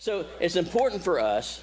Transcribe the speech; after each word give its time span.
So 0.00 0.24
it's 0.40 0.56
important 0.56 1.02
for 1.02 1.20
us 1.20 1.62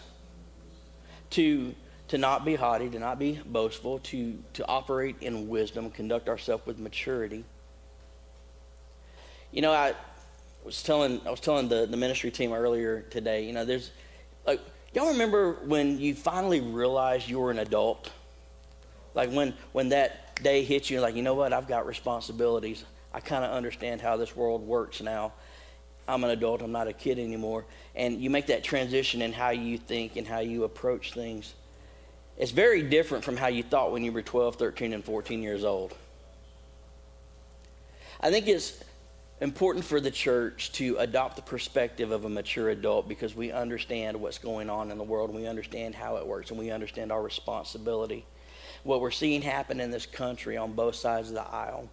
to, 1.31 1.73
to 2.09 2.19
not 2.19 2.45
be 2.45 2.53
haughty, 2.53 2.87
to 2.87 2.99
not 2.99 3.17
be 3.17 3.41
boastful, 3.43 3.97
to, 3.97 4.37
to 4.53 4.67
operate 4.67 5.15
in 5.21 5.47
wisdom, 5.47 5.89
conduct 5.89 6.29
ourselves 6.29 6.63
with 6.67 6.77
maturity. 6.77 7.43
You 9.51 9.63
know, 9.63 9.71
I 9.71 9.95
was 10.63 10.83
telling 10.83 11.19
I 11.25 11.31
was 11.31 11.39
telling 11.39 11.67
the, 11.67 11.87
the 11.87 11.97
ministry 11.97 12.29
team 12.29 12.53
earlier 12.53 13.01
today, 13.09 13.43
you 13.43 13.53
know, 13.53 13.65
there's 13.65 13.89
like 14.45 14.61
y'all 14.93 15.07
remember 15.07 15.53
when 15.65 15.99
you 15.99 16.13
finally 16.13 16.61
realized 16.61 17.27
you 17.27 17.39
were 17.39 17.49
an 17.49 17.57
adult? 17.57 18.11
Like 19.15 19.31
when 19.31 19.55
when 19.71 19.89
that 19.89 20.43
day 20.43 20.63
hits 20.63 20.91
you, 20.91 21.01
like, 21.01 21.15
you 21.15 21.23
know 21.23 21.33
what, 21.33 21.53
I've 21.53 21.67
got 21.67 21.87
responsibilities. 21.87 22.85
I 23.15 23.19
kind 23.19 23.43
of 23.43 23.49
understand 23.49 23.99
how 23.99 24.15
this 24.15 24.35
world 24.35 24.61
works 24.61 25.01
now. 25.01 25.33
I'm 26.07 26.23
an 26.23 26.29
adult, 26.29 26.61
I'm 26.61 26.71
not 26.71 26.87
a 26.87 26.93
kid 26.93 27.19
anymore. 27.19 27.65
And 27.95 28.21
you 28.21 28.29
make 28.29 28.47
that 28.47 28.63
transition 28.63 29.21
in 29.21 29.33
how 29.33 29.49
you 29.49 29.77
think 29.77 30.15
and 30.15 30.25
how 30.25 30.39
you 30.39 30.63
approach 30.63 31.13
things. 31.13 31.53
It's 32.37 32.51
very 32.51 32.83
different 32.83 33.23
from 33.23 33.35
how 33.35 33.47
you 33.47 33.63
thought 33.63 33.91
when 33.91 34.03
you 34.03 34.11
were 34.11 34.21
12, 34.21 34.55
13, 34.55 34.93
and 34.93 35.03
14 35.03 35.41
years 35.41 35.63
old. 35.63 35.95
I 38.21 38.31
think 38.31 38.47
it's 38.47 38.83
important 39.41 39.85
for 39.85 39.99
the 39.99 40.11
church 40.11 40.71
to 40.73 40.97
adopt 40.97 41.35
the 41.35 41.41
perspective 41.41 42.11
of 42.11 42.25
a 42.25 42.29
mature 42.29 42.69
adult 42.69 43.07
because 43.07 43.35
we 43.35 43.51
understand 43.51 44.19
what's 44.19 44.37
going 44.37 44.69
on 44.69 44.91
in 44.91 44.97
the 44.97 45.03
world 45.03 45.29
and 45.29 45.39
we 45.39 45.47
understand 45.47 45.93
how 45.93 46.17
it 46.17 46.25
works 46.25 46.49
and 46.49 46.59
we 46.59 46.71
understand 46.71 47.11
our 47.11 47.21
responsibility. 47.21 48.25
What 48.83 49.01
we're 49.01 49.11
seeing 49.11 49.41
happen 49.41 49.79
in 49.79 49.91
this 49.91 50.05
country 50.05 50.57
on 50.57 50.73
both 50.73 50.95
sides 50.95 51.29
of 51.29 51.35
the 51.35 51.47
aisle 51.47 51.89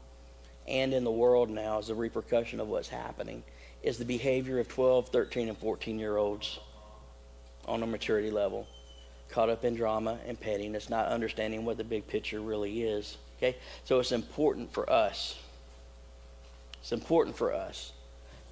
and 0.66 0.94
in 0.94 1.04
the 1.04 1.10
world 1.10 1.50
now 1.50 1.78
is 1.78 1.90
a 1.90 1.94
repercussion 1.94 2.60
of 2.60 2.68
what's 2.68 2.88
happening 2.88 3.42
is 3.84 3.98
the 3.98 4.04
behavior 4.04 4.58
of 4.58 4.66
12, 4.66 5.10
13, 5.10 5.48
and 5.48 5.58
14 5.58 5.98
year 5.98 6.16
olds 6.16 6.58
on 7.66 7.82
a 7.82 7.86
maturity 7.86 8.30
level, 8.30 8.66
caught 9.28 9.50
up 9.50 9.64
in 9.64 9.74
drama 9.74 10.18
and 10.26 10.40
pettiness, 10.40 10.88
not 10.88 11.06
understanding 11.08 11.64
what 11.64 11.76
the 11.76 11.84
big 11.84 12.06
picture 12.06 12.40
really 12.40 12.82
is. 12.82 13.18
Okay? 13.36 13.56
So 13.84 14.00
it's 14.00 14.12
important 14.12 14.72
for 14.72 14.90
us. 14.90 15.38
It's 16.80 16.92
important 16.92 17.36
for 17.36 17.52
us 17.52 17.92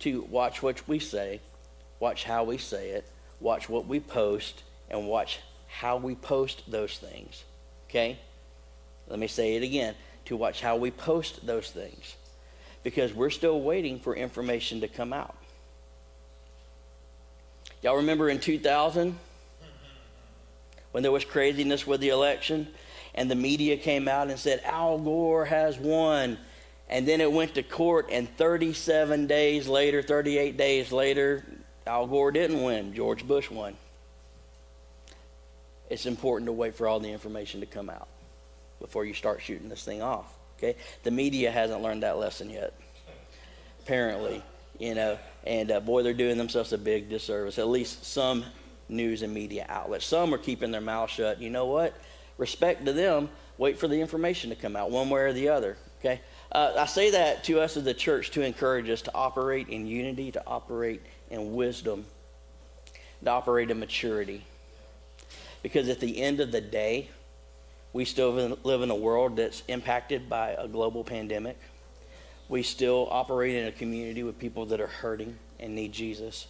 to 0.01 0.23
watch 0.23 0.63
what 0.63 0.87
we 0.87 0.99
say, 0.99 1.41
watch 1.99 2.25
how 2.25 2.45
we 2.45 2.59
say 2.59 2.91
it, 2.91 3.07
watch 3.41 3.69
what 3.69 3.87
we 3.87 4.01
post, 4.01 4.63
and 4.91 5.07
watch 5.07 5.41
how 5.69 5.97
we 5.97 6.15
post 6.15 6.71
those 6.71 6.99
things. 6.99 7.45
Okay? 7.89 8.19
Let 9.09 9.19
me 9.19 9.29
say 9.29 9.57
it 9.57 9.63
again 9.63 9.95
to 10.27 10.37
watch 10.37 10.61
how 10.61 10.77
we 10.77 10.91
post 10.91 11.47
those 11.47 11.71
things 11.71 12.17
because 12.83 13.13
we're 13.15 13.31
still 13.31 13.61
waiting 13.61 13.99
for 14.01 14.15
information 14.15 14.81
to 14.81 14.89
come 14.89 15.13
out. 15.13 15.37
Y'all 17.83 17.97
remember 17.97 18.29
in 18.29 18.39
2000 18.39 19.19
when 20.93 21.03
there 21.03 21.13
was 21.13 21.25
craziness 21.25 21.87
with 21.87 22.01
the 22.01 22.11
election 22.11 22.69
and 23.15 23.31
the 23.31 23.35
media 23.35 23.77
came 23.77 24.09
out 24.09 24.29
and 24.29 24.39
said 24.39 24.61
Al 24.65 24.99
Gore 24.99 25.45
has 25.45 25.79
won. 25.79 26.39
And 26.89 27.09
then 27.09 27.21
it 27.21 27.33
went 27.33 27.55
to 27.55 27.63
court 27.63 28.09
and 28.11 28.29
37 28.37 29.27
days 29.27 29.67
later 29.67 30.03
38 30.03 30.57
days 30.57 30.93
later 30.93 31.45
Al 31.87 32.07
Gore 32.07 32.31
didn't 32.31 32.63
win. 32.63 32.95
George 32.95 33.27
Bush 33.27 33.51
won. 33.51 33.77
It's 35.91 36.07
important 36.07 36.47
to 36.47 36.53
wait 36.53 36.75
for 36.75 36.87
all 36.87 37.01
the 37.01 37.11
information 37.11 37.61
to 37.61 37.67
come 37.67 37.91
out 37.91 38.09
before 38.81 39.05
you 39.05 39.15
start 39.15 39.43
shooting 39.43 39.69
this 39.69 39.85
thing 39.85 40.03
off 40.03 40.33
Okay, 40.63 40.79
the 41.03 41.11
media 41.11 41.51
hasn't 41.51 41.83
learned 41.83 42.05
that 42.05 42.19
lesson 42.19 42.49
yet. 42.49 42.73
Apparently, 43.81 44.43
you 44.79 44.95
know, 44.95 45.19
and 45.45 45.73
uh, 45.73 45.81
boy, 45.81 46.05
they're 46.05 46.15
doing 46.15 46.39
themselves 46.39 46.73
a 46.73 46.79
big 46.79 47.09
disservice. 47.09 47.59
At 47.59 47.67
least 47.67 48.05
some 48.05 48.45
news 48.89 49.23
and 49.23 49.35
media 49.35 49.67
outlets. 49.69 50.07
Some 50.07 50.33
are 50.33 50.39
keeping 50.39 50.71
their 50.71 50.81
mouth 50.81 51.11
shut. 51.11 51.41
You 51.41 51.51
know 51.51 51.67
what? 51.67 51.95
Respect 52.39 52.85
to 52.87 52.93
them. 52.93 53.29
Wait 53.59 53.79
for 53.79 53.89
the 53.89 54.01
information 54.01 54.51
to 54.51 54.57
come 54.57 54.77
out, 54.77 54.91
one 54.91 55.11
way 55.11 55.23
or 55.23 55.33
the 55.33 55.49
other. 55.49 55.77
Okay. 55.99 56.21
Uh, 56.53 56.75
I 56.79 56.87
say 56.87 57.11
that 57.11 57.45
to 57.45 57.61
us 57.61 57.77
as 57.77 57.85
the 57.85 57.95
church 57.95 58.31
to 58.33 58.43
encourage 58.43 58.89
us 58.89 59.03
to 59.03 59.15
operate 59.15 59.69
in 59.69 59.87
unity, 59.87 60.31
to 60.33 60.47
operate 60.47 61.03
in 61.31 61.55
wisdom, 61.55 62.05
to 63.25 63.31
operate 63.31 63.71
in 63.71 63.81
maturity. 63.81 64.45
Because 65.63 65.89
at 65.89 66.01
the 66.01 66.21
end 66.21 66.41
of 66.41 66.53
the 66.53 66.61
day, 66.61 67.09
we 67.93 68.05
still 68.05 68.57
live 68.65 68.83
in 68.83 68.91
a 68.91 68.97
world 68.97 69.37
that's 69.37 69.63
impacted 69.69 70.29
by 70.29 70.51
a 70.51 70.67
global 70.67 71.05
pandemic. 71.05 71.59
We 72.49 72.63
still 72.63 73.09
operate 73.11 73.55
in 73.55 73.67
a 73.67 73.73
community 73.73 74.23
with 74.23 74.39
people 74.39 74.67
that 74.67 74.81
are 74.81 74.87
hurting 74.87 75.37
and 75.61 75.75
need 75.75 75.93
Jesus, 75.93 76.47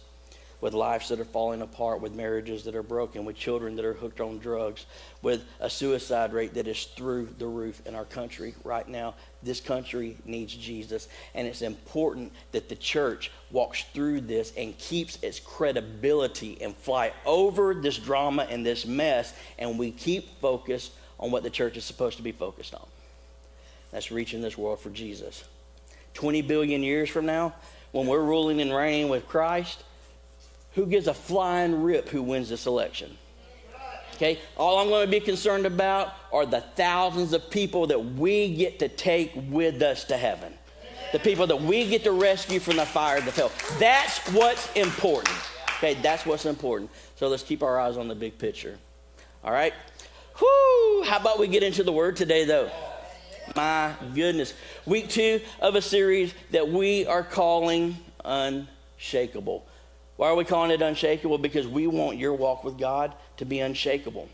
with 0.61 0.73
lives 0.73 1.09
that 1.09 1.19
are 1.19 1.25
falling 1.25 1.61
apart, 1.61 1.99
with 1.99 2.15
marriages 2.15 2.63
that 2.63 2.75
are 2.75 2.83
broken, 2.83 3.25
with 3.25 3.35
children 3.35 3.75
that 3.75 3.83
are 3.83 3.93
hooked 3.93 4.21
on 4.21 4.39
drugs, 4.39 4.85
with 5.21 5.43
a 5.59 5.69
suicide 5.69 6.31
rate 6.31 6.53
that 6.53 6.67
is 6.67 6.85
through 6.85 7.27
the 7.37 7.45
roof 7.45 7.81
in 7.85 7.95
our 7.95 8.05
country 8.05 8.55
right 8.63 8.87
now. 8.87 9.13
This 9.43 9.59
country 9.59 10.17
needs 10.25 10.55
Jesus, 10.55 11.09
and 11.35 11.45
it's 11.45 11.61
important 11.61 12.31
that 12.53 12.69
the 12.69 12.77
church 12.77 13.31
walks 13.51 13.83
through 13.93 14.21
this 14.21 14.53
and 14.57 14.77
keeps 14.77 15.21
its 15.21 15.41
credibility 15.41 16.57
and 16.61 16.73
fly 16.73 17.11
over 17.25 17.73
this 17.73 17.97
drama 17.97 18.47
and 18.49 18.65
this 18.65 18.85
mess, 18.85 19.33
and 19.59 19.77
we 19.77 19.91
keep 19.91 20.39
focused 20.39 20.93
on 21.23 21.31
what 21.31 21.41
the 21.41 21.49
church 21.49 21.77
is 21.77 21.85
supposed 21.85 22.17
to 22.17 22.23
be 22.23 22.33
focused 22.33 22.75
on. 22.75 22.85
That's 23.91 24.11
reaching 24.11 24.41
this 24.41 24.57
world 24.57 24.81
for 24.81 24.89
Jesus. 24.89 25.45
20 26.15 26.41
billion 26.41 26.83
years 26.83 27.09
from 27.09 27.25
now, 27.25 27.53
when 27.93 28.07
we're 28.07 28.21
ruling 28.21 28.59
and 28.59 28.75
reigning 28.75 29.07
with 29.07 29.25
Christ, 29.29 29.83
who 30.73 30.85
gives 30.85 31.07
a 31.07 31.13
flying 31.13 31.81
rip 31.81 32.09
who 32.09 32.21
wins 32.21 32.49
this 32.49 32.65
election? 32.65 33.17
Okay, 34.15 34.37
all 34.57 34.79
I'm 34.79 34.89
going 34.89 35.05
to 35.05 35.11
be 35.11 35.21
concerned 35.21 35.65
about 35.65 36.13
are 36.33 36.45
the 36.45 36.61
thousands 36.61 37.31
of 37.31 37.49
people 37.49 37.87
that 37.87 37.99
we 37.99 38.53
get 38.53 38.79
to 38.79 38.89
take 38.89 39.31
with 39.49 39.81
us 39.81 40.03
to 40.05 40.17
heaven. 40.17 40.53
The 41.13 41.19
people 41.19 41.47
that 41.47 41.61
we 41.61 41.87
get 41.87 42.03
to 42.03 42.11
rescue 42.11 42.59
from 42.59 42.75
the 42.75 42.85
fire 42.85 43.19
of 43.19 43.25
the 43.25 43.31
hell. 43.31 43.51
That's 43.79 44.19
what's 44.33 44.71
important. 44.73 45.35
Okay, 45.77 45.93
that's 45.95 46.25
what's 46.25 46.45
important. 46.45 46.91
So 47.15 47.29
let's 47.29 47.43
keep 47.43 47.63
our 47.63 47.79
eyes 47.79 47.95
on 47.95 48.09
the 48.09 48.15
big 48.15 48.37
picture. 48.37 48.77
All 49.43 49.51
right? 49.51 49.73
Whoo! 50.43 51.03
How 51.03 51.17
about 51.19 51.39
we 51.39 51.47
get 51.47 51.63
into 51.63 51.83
the 51.83 51.91
word 51.91 52.15
today, 52.15 52.43
though? 52.43 52.69
My 53.55 53.93
goodness. 54.13 54.53
Week 54.85 55.07
two 55.09 55.39
of 55.61 55.75
a 55.75 55.81
series 55.81 56.33
that 56.51 56.67
we 56.67 57.05
are 57.05 57.23
calling 57.23 57.97
Unshakable. 58.25 59.65
Why 60.17 60.29
are 60.29 60.35
we 60.35 60.43
calling 60.43 60.71
it 60.71 60.81
unshakable? 60.81 61.37
Because 61.37 61.67
we 61.67 61.87
want 61.87 62.17
your 62.17 62.33
walk 62.33 62.63
with 62.63 62.77
God 62.77 63.13
to 63.37 63.45
be 63.45 63.59
unshakable. 63.59 64.27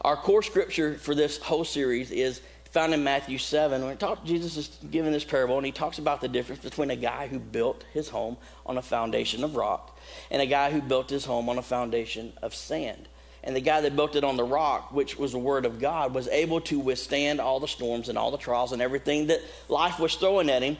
Our 0.00 0.16
core 0.16 0.42
scripture 0.42 0.94
for 0.94 1.14
this 1.14 1.38
whole 1.38 1.64
series 1.64 2.10
is 2.10 2.40
found 2.70 2.92
in 2.92 3.02
Matthew 3.02 3.38
7. 3.38 3.84
When 3.84 3.98
Jesus 4.24 4.56
is 4.56 4.78
giving 4.90 5.12
this 5.12 5.24
parable, 5.24 5.56
and 5.56 5.66
he 5.66 5.72
talks 5.72 5.98
about 5.98 6.20
the 6.20 6.28
difference 6.28 6.62
between 6.62 6.90
a 6.90 6.96
guy 6.96 7.26
who 7.26 7.38
built 7.38 7.84
his 7.92 8.08
home 8.08 8.36
on 8.64 8.78
a 8.78 8.82
foundation 8.82 9.44
of 9.44 9.56
rock 9.56 9.98
and 10.30 10.42
a 10.42 10.46
guy 10.46 10.70
who 10.70 10.80
built 10.80 11.10
his 11.10 11.24
home 11.24 11.48
on 11.48 11.58
a 11.58 11.62
foundation 11.62 12.32
of 12.42 12.54
sand. 12.54 13.08
And 13.46 13.54
the 13.54 13.60
guy 13.60 13.80
that 13.80 13.94
built 13.94 14.16
it 14.16 14.24
on 14.24 14.36
the 14.36 14.44
rock, 14.44 14.92
which 14.92 15.16
was 15.16 15.30
the 15.30 15.38
word 15.38 15.64
of 15.64 15.80
God, 15.80 16.12
was 16.12 16.26
able 16.28 16.60
to 16.62 16.80
withstand 16.80 17.40
all 17.40 17.60
the 17.60 17.68
storms 17.68 18.08
and 18.08 18.18
all 18.18 18.32
the 18.32 18.36
trials 18.36 18.72
and 18.72 18.82
everything 18.82 19.28
that 19.28 19.40
life 19.68 20.00
was 20.00 20.16
throwing 20.16 20.50
at 20.50 20.62
him. 20.62 20.76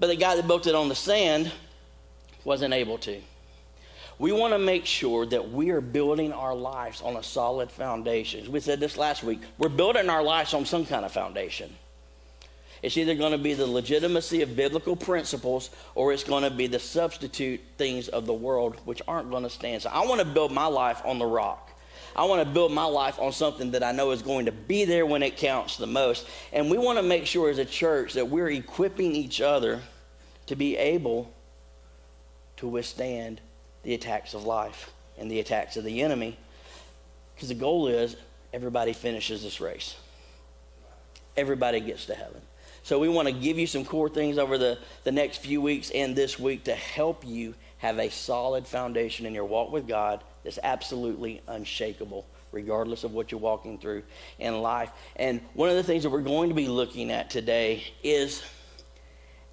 But 0.00 0.06
the 0.06 0.16
guy 0.16 0.34
that 0.34 0.48
built 0.48 0.66
it 0.66 0.74
on 0.74 0.88
the 0.88 0.94
sand 0.94 1.52
wasn't 2.44 2.72
able 2.72 2.96
to. 2.98 3.20
We 4.18 4.32
want 4.32 4.54
to 4.54 4.58
make 4.58 4.86
sure 4.86 5.26
that 5.26 5.50
we 5.50 5.70
are 5.70 5.82
building 5.82 6.32
our 6.32 6.54
lives 6.54 7.02
on 7.02 7.16
a 7.16 7.22
solid 7.22 7.70
foundation. 7.70 8.50
We 8.50 8.60
said 8.60 8.80
this 8.80 8.96
last 8.96 9.22
week. 9.22 9.40
We're 9.58 9.68
building 9.68 10.08
our 10.08 10.22
lives 10.22 10.54
on 10.54 10.64
some 10.64 10.86
kind 10.86 11.04
of 11.04 11.12
foundation. 11.12 11.74
It's 12.82 12.96
either 12.96 13.14
going 13.14 13.32
to 13.32 13.38
be 13.38 13.52
the 13.54 13.66
legitimacy 13.66 14.40
of 14.42 14.56
biblical 14.56 14.96
principles 14.96 15.70
or 15.94 16.12
it's 16.12 16.24
going 16.24 16.42
to 16.42 16.50
be 16.50 16.68
the 16.68 16.78
substitute 16.78 17.60
things 17.76 18.08
of 18.08 18.24
the 18.24 18.32
world 18.32 18.76
which 18.86 19.02
aren't 19.06 19.30
going 19.30 19.42
to 19.44 19.50
stand. 19.50 19.82
So 19.82 19.90
I 19.90 20.06
want 20.06 20.20
to 20.20 20.26
build 20.26 20.52
my 20.52 20.66
life 20.66 21.02
on 21.04 21.18
the 21.18 21.26
rock. 21.26 21.68
I 22.14 22.24
want 22.24 22.46
to 22.46 22.52
build 22.52 22.72
my 22.72 22.84
life 22.84 23.18
on 23.18 23.32
something 23.32 23.70
that 23.70 23.82
I 23.82 23.92
know 23.92 24.10
is 24.10 24.22
going 24.22 24.46
to 24.46 24.52
be 24.52 24.84
there 24.84 25.06
when 25.06 25.22
it 25.22 25.36
counts 25.36 25.76
the 25.76 25.86
most. 25.86 26.26
And 26.52 26.70
we 26.70 26.78
want 26.78 26.98
to 26.98 27.02
make 27.02 27.26
sure 27.26 27.48
as 27.48 27.58
a 27.58 27.64
church 27.64 28.14
that 28.14 28.28
we're 28.28 28.50
equipping 28.50 29.14
each 29.14 29.40
other 29.40 29.80
to 30.46 30.56
be 30.56 30.76
able 30.76 31.32
to 32.56 32.68
withstand 32.68 33.40
the 33.82 33.94
attacks 33.94 34.34
of 34.34 34.44
life 34.44 34.92
and 35.18 35.30
the 35.30 35.40
attacks 35.40 35.76
of 35.76 35.84
the 35.84 36.02
enemy. 36.02 36.36
Because 37.34 37.48
the 37.48 37.54
goal 37.54 37.88
is 37.88 38.16
everybody 38.52 38.92
finishes 38.92 39.42
this 39.42 39.60
race, 39.60 39.96
everybody 41.36 41.80
gets 41.80 42.06
to 42.06 42.14
heaven. 42.14 42.42
So 42.84 42.98
we 42.98 43.08
want 43.08 43.28
to 43.28 43.34
give 43.34 43.58
you 43.58 43.66
some 43.68 43.84
core 43.84 44.08
things 44.08 44.38
over 44.38 44.58
the, 44.58 44.76
the 45.04 45.12
next 45.12 45.38
few 45.38 45.62
weeks 45.62 45.90
and 45.90 46.16
this 46.16 46.38
week 46.38 46.64
to 46.64 46.74
help 46.74 47.24
you 47.24 47.54
have 47.78 47.98
a 47.98 48.10
solid 48.10 48.66
foundation 48.66 49.24
in 49.24 49.32
your 49.32 49.44
walk 49.44 49.70
with 49.70 49.86
God 49.86 50.22
that's 50.44 50.58
absolutely 50.62 51.40
unshakable, 51.46 52.26
regardless 52.50 53.04
of 53.04 53.12
what 53.12 53.30
you're 53.30 53.40
walking 53.40 53.78
through 53.78 54.02
in 54.38 54.60
life. 54.60 54.90
And 55.16 55.40
one 55.54 55.68
of 55.68 55.76
the 55.76 55.82
things 55.82 56.02
that 56.02 56.10
we're 56.10 56.20
going 56.20 56.48
to 56.48 56.54
be 56.54 56.68
looking 56.68 57.10
at 57.10 57.30
today 57.30 57.84
is 58.02 58.42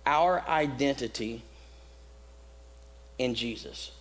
our 0.06 0.44
identity 0.48 1.44
in 3.18 3.36
Jesus. 3.36 3.92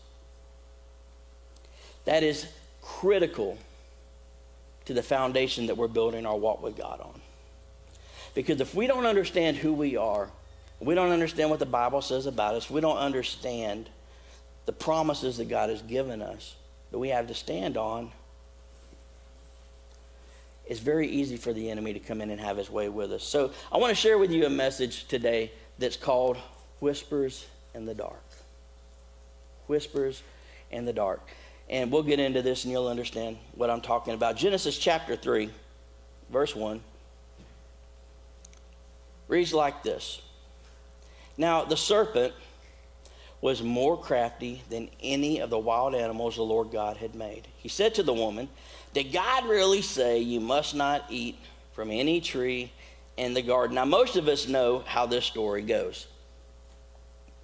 That 2.05 2.23
is 2.23 2.47
critical 2.81 3.59
to 4.87 4.95
the 4.95 5.03
foundation 5.03 5.67
that 5.67 5.77
we're 5.77 5.89
building 5.89 6.25
our 6.25 6.37
walk 6.37 6.63
with 6.63 6.77
God 6.77 7.01
on. 7.01 7.21
Because 8.35 8.61
if 8.61 8.75
we 8.75 8.87
don't 8.87 9.05
understand 9.05 9.59
who 9.59 9.75
we 9.75 9.97
are, 9.97 10.31
we 10.81 10.95
don't 10.95 11.11
understand 11.11 11.51
what 11.51 11.59
the 11.59 11.67
Bible 11.67 12.01
says 12.01 12.25
about 12.25 12.55
us, 12.55 12.71
we 12.71 12.81
don't 12.81 12.97
understand 12.97 13.91
the 14.65 14.73
promises 14.73 15.37
that 15.39 15.49
God 15.49 15.71
has 15.71 15.83
given 15.83 16.23
us 16.23 16.55
that 16.91 16.99
we 16.99 17.09
have 17.09 17.27
to 17.29 17.35
stand 17.35 17.77
on, 17.77 18.13
it's 20.67 20.81
very 20.81 21.09
easy 21.09 21.37
for 21.37 21.53
the 21.53 21.71
enemy 21.71 21.95
to 21.95 21.99
come 21.99 22.21
in 22.21 22.31
and 22.31 22.41
have 22.41 22.57
his 22.59 22.71
way 22.71 22.89
with 22.89 23.13
us. 23.13 23.25
So 23.25 23.53
I 23.73 23.79
want 23.79 23.91
to 23.91 23.95
share 23.95 24.19
with 24.19 24.31
you 24.31 24.45
a 24.45 24.51
message 24.51 25.09
today 25.09 25.51
that's 25.79 25.97
called 25.97 26.37
Whispers 26.81 27.47
in 27.75 27.87
the 27.87 27.95
Dark. 27.95 28.23
Whispers 29.67 30.23
in 30.71 30.85
the 30.85 30.93
Dark. 30.93 31.27
And 31.71 31.91
we'll 31.91 32.03
get 32.03 32.21
into 32.21 32.43
this 32.43 32.65
and 32.65 32.73
you'll 32.73 32.89
understand 32.89 33.39
what 33.55 33.71
I'm 33.71 33.81
talking 33.81 34.15
about. 34.15 34.37
Genesis 34.37 34.79
chapter 34.79 35.17
3, 35.17 35.51
verse 36.31 36.55
1 36.55 36.81
reads 39.29 39.53
like 39.53 39.83
this 39.83 40.21
Now 41.37 41.65
the 41.65 41.77
serpent 41.77 42.33
was 43.41 43.63
more 43.63 43.97
crafty 43.97 44.63
than 44.69 44.91
any 45.01 45.41
of 45.41 45.51
the 45.51 45.59
wild 45.59 45.95
animals 45.95 46.37
the 46.37 46.43
Lord 46.43 46.71
God 46.71 46.97
had 46.97 47.15
made. 47.15 47.47
He 47.57 47.69
said 47.69 47.95
to 47.95 48.03
the 48.03 48.13
woman, 48.13 48.49
Did 48.95 49.13
God 49.13 49.47
really 49.47 49.83
say 49.83 50.19
you 50.19 50.41
must 50.41 50.75
not 50.75 51.05
eat 51.09 51.39
from 51.73 51.91
any 51.91 52.21
tree 52.21 52.73
in 53.17 53.35
the 53.35 53.43
garden? 53.43 53.77
Now, 53.77 53.85
most 53.85 54.17
of 54.17 54.27
us 54.27 54.49
know 54.49 54.81
how 54.87 55.07
this 55.07 55.25
story 55.25 55.63
goes. 55.63 56.09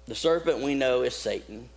The 0.07 0.15
serpent 0.15 0.59
we 0.59 0.75
know 0.75 1.03
is 1.03 1.15
Satan. 1.15 1.69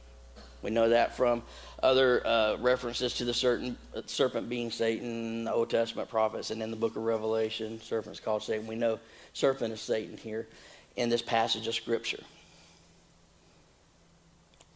We 0.62 0.70
know 0.70 0.88
that 0.88 1.16
from 1.16 1.44
other 1.80 2.26
uh, 2.26 2.56
references 2.56 3.14
to 3.14 3.24
the 3.24 3.32
certain, 3.32 3.78
uh, 3.94 4.02
serpent 4.06 4.48
being 4.48 4.72
Satan, 4.72 5.44
the 5.44 5.52
Old 5.52 5.70
Testament 5.70 6.08
prophets, 6.08 6.50
and 6.50 6.60
in 6.60 6.72
the 6.72 6.76
book 6.76 6.96
of 6.96 7.04
Revelation, 7.04 7.80
serpent's 7.80 8.18
called 8.18 8.42
Satan. 8.42 8.66
We 8.66 8.74
know 8.74 8.98
serpent 9.32 9.72
is 9.72 9.80
Satan 9.80 10.16
here 10.16 10.48
in 10.96 11.08
this 11.08 11.22
passage 11.22 11.68
of 11.68 11.76
Scripture 11.76 12.24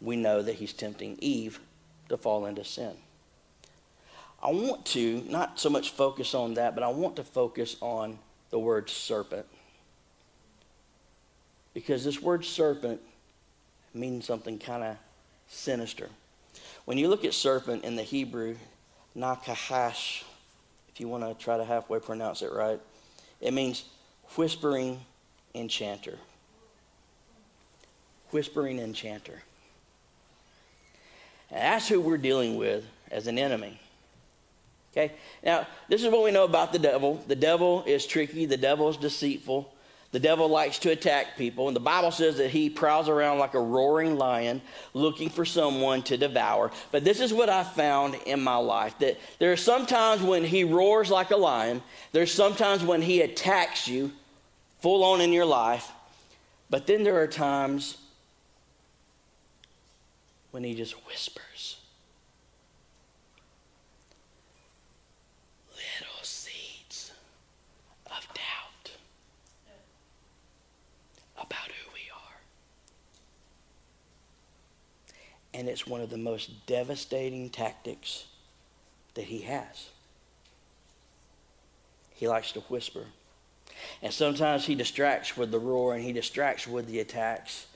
we 0.02 0.16
know 0.16 0.42
that 0.42 0.56
he's 0.56 0.72
tempting 0.72 1.16
Eve 1.20 1.60
to 2.08 2.16
fall 2.16 2.46
into 2.46 2.64
sin. 2.64 2.92
I 4.42 4.50
want 4.50 4.84
to 4.86 5.22
not 5.28 5.60
so 5.60 5.70
much 5.70 5.90
focus 5.90 6.34
on 6.34 6.54
that, 6.54 6.74
but 6.74 6.82
I 6.82 6.88
want 6.88 7.16
to 7.16 7.24
focus 7.24 7.76
on 7.80 8.18
the 8.50 8.58
word 8.58 8.90
serpent. 8.90 9.46
Because 11.72 12.04
this 12.04 12.20
word 12.20 12.44
serpent 12.44 13.00
means 13.94 14.26
something 14.26 14.58
kind 14.58 14.82
of 14.82 14.96
sinister. 15.48 16.08
When 16.84 16.98
you 16.98 17.08
look 17.08 17.24
at 17.24 17.32
serpent 17.32 17.84
in 17.84 17.94
the 17.94 18.02
Hebrew, 18.02 18.56
nakahash, 19.16 20.24
if 20.88 21.00
you 21.00 21.06
want 21.06 21.22
to 21.22 21.42
try 21.42 21.56
to 21.56 21.64
halfway 21.64 22.00
pronounce 22.00 22.42
it 22.42 22.52
right, 22.52 22.80
it 23.40 23.54
means 23.54 23.84
whispering 24.36 25.00
enchanter. 25.54 26.18
Whispering 28.30 28.80
enchanter. 28.80 29.42
That's 31.52 31.86
who 31.86 32.00
we're 32.00 32.18
dealing 32.18 32.56
with 32.56 32.84
as 33.10 33.26
an 33.26 33.38
enemy. 33.38 33.78
Okay? 34.92 35.12
Now, 35.44 35.66
this 35.88 36.02
is 36.02 36.10
what 36.10 36.24
we 36.24 36.30
know 36.30 36.44
about 36.44 36.72
the 36.72 36.78
devil. 36.78 37.22
The 37.28 37.36
devil 37.36 37.84
is 37.86 38.06
tricky, 38.06 38.46
the 38.46 38.56
devil 38.56 38.88
is 38.88 38.96
deceitful. 38.96 39.72
The 40.12 40.20
devil 40.20 40.46
likes 40.46 40.78
to 40.80 40.90
attack 40.90 41.38
people, 41.38 41.68
and 41.68 41.74
the 41.74 41.80
Bible 41.80 42.10
says 42.10 42.36
that 42.36 42.50
he 42.50 42.68
prowls 42.68 43.08
around 43.08 43.38
like 43.38 43.54
a 43.54 43.60
roaring 43.60 44.18
lion 44.18 44.60
looking 44.92 45.30
for 45.30 45.46
someone 45.46 46.02
to 46.02 46.18
devour. 46.18 46.70
But 46.90 47.02
this 47.02 47.18
is 47.18 47.32
what 47.32 47.48
I 47.48 47.64
found 47.64 48.16
in 48.26 48.42
my 48.42 48.56
life 48.56 48.98
that 48.98 49.18
there 49.38 49.52
are 49.52 49.56
sometimes 49.56 50.20
when 50.20 50.44
he 50.44 50.64
roars 50.64 51.10
like 51.10 51.30
a 51.30 51.36
lion, 51.36 51.82
there's 52.12 52.30
sometimes 52.30 52.84
when 52.84 53.00
he 53.00 53.22
attacks 53.22 53.88
you 53.88 54.12
full 54.80 55.02
on 55.02 55.22
in 55.22 55.32
your 55.32 55.46
life, 55.46 55.90
but 56.68 56.86
then 56.86 57.04
there 57.04 57.18
are 57.18 57.26
times 57.26 57.96
when 60.52 60.62
he 60.62 60.74
just 60.74 60.94
whispers. 61.06 61.80
Little 65.70 66.22
seeds 66.22 67.10
of 68.06 68.28
doubt 68.34 68.92
about 71.36 71.68
who 71.68 71.90
we 71.92 72.00
are. 72.14 72.40
And 75.54 75.68
it's 75.68 75.86
one 75.86 76.02
of 76.02 76.10
the 76.10 76.18
most 76.18 76.66
devastating 76.66 77.50
tactics 77.50 78.26
that 79.14 79.24
he 79.24 79.40
has. 79.40 79.88
He 82.14 82.28
likes 82.28 82.52
to 82.52 82.60
whisper. 82.60 83.06
And 84.02 84.12
sometimes 84.12 84.66
he 84.66 84.74
distracts 84.74 85.36
with 85.36 85.50
the 85.50 85.58
roar 85.58 85.94
and 85.94 86.04
he 86.04 86.12
distracts 86.12 86.68
with 86.68 86.86
the 86.86 87.00
attacks 87.00 87.66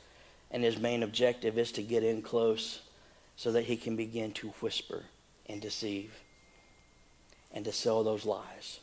and 0.51 0.63
his 0.63 0.79
main 0.79 1.03
objective 1.03 1.59
is 1.59 1.73
to 1.73 1.83
get 1.83 2.03
in 2.03 2.23
close 2.23 2.81
so 3.37 3.53
that 3.53 3.65
he 3.65 3.77
can 3.77 3.97
begin 3.97 4.33
to 4.33 4.49
whisper 4.61 5.05
and 5.47 5.61
deceive 5.61 6.21
and 7.53 7.65
to 7.65 7.73
sell 7.73 8.05
those 8.05 8.25
lies, 8.25 8.81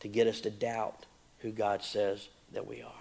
to 0.00 0.08
get 0.08 0.26
us 0.26 0.40
to 0.40 0.50
doubt 0.50 1.06
who 1.40 1.50
God 1.50 1.82
says 1.82 2.28
that 2.52 2.66
we 2.66 2.82
are. 2.82 2.92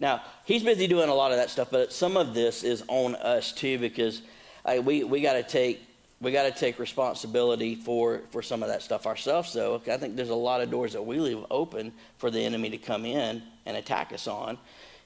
Now, 0.00 0.22
he's 0.44 0.62
busy 0.62 0.86
doing 0.86 1.08
a 1.08 1.14
lot 1.14 1.30
of 1.30 1.38
that 1.38 1.50
stuff, 1.50 1.68
but 1.70 1.92
some 1.92 2.16
of 2.16 2.34
this 2.34 2.64
is 2.64 2.82
on 2.88 3.14
us 3.16 3.52
too 3.52 3.78
because 3.78 4.22
I, 4.64 4.80
we, 4.80 5.04
we 5.04 5.20
got 5.20 5.34
to 5.34 5.42
take 5.42 5.80
we 6.20 6.32
got 6.32 6.44
to 6.44 6.58
take 6.58 6.78
responsibility 6.78 7.74
for, 7.74 8.22
for 8.30 8.40
some 8.40 8.62
of 8.62 8.70
that 8.70 8.82
stuff 8.82 9.06
ourselves, 9.06 9.52
though. 9.52 9.82
I 9.90 9.98
think 9.98 10.16
there's 10.16 10.30
a 10.30 10.34
lot 10.34 10.62
of 10.62 10.70
doors 10.70 10.94
that 10.94 11.02
we 11.02 11.18
leave 11.18 11.44
open 11.50 11.92
for 12.16 12.30
the 12.30 12.40
enemy 12.40 12.70
to 12.70 12.78
come 12.78 13.04
in 13.04 13.42
and 13.66 13.76
attack 13.76 14.10
us 14.12 14.26
on. 14.26 14.56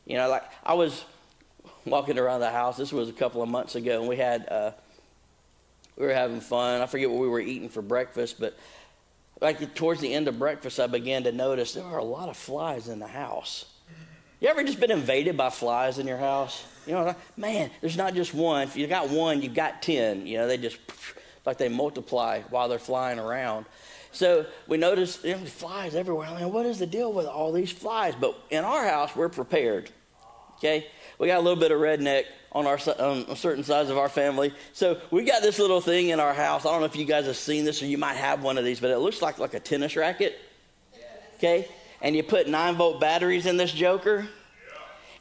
You 0.06 0.16
know, 0.16 0.28
like 0.28 0.44
I 0.62 0.74
was 0.74 1.04
walking 1.84 2.18
around 2.18 2.40
the 2.40 2.50
house. 2.50 2.76
This 2.76 2.92
was 2.92 3.08
a 3.08 3.12
couple 3.12 3.42
of 3.42 3.48
months 3.48 3.74
ago, 3.74 4.00
and 4.00 4.08
we 4.08 4.16
had 4.16 4.48
uh, 4.48 4.70
we 5.96 6.06
were 6.06 6.14
having 6.14 6.40
fun. 6.40 6.80
I 6.80 6.86
forget 6.86 7.10
what 7.10 7.20
we 7.20 7.28
were 7.28 7.40
eating 7.40 7.68
for 7.68 7.82
breakfast, 7.82 8.38
but 8.38 8.56
like 9.40 9.74
towards 9.74 10.00
the 10.00 10.12
end 10.12 10.28
of 10.28 10.38
breakfast, 10.38 10.80
I 10.80 10.86
began 10.86 11.24
to 11.24 11.32
notice 11.32 11.74
there 11.74 11.84
are 11.84 11.98
a 11.98 12.04
lot 12.04 12.28
of 12.28 12.36
flies 12.36 12.88
in 12.88 12.98
the 12.98 13.06
house. 13.06 13.66
You 14.40 14.48
ever 14.48 14.62
just 14.62 14.78
been 14.78 14.92
invaded 14.92 15.36
by 15.36 15.50
flies 15.50 15.98
in 15.98 16.06
your 16.06 16.18
house? 16.18 16.64
You 16.86 16.92
know, 16.92 17.14
man, 17.36 17.70
there's 17.80 17.96
not 17.96 18.14
just 18.14 18.32
one. 18.32 18.62
If 18.62 18.76
you 18.76 18.86
got 18.86 19.10
one, 19.10 19.42
you've 19.42 19.54
got 19.54 19.82
ten. 19.82 20.26
You 20.26 20.38
know, 20.38 20.46
they 20.46 20.56
just 20.56 20.78
like 21.46 21.58
they 21.58 21.68
multiply 21.68 22.42
while 22.42 22.68
they're 22.68 22.78
flying 22.78 23.18
around. 23.18 23.66
So 24.12 24.46
we 24.66 24.78
noticed 24.78 25.24
you 25.24 25.32
know, 25.32 25.44
flies 25.44 25.94
everywhere. 25.94 26.28
I 26.28 26.40
mean, 26.40 26.52
what 26.52 26.66
is 26.66 26.78
the 26.78 26.86
deal 26.86 27.12
with 27.12 27.26
all 27.26 27.52
these 27.52 27.72
flies? 27.72 28.14
But 28.18 28.38
in 28.50 28.64
our 28.64 28.86
house, 28.86 29.14
we're 29.14 29.28
prepared. 29.28 29.90
Okay, 30.58 30.86
we 31.18 31.28
got 31.28 31.38
a 31.38 31.40
little 31.40 31.58
bit 31.58 31.70
of 31.70 31.80
redneck 31.80 32.24
on 32.52 32.66
our 32.66 32.78
on 32.98 33.36
certain 33.36 33.62
sides 33.62 33.90
of 33.90 33.98
our 33.98 34.08
family. 34.08 34.52
So 34.72 35.00
we 35.10 35.24
got 35.24 35.42
this 35.42 35.58
little 35.58 35.80
thing 35.80 36.08
in 36.08 36.18
our 36.18 36.34
house. 36.34 36.66
I 36.66 36.70
don't 36.70 36.80
know 36.80 36.86
if 36.86 36.96
you 36.96 37.04
guys 37.04 37.26
have 37.26 37.36
seen 37.36 37.64
this 37.64 37.82
or 37.82 37.86
you 37.86 37.98
might 37.98 38.16
have 38.16 38.42
one 38.42 38.58
of 38.58 38.64
these, 38.64 38.80
but 38.80 38.90
it 38.90 38.98
looks 38.98 39.22
like 39.22 39.38
like 39.38 39.54
a 39.54 39.60
tennis 39.60 39.96
racket. 39.96 40.38
Okay, 41.36 41.68
and 42.02 42.16
you 42.16 42.24
put 42.24 42.48
nine 42.48 42.74
volt 42.74 43.00
batteries 43.00 43.46
in 43.46 43.56
this 43.56 43.70
joker, 43.70 44.26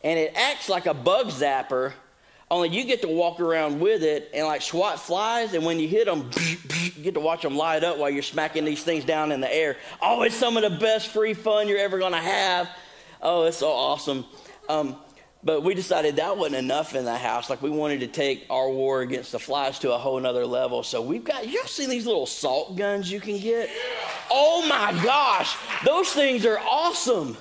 and 0.04 0.20
it 0.20 0.34
acts 0.36 0.70
like 0.70 0.88
a 0.88 0.94
bug 0.94 1.28
zapper. 1.28 1.94
Only 2.50 2.70
you 2.70 2.86
get 2.86 3.02
to 3.02 3.10
walk 3.10 3.42
around 3.42 3.82
with 3.82 4.04
it 4.04 4.32
and 4.34 4.48
like 4.48 4.62
swat 4.62 5.00
flies, 5.00 5.54
and 5.54 5.66
when 5.66 5.80
you 5.80 5.88
hit 5.88 6.06
them, 6.06 6.32
you 6.40 6.92
get 7.04 7.14
to 7.14 7.20
watch 7.20 7.44
them 7.44 7.56
light 7.58 7.84
up 7.84 7.98
while 7.98 8.10
you're 8.10 8.24
smacking 8.24 8.66
these 8.66 8.84
things 8.84 9.04
down 9.04 9.32
in 9.32 9.42
the 9.42 9.54
air. 9.54 9.78
Oh, 10.02 10.24
it's 10.24 10.36
some 10.36 10.58
of 10.58 10.64
the 10.64 10.80
best 10.80 11.10
free 11.10 11.36
fun 11.36 11.68
you're 11.68 11.78
ever 11.78 12.00
gonna 12.00 12.22
have. 12.22 12.70
Oh, 13.22 13.44
it's 13.44 13.58
so 13.58 13.70
awesome. 13.70 14.26
Um, 14.70 14.96
but 15.48 15.64
we 15.64 15.74
decided 15.74 16.18
that 16.18 16.38
wasn't 16.38 16.58
enough 16.58 16.94
in 16.94 17.06
the 17.06 17.18
house. 17.18 17.50
Like 17.50 17.62
we 17.62 17.70
wanted 17.70 18.02
to 18.02 18.08
take 18.08 18.46
our 18.50 18.70
war 18.70 19.00
against 19.00 19.32
the 19.32 19.40
flies 19.40 19.80
to 19.80 19.94
a 19.94 19.98
whole 19.98 20.20
nother 20.20 20.46
level. 20.46 20.84
So 20.84 21.02
we've 21.02 21.24
got, 21.24 21.48
y'all 21.48 21.64
seen 21.64 21.90
these 21.90 22.06
little 22.06 22.26
salt 22.26 22.76
guns 22.76 23.10
you 23.10 23.22
can 23.22 23.40
get? 23.40 23.70
Oh 24.30 24.68
my 24.68 24.92
gosh, 25.06 25.56
those 25.86 26.10
things 26.12 26.46
are 26.46 26.60
awesome. 26.60 27.38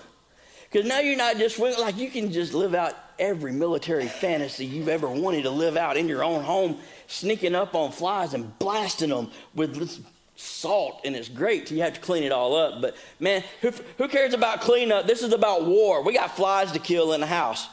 Because 0.71 0.89
now 0.89 1.01
you're 1.01 1.17
not 1.17 1.37
just, 1.37 1.59
like 1.59 1.97
you 1.97 2.09
can 2.09 2.31
just 2.31 2.55
live 2.55 2.77
out 2.77 2.95
every 3.19 3.51
military 3.51 4.07
fantasy 4.07 4.65
you've 4.65 4.89
ever 4.89 5.09
wanted 5.09 5.43
to 5.43 5.51
live 5.51 5.77
out 5.77 5.97
in 5.97 6.09
your 6.09 6.23
own 6.23 6.45
home, 6.45 6.79
sneaking 7.09 7.57
up 7.57 7.75
on 7.75 7.91
flies 7.91 8.35
and 8.35 8.57
blasting 8.61 9.11
them 9.11 9.33
with 9.57 9.75
this 9.75 10.01
salt 10.39 11.01
and 11.07 11.17
it's 11.17 11.31
great 11.31 11.71
you 11.71 11.81
have 11.81 11.95
to 11.95 12.01
clean 12.01 12.23
it 12.23 12.31
all 12.31 12.55
up 12.55 12.83
but 12.83 12.95
man 13.19 13.43
who, 13.63 13.73
who 13.97 14.07
cares 14.07 14.35
about 14.35 14.61
cleanup 14.61 15.07
this 15.07 15.23
is 15.23 15.33
about 15.33 15.65
war 15.65 16.03
we 16.03 16.13
got 16.13 16.37
flies 16.37 16.71
to 16.73 16.79
kill 16.79 17.15
in 17.15 17.23
the 17.23 17.27
house 17.27 17.69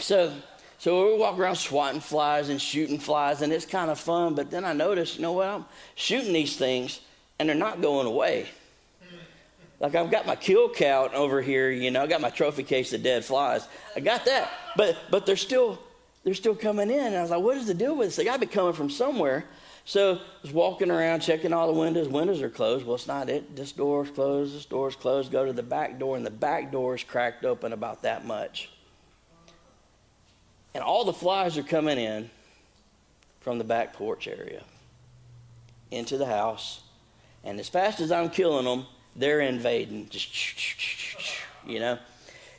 so, 0.00 0.32
so 0.78 1.12
we 1.12 1.18
walk 1.18 1.38
around 1.38 1.56
swatting 1.56 2.00
flies 2.00 2.48
and 2.48 2.60
shooting 2.60 2.98
flies, 2.98 3.42
and 3.42 3.52
it's 3.52 3.66
kind 3.66 3.90
of 3.90 3.98
fun. 3.98 4.34
But 4.34 4.50
then 4.50 4.64
I 4.64 4.72
noticed, 4.72 5.16
you 5.16 5.22
know 5.22 5.32
what? 5.32 5.48
I'm 5.48 5.64
shooting 5.94 6.32
these 6.32 6.56
things, 6.56 7.00
and 7.38 7.48
they're 7.48 7.56
not 7.56 7.80
going 7.80 8.06
away. 8.06 8.48
Like 9.80 9.94
I've 9.94 10.10
got 10.10 10.26
my 10.26 10.36
kill 10.36 10.68
count 10.68 11.14
over 11.14 11.40
here, 11.40 11.70
you 11.70 11.90
know, 11.90 12.02
I 12.02 12.06
got 12.06 12.20
my 12.20 12.28
trophy 12.28 12.62
case 12.62 12.92
of 12.92 13.02
dead 13.02 13.24
flies. 13.24 13.66
I 13.96 14.00
got 14.00 14.26
that, 14.26 14.50
but 14.76 14.98
but 15.10 15.24
they're 15.24 15.36
still 15.36 15.78
they're 16.22 16.34
still 16.34 16.54
coming 16.54 16.90
in. 16.90 17.06
And 17.06 17.16
I 17.16 17.22
was 17.22 17.30
like, 17.30 17.42
what 17.42 17.56
is 17.56 17.66
the 17.66 17.74
deal 17.74 17.96
with 17.96 18.08
this? 18.08 18.16
They 18.16 18.24
got 18.24 18.34
to 18.34 18.40
be 18.40 18.46
coming 18.46 18.74
from 18.74 18.90
somewhere. 18.90 19.46
So 19.86 20.16
I 20.16 20.20
was 20.42 20.52
walking 20.52 20.90
around 20.90 21.20
checking 21.20 21.54
all 21.54 21.72
the 21.72 21.78
windows. 21.78 22.08
Windows 22.08 22.42
are 22.42 22.50
closed. 22.50 22.84
Well, 22.84 22.94
it's 22.94 23.06
not 23.06 23.30
it. 23.30 23.56
This 23.56 23.72
door's 23.72 24.10
closed. 24.10 24.54
This 24.54 24.66
door's 24.66 24.94
closed. 24.94 25.32
Go 25.32 25.46
to 25.46 25.52
the 25.52 25.62
back 25.62 25.98
door, 25.98 26.16
and 26.16 26.26
the 26.26 26.30
back 26.30 26.70
door 26.70 26.94
is 26.94 27.02
cracked 27.02 27.46
open 27.46 27.72
about 27.72 28.02
that 28.02 28.26
much. 28.26 28.70
And 30.74 30.84
all 30.84 31.04
the 31.04 31.12
flies 31.12 31.58
are 31.58 31.62
coming 31.62 31.98
in 31.98 32.30
from 33.40 33.58
the 33.58 33.64
back 33.64 33.92
porch 33.92 34.28
area 34.28 34.62
into 35.90 36.16
the 36.16 36.26
house. 36.26 36.80
And 37.42 37.58
as 37.58 37.68
fast 37.68 38.00
as 38.00 38.12
I'm 38.12 38.30
killing 38.30 38.64
them, 38.64 38.86
they're 39.16 39.40
invading. 39.40 40.08
Just, 40.08 40.32
you 41.66 41.80
know, 41.80 41.98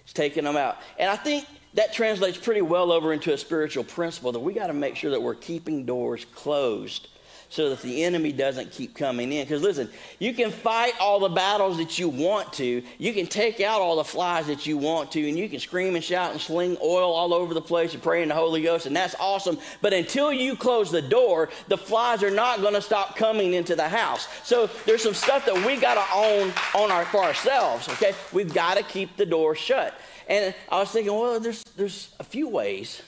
it's 0.03 0.13
taking 0.13 0.43
them 0.43 0.57
out. 0.57 0.77
And 0.97 1.09
I 1.09 1.15
think 1.15 1.45
that 1.75 1.93
translates 1.93 2.37
pretty 2.37 2.61
well 2.61 2.91
over 2.91 3.13
into 3.13 3.33
a 3.33 3.37
spiritual 3.37 3.83
principle 3.83 4.31
that 4.33 4.39
we 4.39 4.53
got 4.53 4.67
to 4.67 4.73
make 4.73 4.95
sure 4.95 5.11
that 5.11 5.21
we're 5.21 5.35
keeping 5.35 5.85
doors 5.85 6.25
closed 6.25 7.07
so 7.51 7.69
that 7.69 7.81
the 7.81 8.03
enemy 8.05 8.31
doesn't 8.31 8.71
keep 8.71 8.95
coming 8.95 9.33
in. 9.33 9.43
Because 9.43 9.61
listen, 9.61 9.89
you 10.19 10.33
can 10.33 10.51
fight 10.51 10.93
all 11.01 11.19
the 11.19 11.29
battles 11.29 11.77
that 11.77 11.99
you 11.99 12.07
want 12.07 12.53
to, 12.53 12.81
you 12.97 13.13
can 13.13 13.27
take 13.27 13.59
out 13.59 13.81
all 13.81 13.97
the 13.97 14.05
flies 14.05 14.47
that 14.47 14.65
you 14.65 14.77
want 14.77 15.11
to, 15.11 15.27
and 15.27 15.37
you 15.37 15.49
can 15.49 15.59
scream 15.59 15.95
and 15.95 16.03
shout 16.03 16.31
and 16.31 16.39
sling 16.39 16.77
oil 16.81 17.11
all 17.11 17.33
over 17.33 17.53
the 17.53 17.61
place 17.61 17.93
and 17.93 18.01
pray 18.01 18.23
in 18.23 18.29
the 18.29 18.33
Holy 18.33 18.63
Ghost, 18.63 18.85
and 18.85 18.95
that's 18.95 19.15
awesome. 19.19 19.59
But 19.81 19.91
until 19.91 20.31
you 20.31 20.55
close 20.55 20.91
the 20.91 21.01
door, 21.01 21.49
the 21.67 21.77
flies 21.77 22.23
are 22.23 22.31
not 22.31 22.61
going 22.61 22.73
to 22.73 22.81
stop 22.81 23.17
coming 23.17 23.53
into 23.53 23.75
the 23.75 23.89
house. 23.89 24.29
So 24.45 24.67
there's 24.85 25.03
some 25.03 25.13
stuff 25.13 25.45
that 25.45 25.65
we 25.65 25.75
got 25.75 25.95
to 25.95 26.15
own 26.15 26.53
on 26.73 26.89
our, 26.89 27.03
for 27.03 27.21
ourselves. 27.21 27.89
Okay, 27.89 28.15
we've 28.31 28.53
got 28.53 28.77
to 28.77 28.83
keep 28.83 29.17
the 29.17 29.25
door 29.25 29.55
shut. 29.55 29.93
And 30.29 30.55
I 30.69 30.79
was 30.79 30.91
thinking, 30.91 31.13
well, 31.13 31.37
there's 31.41 31.63
there's 31.75 32.15
a 32.17 32.23
few 32.23 32.47
ways 32.47 33.01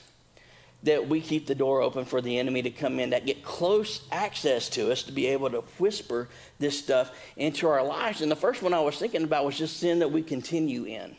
that 0.84 1.08
we 1.08 1.20
keep 1.20 1.46
the 1.46 1.54
door 1.54 1.80
open 1.80 2.04
for 2.04 2.20
the 2.20 2.38
enemy 2.38 2.62
to 2.62 2.70
come 2.70 3.00
in, 3.00 3.10
that 3.10 3.26
get 3.26 3.42
close 3.42 4.02
access 4.12 4.68
to 4.70 4.92
us 4.92 5.02
to 5.04 5.12
be 5.12 5.26
able 5.26 5.50
to 5.50 5.60
whisper 5.78 6.28
this 6.58 6.78
stuff 6.78 7.10
into 7.36 7.66
our 7.66 7.82
lives. 7.82 8.20
And 8.20 8.30
the 8.30 8.36
first 8.36 8.62
one 8.62 8.74
I 8.74 8.80
was 8.80 8.98
thinking 8.98 9.24
about 9.24 9.44
was 9.44 9.58
just 9.58 9.78
sin 9.78 9.98
that 10.00 10.12
we 10.12 10.22
continue 10.22 10.84
in. 10.84 11.16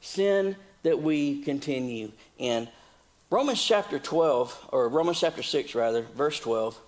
Sin 0.00 0.56
that 0.82 1.02
we 1.02 1.42
continue 1.42 2.12
in. 2.38 2.68
Romans 3.28 3.62
chapter 3.62 3.98
12, 3.98 4.68
or 4.72 4.88
Romans 4.88 5.20
chapter 5.20 5.42
6, 5.42 5.74
rather, 5.74 6.02
verse 6.02 6.38
12, 6.40 6.78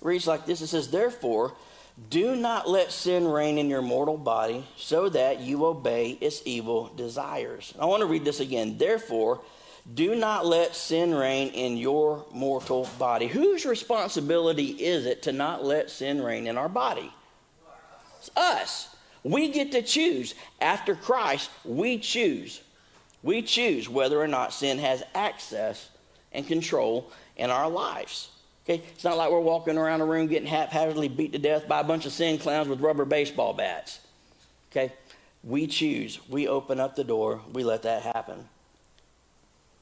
reads 0.00 0.26
like 0.26 0.46
this 0.46 0.60
It 0.60 0.68
says, 0.68 0.90
Therefore, 0.90 1.54
do 2.10 2.34
not 2.36 2.68
let 2.68 2.92
sin 2.92 3.26
reign 3.26 3.58
in 3.58 3.70
your 3.70 3.82
mortal 3.82 4.18
body 4.18 4.64
so 4.76 5.08
that 5.10 5.40
you 5.40 5.64
obey 5.64 6.18
its 6.20 6.42
evil 6.44 6.90
desires. 6.96 7.72
I 7.78 7.86
want 7.86 8.00
to 8.00 8.06
read 8.06 8.24
this 8.24 8.40
again. 8.40 8.76
Therefore, 8.76 9.40
do 9.94 10.14
not 10.14 10.44
let 10.44 10.74
sin 10.74 11.14
reign 11.14 11.48
in 11.48 11.76
your 11.76 12.24
mortal 12.32 12.88
body. 12.98 13.28
Whose 13.28 13.64
responsibility 13.64 14.70
is 14.70 15.06
it 15.06 15.22
to 15.22 15.32
not 15.32 15.64
let 15.64 15.90
sin 15.90 16.22
reign 16.22 16.46
in 16.46 16.58
our 16.58 16.68
body? 16.68 17.12
It's 18.18 18.30
us. 18.36 18.94
We 19.22 19.48
get 19.50 19.72
to 19.72 19.82
choose. 19.82 20.34
After 20.60 20.94
Christ, 20.94 21.50
we 21.64 21.98
choose. 21.98 22.62
We 23.22 23.42
choose 23.42 23.88
whether 23.88 24.20
or 24.20 24.28
not 24.28 24.52
sin 24.52 24.78
has 24.78 25.02
access 25.14 25.88
and 26.32 26.46
control 26.46 27.12
in 27.36 27.50
our 27.50 27.68
lives. 27.68 28.30
Okay? 28.64 28.82
It's 28.94 29.04
not 29.04 29.16
like 29.16 29.30
we're 29.30 29.40
walking 29.40 29.78
around 29.78 30.00
a 30.00 30.04
room 30.04 30.26
getting 30.26 30.48
haphazardly 30.48 31.08
beat 31.08 31.32
to 31.32 31.38
death 31.38 31.68
by 31.68 31.80
a 31.80 31.84
bunch 31.84 32.06
of 32.06 32.12
sin 32.12 32.38
clowns 32.38 32.68
with 32.68 32.80
rubber 32.80 33.04
baseball 33.04 33.52
bats. 33.52 34.00
Okay? 34.70 34.92
We 35.44 35.68
choose. 35.68 36.18
We 36.28 36.48
open 36.48 36.80
up 36.80 36.96
the 36.96 37.04
door. 37.04 37.40
We 37.52 37.62
let 37.62 37.82
that 37.84 38.02
happen. 38.02 38.48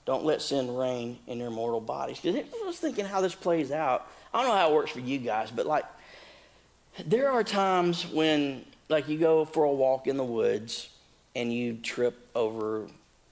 Don't 0.04 0.25
let 0.25 0.42
sin 0.42 0.75
reign 0.75 1.18
in 1.26 1.38
your 1.38 1.50
mortal 1.50 1.80
bodies. 1.80 2.20
Because 2.20 2.37
I 2.37 2.66
was 2.66 2.78
thinking 2.78 3.04
how 3.04 3.20
this 3.20 3.34
plays 3.34 3.73
out. 3.73 4.11
I 4.32 4.42
don't 4.42 4.50
know 4.50 4.56
how 4.56 4.70
it 4.70 4.75
works 4.75 4.90
for 4.90 5.00
you 5.00 5.18
guys, 5.18 5.50
but 5.50 5.66
like, 5.66 5.84
there 7.06 7.30
are 7.30 7.42
times 7.42 8.06
when, 8.06 8.64
like, 8.88 9.08
you 9.08 9.18
go 9.18 9.44
for 9.44 9.64
a 9.64 9.73
walk 9.73 10.06
in 10.06 10.16
the 10.16 10.25
woods 10.25 10.90
and 11.34 11.52
you 11.52 11.75
trip 11.75 12.14
over 12.34 12.87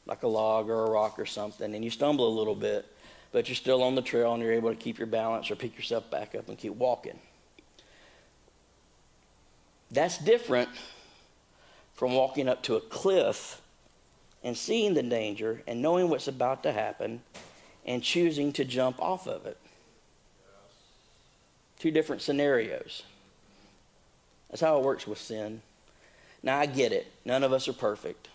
like 0.07 0.25
a 0.25 0.29
log 0.29 0.69
or 0.69 0.87
a 0.87 0.91
rock 0.91 1.19
or 1.19 1.26
something 1.26 1.75
and 1.75 1.85
you 1.85 1.91
stumble 1.91 2.29
a 2.29 2.35
little 2.37 2.57
bit, 2.57 2.87
but 3.31 3.49
you're 3.49 3.57
still 3.57 3.83
on 3.83 3.95
the 3.95 4.02
trail 4.02 4.35
and 4.35 4.43
you're 4.43 4.52
able 4.52 4.71
to 4.71 4.76
keep 4.76 4.99
your 4.99 5.07
balance 5.07 5.50
or 5.50 5.57
pick 5.57 5.76
yourself 5.76 6.11
back 6.11 6.35
up 6.35 6.49
and 6.49 6.59
keep 6.59 6.75
walking. 6.75 7.19
That's 9.91 10.19
different 10.19 10.71
from 11.95 12.14
walking 12.14 12.49
up 12.49 12.62
to 12.64 12.75
a 12.76 12.81
cliff 12.81 13.62
and 14.44 14.56
seeing 14.56 14.94
the 14.94 15.02
danger 15.02 15.62
and 15.66 15.80
knowing 15.80 16.08
what's 16.08 16.28
about 16.28 16.62
to 16.62 16.72
happen 16.72 17.22
and 17.84 18.02
choosing 18.02 18.52
to 18.52 18.64
jump 18.64 19.00
off 19.00 19.26
of 19.26 19.46
it. 19.46 19.56
Two 21.78 21.90
different 21.90 22.22
scenarios. 22.22 23.02
That's 24.50 24.61
how 24.61 24.78
it 24.78 24.84
works 24.84 25.06
with 25.06 25.18
sin. 25.18 25.62
Now, 26.42 26.58
I 26.58 26.66
get 26.66 26.92
it. 26.92 27.11
None 27.25 27.42
of 27.42 27.52
us 27.52 27.68
are 27.68 27.72
perfect, 27.72 28.28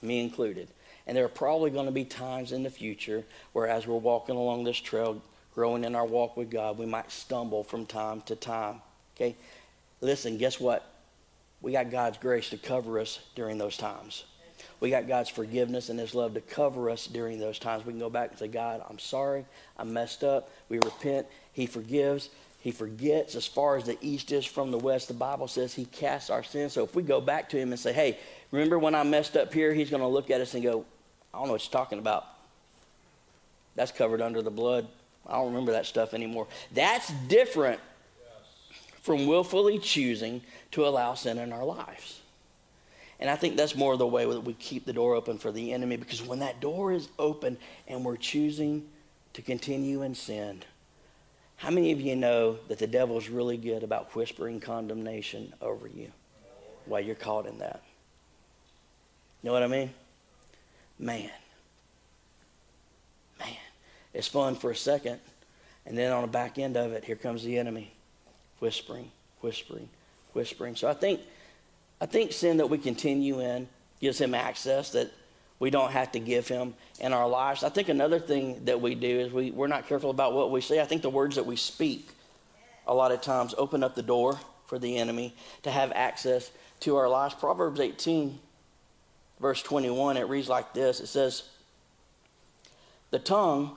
me 0.00 0.20
included. 0.20 0.68
And 1.06 1.16
there 1.16 1.24
are 1.24 1.28
probably 1.28 1.70
going 1.70 1.86
to 1.86 1.92
be 1.92 2.04
times 2.04 2.52
in 2.52 2.62
the 2.62 2.70
future 2.70 3.24
where, 3.52 3.66
as 3.66 3.86
we're 3.86 3.96
walking 3.96 4.36
along 4.36 4.64
this 4.64 4.78
trail, 4.78 5.20
growing 5.54 5.84
in 5.84 5.94
our 5.94 6.06
walk 6.06 6.36
with 6.36 6.50
God, 6.50 6.78
we 6.78 6.86
might 6.86 7.10
stumble 7.10 7.64
from 7.64 7.86
time 7.86 8.20
to 8.22 8.36
time. 8.36 8.80
Okay? 9.16 9.36
Listen, 10.00 10.38
guess 10.38 10.58
what? 10.60 10.88
We 11.60 11.72
got 11.72 11.90
God's 11.90 12.18
grace 12.18 12.50
to 12.50 12.56
cover 12.56 12.98
us 12.98 13.20
during 13.34 13.58
those 13.58 13.76
times. 13.76 14.24
We 14.82 14.90
got 14.90 15.06
God's 15.06 15.28
forgiveness 15.28 15.90
and 15.90 16.00
His 16.00 16.12
love 16.12 16.34
to 16.34 16.40
cover 16.40 16.90
us 16.90 17.06
during 17.06 17.38
those 17.38 17.60
times. 17.60 17.86
We 17.86 17.92
can 17.92 18.00
go 18.00 18.10
back 18.10 18.30
and 18.30 18.38
say, 18.38 18.48
God, 18.48 18.82
I'm 18.90 18.98
sorry. 18.98 19.44
I 19.78 19.84
messed 19.84 20.24
up. 20.24 20.50
We 20.68 20.78
repent. 20.78 21.28
He 21.52 21.66
forgives. 21.66 22.30
He 22.58 22.72
forgets 22.72 23.36
as 23.36 23.46
far 23.46 23.76
as 23.76 23.84
the 23.84 23.96
east 24.00 24.32
is 24.32 24.44
from 24.44 24.72
the 24.72 24.78
west. 24.78 25.06
The 25.06 25.14
Bible 25.14 25.46
says 25.46 25.72
He 25.72 25.84
casts 25.84 26.30
our 26.30 26.42
sins. 26.42 26.72
So 26.72 26.82
if 26.82 26.96
we 26.96 27.04
go 27.04 27.20
back 27.20 27.48
to 27.50 27.58
Him 27.58 27.70
and 27.70 27.78
say, 27.78 27.92
hey, 27.92 28.18
remember 28.50 28.76
when 28.76 28.96
I 28.96 29.04
messed 29.04 29.36
up 29.36 29.54
here? 29.54 29.72
He's 29.72 29.88
going 29.88 30.02
to 30.02 30.08
look 30.08 30.30
at 30.30 30.40
us 30.40 30.52
and 30.54 30.64
go, 30.64 30.84
I 31.32 31.38
don't 31.38 31.46
know 31.46 31.52
what 31.52 31.64
you're 31.64 31.80
talking 31.80 32.00
about. 32.00 32.26
That's 33.76 33.92
covered 33.92 34.20
under 34.20 34.42
the 34.42 34.50
blood. 34.50 34.88
I 35.28 35.34
don't 35.34 35.46
remember 35.46 35.70
that 35.72 35.86
stuff 35.86 36.12
anymore. 36.12 36.48
That's 36.72 37.08
different 37.28 37.78
from 39.02 39.28
willfully 39.28 39.78
choosing 39.78 40.42
to 40.72 40.84
allow 40.88 41.14
sin 41.14 41.38
in 41.38 41.52
our 41.52 41.64
lives. 41.64 42.21
And 43.22 43.30
I 43.30 43.36
think 43.36 43.56
that's 43.56 43.76
more 43.76 43.96
the 43.96 44.04
way 44.04 44.24
that 44.26 44.40
we 44.40 44.52
keep 44.54 44.84
the 44.84 44.92
door 44.92 45.14
open 45.14 45.38
for 45.38 45.52
the 45.52 45.72
enemy 45.72 45.96
because 45.96 46.20
when 46.20 46.40
that 46.40 46.60
door 46.60 46.90
is 46.90 47.08
open 47.20 47.56
and 47.86 48.04
we're 48.04 48.16
choosing 48.16 48.88
to 49.34 49.42
continue 49.42 50.02
in 50.02 50.16
sin, 50.16 50.64
how 51.54 51.70
many 51.70 51.92
of 51.92 52.00
you 52.00 52.16
know 52.16 52.58
that 52.66 52.80
the 52.80 52.86
devil 52.88 53.16
is 53.16 53.30
really 53.30 53.56
good 53.56 53.84
about 53.84 54.12
whispering 54.16 54.58
condemnation 54.58 55.54
over 55.62 55.86
you 55.86 56.10
while 56.86 57.00
you're 57.00 57.14
caught 57.14 57.46
in 57.46 57.58
that? 57.58 57.80
You 59.40 59.50
know 59.50 59.52
what 59.52 59.62
I 59.62 59.68
mean? 59.68 59.94
Man. 60.98 61.30
Man. 63.38 63.56
It's 64.14 64.26
fun 64.26 64.56
for 64.56 64.72
a 64.72 64.76
second. 64.76 65.20
And 65.86 65.96
then 65.96 66.10
on 66.10 66.22
the 66.22 66.28
back 66.28 66.58
end 66.58 66.76
of 66.76 66.90
it, 66.90 67.04
here 67.04 67.14
comes 67.14 67.44
the 67.44 67.56
enemy 67.56 67.92
whispering, 68.58 69.12
whispering, 69.42 69.88
whispering. 70.32 70.74
So 70.74 70.88
I 70.88 70.94
think 70.94 71.20
I 72.02 72.06
think 72.06 72.32
sin 72.32 72.56
that 72.56 72.68
we 72.68 72.78
continue 72.78 73.38
in 73.38 73.68
gives 74.00 74.20
him 74.20 74.34
access 74.34 74.90
that 74.90 75.12
we 75.60 75.70
don't 75.70 75.92
have 75.92 76.10
to 76.12 76.18
give 76.18 76.48
him 76.48 76.74
in 76.98 77.12
our 77.12 77.28
lives. 77.28 77.62
I 77.62 77.68
think 77.68 77.88
another 77.88 78.18
thing 78.18 78.64
that 78.64 78.80
we 78.80 78.96
do 78.96 79.20
is 79.20 79.32
we, 79.32 79.52
we're 79.52 79.68
not 79.68 79.86
careful 79.86 80.10
about 80.10 80.32
what 80.32 80.50
we 80.50 80.60
say. 80.60 80.80
I 80.80 80.84
think 80.84 81.02
the 81.02 81.10
words 81.10 81.36
that 81.36 81.46
we 81.46 81.54
speak 81.54 82.08
a 82.88 82.92
lot 82.92 83.12
of 83.12 83.20
times 83.20 83.54
open 83.56 83.84
up 83.84 83.94
the 83.94 84.02
door 84.02 84.40
for 84.66 84.80
the 84.80 84.96
enemy 84.96 85.32
to 85.62 85.70
have 85.70 85.92
access 85.92 86.50
to 86.80 86.96
our 86.96 87.08
lives. 87.08 87.36
Proverbs 87.36 87.78
18, 87.78 88.36
verse 89.40 89.62
21, 89.62 90.16
it 90.16 90.22
reads 90.22 90.48
like 90.48 90.74
this 90.74 90.98
it 90.98 91.06
says, 91.06 91.44
The 93.12 93.20
tongue 93.20 93.76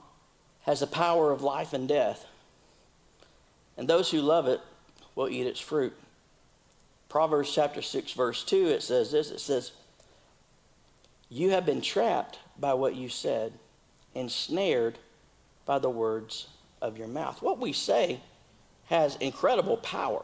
has 0.62 0.80
the 0.80 0.88
power 0.88 1.32
of 1.32 1.44
life 1.44 1.74
and 1.74 1.88
death, 1.88 2.26
and 3.78 3.88
those 3.88 4.10
who 4.10 4.20
love 4.20 4.48
it 4.48 4.62
will 5.14 5.30
eat 5.30 5.46
its 5.46 5.60
fruit. 5.60 5.96
Proverbs 7.10 7.54
chapter 7.54 7.82
6, 7.82 8.14
verse 8.14 8.44
2, 8.44 8.68
it 8.68 8.84
says 8.84 9.12
this 9.12 9.32
it 9.32 9.40
says, 9.40 9.72
You 11.30 11.52
have 11.52 11.66
been 11.66 11.82
trapped 11.82 12.40
by 12.60 12.74
what 12.74 12.96
you 12.96 13.10
said, 13.10 13.54
ensnared 14.14 14.98
by 15.66 15.80
the 15.80 15.90
words 15.90 16.48
of 16.82 16.98
your 16.98 17.08
mouth. 17.08 17.42
What 17.42 17.60
we 17.60 17.74
say 17.74 18.20
has 18.86 19.16
incredible 19.18 19.78
power. 19.78 20.24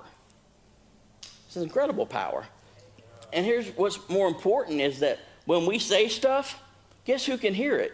It's 1.48 1.58
incredible 1.58 2.06
power. 2.06 2.46
And 3.34 3.46
here's 3.46 3.68
what's 3.70 3.98
more 4.10 4.28
important 4.28 4.82
is 4.82 5.00
that 5.00 5.20
when 5.46 5.66
we 5.66 5.80
say 5.80 6.08
stuff, 6.08 6.62
guess 7.06 7.26
who 7.26 7.38
can 7.38 7.54
hear 7.54 7.78
it? 7.78 7.94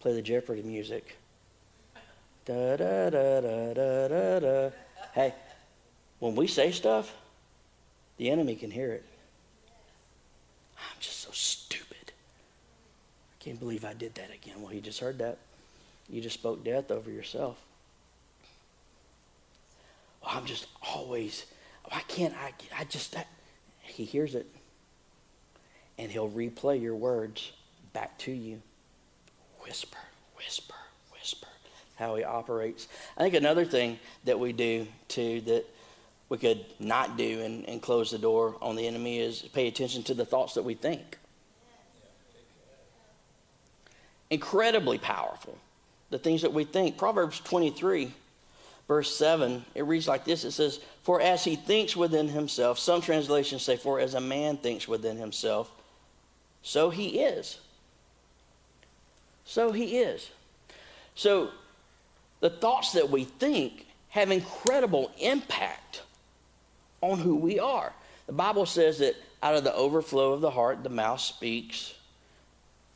Play 0.00 0.14
the 0.14 0.22
Jeopardy 0.22 0.62
music. 0.62 1.16
Da 2.44 2.76
da 2.76 3.10
da 3.10 3.40
da 3.40 3.72
da 3.72 4.08
da 4.08 4.40
da. 4.40 4.70
Hey, 5.14 5.34
when 6.24 6.36
we 6.36 6.46
say 6.46 6.70
stuff, 6.70 7.14
the 8.16 8.30
enemy 8.30 8.54
can 8.54 8.70
hear 8.70 8.90
it. 8.94 9.04
I'm 10.78 10.96
just 10.98 11.20
so 11.20 11.28
stupid. 11.32 12.12
I 12.12 13.44
can't 13.44 13.60
believe 13.60 13.84
I 13.84 13.92
did 13.92 14.14
that 14.14 14.32
again. 14.32 14.54
Well, 14.62 14.70
he 14.70 14.80
just 14.80 15.00
heard 15.00 15.18
that. 15.18 15.36
You 16.08 16.22
just 16.22 16.32
spoke 16.32 16.64
death 16.64 16.90
over 16.90 17.10
yourself. 17.10 17.60
Well, 20.22 20.32
I'm 20.34 20.46
just 20.46 20.66
always, 20.94 21.44
why 21.90 22.00
can't 22.08 22.32
I, 22.42 22.54
I 22.74 22.84
just, 22.84 23.14
I, 23.18 23.26
he 23.82 24.04
hears 24.04 24.34
it. 24.34 24.46
And 25.98 26.10
he'll 26.10 26.30
replay 26.30 26.80
your 26.80 26.96
words 26.96 27.52
back 27.92 28.16
to 28.20 28.32
you. 28.32 28.62
Whisper, 29.60 29.98
whisper, 30.38 30.74
whisper. 31.12 31.48
How 31.96 32.16
he 32.16 32.24
operates. 32.24 32.88
I 33.18 33.20
think 33.24 33.34
another 33.34 33.66
thing 33.66 33.98
that 34.24 34.40
we 34.40 34.54
do 34.54 34.86
too 35.06 35.42
that 35.42 35.66
we 36.28 36.38
could 36.38 36.64
not 36.78 37.16
do 37.16 37.40
and, 37.42 37.68
and 37.68 37.82
close 37.82 38.10
the 38.10 38.18
door 38.18 38.56
on 38.62 38.76
the 38.76 38.86
enemy 38.86 39.18
is 39.18 39.42
pay 39.42 39.68
attention 39.68 40.02
to 40.04 40.14
the 40.14 40.24
thoughts 40.24 40.54
that 40.54 40.62
we 40.62 40.74
think. 40.74 41.18
Incredibly 44.30 44.98
powerful. 44.98 45.58
The 46.10 46.18
things 46.18 46.42
that 46.42 46.52
we 46.52 46.64
think. 46.64 46.96
Proverbs 46.96 47.40
23, 47.40 48.12
verse 48.88 49.14
7, 49.14 49.64
it 49.74 49.84
reads 49.84 50.08
like 50.08 50.24
this 50.24 50.44
it 50.44 50.52
says, 50.52 50.80
For 51.02 51.20
as 51.20 51.44
he 51.44 51.56
thinks 51.56 51.96
within 51.96 52.28
himself, 52.28 52.78
some 52.78 53.00
translations 53.00 53.62
say, 53.62 53.76
For 53.76 54.00
as 54.00 54.14
a 54.14 54.20
man 54.20 54.56
thinks 54.56 54.88
within 54.88 55.16
himself, 55.16 55.70
so 56.62 56.90
he 56.90 57.20
is. 57.20 57.58
So 59.44 59.72
he 59.72 59.98
is. 59.98 60.30
So 61.14 61.50
the 62.40 62.50
thoughts 62.50 62.92
that 62.92 63.10
we 63.10 63.24
think 63.24 63.86
have 64.08 64.30
incredible 64.30 65.12
impact 65.18 66.02
on 67.10 67.18
who 67.18 67.36
we 67.36 67.58
are. 67.58 67.92
The 68.26 68.32
Bible 68.32 68.66
says 68.66 68.98
that 68.98 69.16
out 69.42 69.54
of 69.54 69.64
the 69.64 69.74
overflow 69.74 70.32
of 70.32 70.40
the 70.40 70.50
heart, 70.50 70.82
the 70.82 70.88
mouth 70.88 71.20
speaks. 71.20 71.94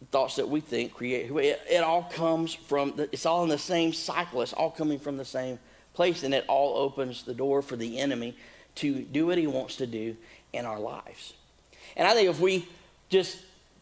The 0.00 0.06
thoughts 0.06 0.36
that 0.36 0.48
we 0.48 0.60
think 0.60 0.94
create 0.94 1.30
it, 1.30 1.60
it 1.68 1.82
all 1.82 2.04
comes 2.04 2.54
from, 2.54 2.94
the, 2.96 3.08
it's 3.12 3.26
all 3.26 3.42
in 3.42 3.48
the 3.48 3.58
same 3.58 3.92
cycle. 3.92 4.42
It's 4.42 4.52
all 4.52 4.70
coming 4.70 4.98
from 4.98 5.16
the 5.16 5.24
same 5.24 5.58
place, 5.92 6.22
and 6.22 6.32
it 6.32 6.44
all 6.48 6.76
opens 6.76 7.24
the 7.24 7.34
door 7.34 7.62
for 7.62 7.76
the 7.76 7.98
enemy 7.98 8.36
to 8.76 9.02
do 9.02 9.26
what 9.26 9.38
he 9.38 9.46
wants 9.46 9.76
to 9.76 9.86
do 9.86 10.16
in 10.52 10.64
our 10.64 10.78
lives. 10.78 11.34
And 11.96 12.06
I 12.06 12.14
think 12.14 12.30
if 12.30 12.40
we 12.40 12.68
just 13.08 13.38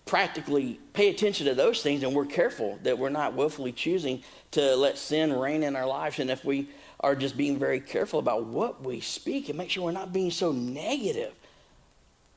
practically 0.07 0.81
pay 0.95 1.11
attention 1.11 1.47
to 1.47 1.55
those 1.55 1.83
things 1.83 2.03
and 2.03 2.15
we're 2.15 2.25
careful 2.25 2.79
that 2.85 2.97
we're 2.97 3.11
not 3.11 3.35
willfully 3.35 3.73
choosing 3.73 4.23
to 4.53 4.75
let 4.77 4.97
sin 4.97 5.33
reign 5.33 5.63
in 5.63 5.77
our 5.77 5.87
lives, 5.87 6.19
and 6.19 6.31
if 6.31 6.45
we 6.45 6.69
are 7.01 7.15
just 7.15 7.37
being 7.37 7.59
very 7.59 7.81
careful 7.81 8.19
about 8.19 8.47
what 8.47 8.83
we 8.83 9.01
speak 9.01 9.49
and 9.49 9.59
make 9.59 9.71
sure 9.71 9.85
we're 9.85 9.93
not 9.93 10.13
being 10.13 10.31
so 10.31 10.53
negative 10.53 11.33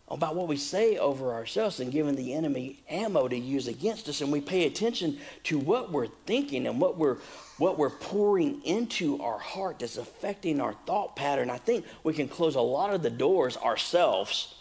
about 0.09 0.35
what 0.35 0.47
we 0.47 0.57
say 0.57 0.97
over 0.97 1.33
ourselves 1.33 1.79
and 1.79 1.91
giving 1.91 2.15
the 2.15 2.33
enemy 2.33 2.81
ammo 2.89 3.27
to 3.27 3.37
use 3.37 3.67
against 3.67 4.09
us. 4.09 4.21
And 4.21 4.31
we 4.31 4.41
pay 4.41 4.65
attention 4.65 5.19
to 5.43 5.59
what 5.59 5.91
we're 5.91 6.07
thinking 6.25 6.67
and 6.67 6.81
what 6.81 6.97
we're 6.97 7.17
what 7.57 7.77
we're 7.77 7.89
pouring 7.89 8.61
into 8.63 9.21
our 9.21 9.37
heart 9.37 9.79
that's 9.79 9.97
affecting 9.97 10.61
our 10.61 10.73
thought 10.85 11.15
pattern. 11.15 11.49
I 11.49 11.57
think 11.57 11.85
we 12.03 12.13
can 12.13 12.29
close 12.29 12.55
a 12.55 12.61
lot 12.61 12.93
of 12.93 13.03
the 13.03 13.09
doors 13.09 13.57
ourselves 13.57 14.55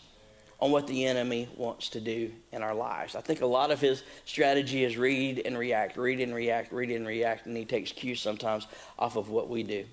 on 0.60 0.72
what 0.72 0.86
the 0.86 1.06
enemy 1.06 1.48
wants 1.56 1.88
to 1.90 2.00
do 2.00 2.30
in 2.52 2.62
our 2.62 2.74
lives 2.74 3.14
i 3.14 3.20
think 3.20 3.40
a 3.40 3.46
lot 3.46 3.70
of 3.70 3.80
his 3.80 4.02
strategy 4.24 4.84
is 4.84 4.96
read 4.96 5.40
and 5.44 5.56
react 5.56 5.96
read 5.96 6.20
and 6.20 6.34
react 6.34 6.72
read 6.72 6.90
and 6.90 7.06
react 7.06 7.46
and 7.46 7.56
he 7.56 7.64
takes 7.64 7.92
cues 7.92 8.20
sometimes 8.20 8.66
off 8.98 9.16
of 9.16 9.28
what 9.28 9.48
we 9.48 9.62
do 9.62 9.84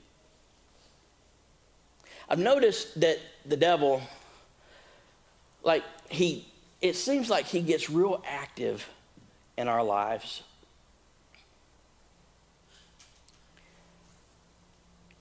I've 2.27 2.39
noticed 2.39 2.99
that 3.01 3.19
the 3.45 3.57
devil, 3.57 4.01
like, 5.63 5.83
he, 6.09 6.47
it 6.81 6.95
seems 6.95 7.29
like 7.29 7.45
he 7.45 7.61
gets 7.61 7.89
real 7.89 8.23
active 8.27 8.87
in 9.57 9.67
our 9.67 9.83
lives. 9.83 10.41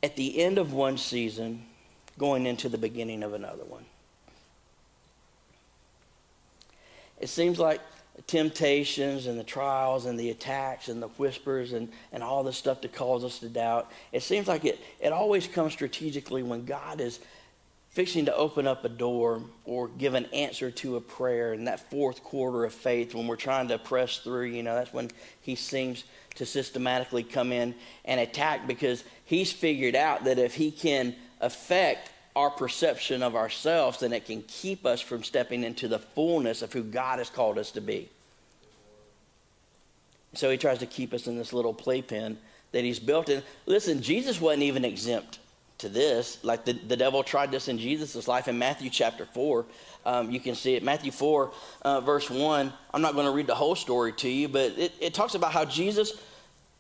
At 0.03 0.17
the 0.17 0.41
end 0.43 0.59
of 0.59 0.73
one 0.73 0.97
season, 0.97 1.65
going 2.19 2.47
into 2.47 2.69
the 2.69 2.79
beginning 2.79 3.23
of 3.23 3.35
another 3.35 3.65
one. 3.65 3.84
It 7.25 7.31
seems 7.31 7.59
like 7.59 7.81
temptations 8.27 9.27
and 9.27 9.41
the 9.41 9.45
trials 9.45 10.05
and 10.05 10.21
the 10.21 10.29
attacks 10.29 10.91
and 10.91 11.03
the 11.03 11.09
whispers 11.09 11.73
and, 11.73 11.89
and 12.13 12.23
all 12.23 12.45
the 12.45 12.53
stuff 12.53 12.83
that 12.83 12.93
causes 12.93 13.33
us 13.33 13.39
to 13.39 13.49
doubt. 13.49 13.91
It 14.13 14.23
seems 14.23 14.47
like 14.47 14.67
it, 14.67 14.79
it 15.01 15.11
always 15.11 15.47
comes 15.47 15.73
strategically 15.73 16.43
when 16.43 16.67
God 16.67 17.01
is 17.01 17.21
fixing 17.89 18.27
to 18.27 18.37
open 18.37 18.67
up 18.67 18.85
a 18.85 18.91
door 18.91 19.41
or 19.65 19.89
give 19.89 20.13
an 20.13 20.27
answer 20.35 20.71
to 20.73 20.97
a 20.97 21.01
prayer 21.01 21.55
in 21.55 21.65
that 21.65 21.89
fourth 21.91 22.23
quarter 22.23 22.67
of 22.67 22.75
faith 22.75 23.15
when 23.15 23.27
we're 23.27 23.37
trying 23.37 23.69
to 23.69 23.79
press 23.79 24.19
through, 24.19 24.45
you 24.45 24.63
know, 24.63 24.75
that's 24.75 24.93
when 24.93 25.11
he 25.41 25.55
seems 25.55 26.05
to 26.35 26.45
systematically 26.45 27.23
come 27.23 27.53
in 27.53 27.75
and 28.05 28.21
attack 28.21 28.67
because 28.67 29.03
he's 29.25 29.51
figured 29.51 29.97
out 29.97 30.25
that 30.25 30.39
if 30.39 30.57
he 30.57 30.71
can 30.71 31.17
affect 31.41 32.11
our 32.37 32.51
perception 32.51 33.23
of 33.23 33.37
ourselves, 33.37 34.01
then 34.01 34.13
it 34.13 34.27
can 34.27 34.43
keep 34.43 34.85
us 34.85 35.01
from 35.01 35.23
stepping 35.23 35.63
into 35.63 35.87
the 35.87 35.99
fullness 35.99 36.63
of 36.63 36.73
who 36.73 36.83
God 36.83 37.19
has 37.19 37.31
called 37.31 37.59
us 37.59 37.71
to 37.73 37.81
be. 37.81 38.09
So 40.35 40.51
he 40.51 40.57
tries 40.57 40.79
to 40.79 40.87
keep 40.87 41.15
us 41.15 41.29
in 41.29 41.39
this 41.39 41.53
little 41.53 41.75
playpen 41.75 42.39
that 42.73 42.83
he's 42.83 42.99
built 42.99 43.29
in. 43.29 43.43
Listen, 43.67 44.03
Jesus 44.03 44.41
wasn't 44.41 44.65
even 44.65 44.85
exempt 44.85 45.39
to 45.79 45.89
this. 45.89 46.43
Like 46.43 46.65
the, 46.65 46.73
the 46.73 46.97
devil 46.97 47.23
tried 47.23 47.53
this 47.53 47.69
in 47.69 47.79
Jesus' 47.79 48.27
life 48.27 48.49
in 48.49 48.59
Matthew 48.59 48.91
chapter 48.91 49.27
4. 49.27 49.65
Um, 50.05 50.31
you 50.33 50.41
can 50.41 50.57
see 50.57 50.75
it. 50.75 50.83
Matthew 50.83 51.13
4, 51.13 51.53
uh, 51.83 52.01
verse 52.01 52.29
1. 52.29 52.73
I'm 52.93 53.03
not 53.03 53.15
going 53.15 53.27
to 53.27 53.33
read 53.33 53.47
the 53.47 53.55
whole 53.55 53.77
story 53.77 54.13
to 54.15 54.29
you, 54.29 54.49
but 54.49 54.73
it, 54.77 54.93
it 55.01 55.15
talks 55.15 55.37
about 55.37 55.53
how 55.53 55.65
Jesus 55.65 56.21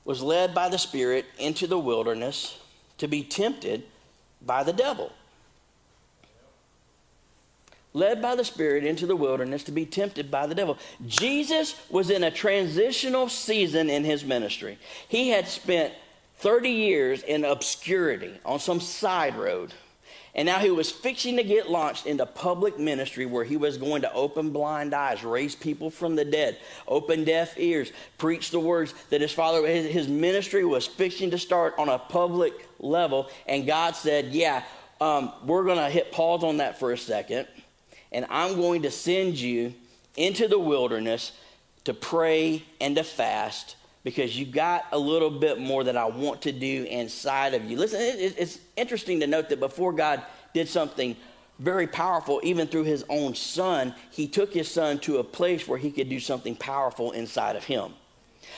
was 0.04 0.20
led 0.20 0.52
by 0.52 0.68
the 0.68 0.78
Spirit 0.78 1.26
into 1.38 1.68
the 1.68 1.78
wilderness 1.78 2.58
to 2.98 3.06
be 3.06 3.22
tempted 3.22 3.84
by 4.42 4.64
the 4.64 4.72
devil 4.72 5.12
led 7.94 8.20
by 8.20 8.34
the 8.34 8.44
Spirit 8.44 8.84
into 8.84 9.06
the 9.06 9.16
wilderness 9.16 9.62
to 9.64 9.72
be 9.72 9.86
tempted 9.86 10.30
by 10.30 10.46
the 10.46 10.54
devil. 10.54 10.76
Jesus 11.06 11.80
was 11.88 12.10
in 12.10 12.24
a 12.24 12.30
transitional 12.30 13.28
season 13.28 13.88
in 13.88 14.04
his 14.04 14.24
ministry. 14.24 14.78
He 15.08 15.30
had 15.30 15.46
spent 15.46 15.94
30 16.38 16.68
years 16.68 17.22
in 17.22 17.44
obscurity 17.44 18.34
on 18.44 18.58
some 18.58 18.80
side 18.80 19.36
road. 19.36 19.72
And 20.36 20.46
now 20.46 20.58
he 20.58 20.72
was 20.72 20.90
fixing 20.90 21.36
to 21.36 21.44
get 21.44 21.70
launched 21.70 22.06
into 22.06 22.26
public 22.26 22.76
ministry 22.76 23.24
where 23.24 23.44
he 23.44 23.56
was 23.56 23.78
going 23.78 24.02
to 24.02 24.12
open 24.12 24.50
blind 24.50 24.92
eyes, 24.92 25.22
raise 25.22 25.54
people 25.54 25.90
from 25.90 26.16
the 26.16 26.24
dead, 26.24 26.58
open 26.88 27.22
deaf 27.22 27.56
ears, 27.56 27.92
preach 28.18 28.50
the 28.50 28.58
words 28.58 28.92
that 29.10 29.20
his 29.20 29.30
father, 29.30 29.64
his 29.64 30.08
ministry 30.08 30.64
was 30.64 30.88
fixing 30.88 31.30
to 31.30 31.38
start 31.38 31.74
on 31.78 31.88
a 31.88 32.00
public 32.00 32.68
level. 32.80 33.30
And 33.46 33.64
God 33.64 33.94
said, 33.94 34.26
Yeah, 34.26 34.64
um, 35.00 35.32
we're 35.46 35.62
going 35.62 35.78
to 35.78 35.88
hit 35.88 36.10
pause 36.10 36.42
on 36.42 36.56
that 36.56 36.80
for 36.80 36.90
a 36.90 36.98
second 36.98 37.46
and 38.14 38.26
I'm 38.30 38.56
going 38.56 38.82
to 38.82 38.90
send 38.90 39.38
you 39.38 39.74
into 40.16 40.48
the 40.48 40.58
wilderness 40.58 41.32
to 41.84 41.92
pray 41.92 42.62
and 42.80 42.96
to 42.96 43.04
fast 43.04 43.76
because 44.04 44.38
you 44.38 44.46
got 44.46 44.84
a 44.92 44.98
little 44.98 45.30
bit 45.30 45.58
more 45.58 45.84
that 45.84 45.96
I 45.96 46.04
want 46.04 46.42
to 46.42 46.52
do 46.52 46.84
inside 46.84 47.54
of 47.54 47.64
you. 47.64 47.76
Listen, 47.76 48.00
it's 48.00 48.58
interesting 48.76 49.20
to 49.20 49.26
note 49.26 49.48
that 49.48 49.60
before 49.60 49.92
God 49.92 50.22
did 50.52 50.68
something 50.68 51.16
very 51.58 51.86
powerful, 51.86 52.40
even 52.42 52.66
through 52.66 52.84
his 52.84 53.04
own 53.08 53.34
son, 53.34 53.94
he 54.10 54.28
took 54.28 54.52
his 54.52 54.70
son 54.70 54.98
to 55.00 55.18
a 55.18 55.24
place 55.24 55.66
where 55.66 55.78
he 55.78 55.90
could 55.90 56.08
do 56.08 56.20
something 56.20 56.54
powerful 56.56 57.12
inside 57.12 57.56
of 57.56 57.64
him. 57.64 57.92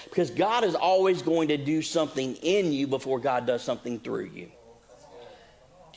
Because 0.04 0.30
God 0.30 0.64
is 0.64 0.74
always 0.74 1.22
going 1.22 1.48
to 1.48 1.56
do 1.56 1.82
something 1.82 2.34
in 2.36 2.72
you 2.72 2.86
before 2.86 3.18
God 3.18 3.46
does 3.46 3.62
something 3.62 4.00
through 4.00 4.30
you. 4.34 4.50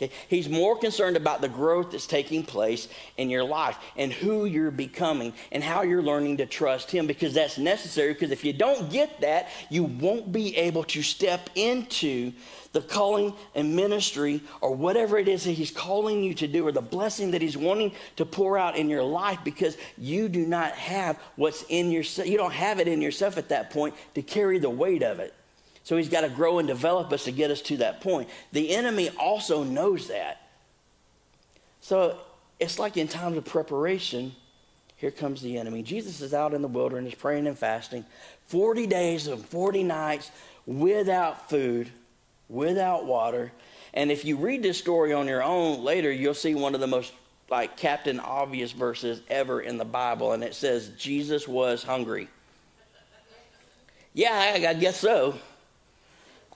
Okay? 0.01 0.13
He's 0.29 0.47
more 0.47 0.77
concerned 0.77 1.17
about 1.17 1.41
the 1.41 1.49
growth 1.49 1.91
that's 1.91 2.07
taking 2.07 2.43
place 2.43 2.87
in 3.17 3.29
your 3.29 3.43
life 3.43 3.77
and 3.97 4.13
who 4.13 4.45
you're 4.45 4.71
becoming 4.71 5.33
and 5.51 5.61
how 5.61 5.81
you're 5.81 6.01
learning 6.01 6.37
to 6.37 6.45
trust 6.45 6.89
Him 6.91 7.05
because 7.05 7.33
that's 7.33 7.57
necessary. 7.57 8.13
Because 8.13 8.31
if 8.31 8.45
you 8.45 8.53
don't 8.53 8.89
get 8.89 9.19
that, 9.21 9.49
you 9.69 9.83
won't 9.83 10.31
be 10.31 10.55
able 10.55 10.83
to 10.85 11.03
step 11.03 11.49
into 11.55 12.31
the 12.71 12.81
calling 12.81 13.33
and 13.55 13.75
ministry 13.75 14.41
or 14.61 14.73
whatever 14.73 15.17
it 15.17 15.27
is 15.27 15.43
that 15.43 15.51
He's 15.51 15.71
calling 15.71 16.23
you 16.23 16.33
to 16.35 16.47
do 16.47 16.65
or 16.65 16.71
the 16.71 16.81
blessing 16.81 17.31
that 17.31 17.41
He's 17.41 17.57
wanting 17.57 17.91
to 18.15 18.25
pour 18.25 18.57
out 18.57 18.77
in 18.77 18.89
your 18.89 19.03
life 19.03 19.39
because 19.43 19.77
you 19.97 20.29
do 20.29 20.45
not 20.45 20.73
have 20.73 21.19
what's 21.35 21.63
in 21.67 21.91
yourself. 21.91 22.27
You 22.29 22.37
don't 22.37 22.53
have 22.53 22.79
it 22.79 22.87
in 22.87 23.01
yourself 23.01 23.37
at 23.37 23.49
that 23.49 23.71
point 23.71 23.95
to 24.15 24.21
carry 24.21 24.59
the 24.59 24.69
weight 24.69 25.03
of 25.03 25.19
it. 25.19 25.33
So 25.89 25.97
he's 25.97 26.07
got 26.07 26.21
to 26.21 26.29
grow 26.29 26.59
and 26.59 26.67
develop 26.67 27.11
us 27.11 27.23
to 27.23 27.31
get 27.31 27.49
us 27.49 27.61
to 27.61 27.77
that 27.77 27.99
point. 27.99 28.29
The 28.51 28.75
enemy 28.75 29.09
also 29.19 29.63
knows 29.63 30.09
that. 30.09 30.39
So 31.81 32.15
it's 32.59 32.77
like 32.77 32.95
in 32.95 33.07
times 33.07 33.37
of 33.37 33.45
preparation, 33.45 34.33
here 34.97 35.09
comes 35.09 35.41
the 35.41 35.57
enemy. 35.57 35.81
Jesus 35.81 36.21
is 36.21 36.31
out 36.31 36.53
in 36.53 36.61
the 36.61 36.67
wilderness 36.67 37.15
praying 37.15 37.47
and 37.47 37.57
fasting 37.57 38.05
40 38.45 38.85
days 38.85 39.25
and 39.25 39.43
40 39.43 39.81
nights 39.81 40.29
without 40.67 41.49
food, 41.49 41.89
without 42.49 43.07
water. 43.07 43.51
And 43.91 44.11
if 44.11 44.25
you 44.25 44.37
read 44.37 44.61
this 44.61 44.77
story 44.77 45.11
on 45.11 45.27
your 45.27 45.41
own 45.41 45.83
later, 45.83 46.11
you'll 46.11 46.35
see 46.35 46.53
one 46.53 46.75
of 46.75 46.81
the 46.81 46.87
most 46.87 47.11
like 47.49 47.77
Captain 47.77 48.19
Obvious 48.19 48.73
verses 48.73 49.23
ever 49.27 49.59
in 49.59 49.79
the 49.79 49.85
Bible. 49.85 50.33
And 50.33 50.43
it 50.43 50.53
says, 50.53 50.89
Jesus 50.99 51.47
was 51.47 51.81
hungry. 51.81 52.27
Yeah, 54.13 54.33
I, 54.33 54.67
I 54.67 54.73
guess 54.75 54.99
so. 54.99 55.39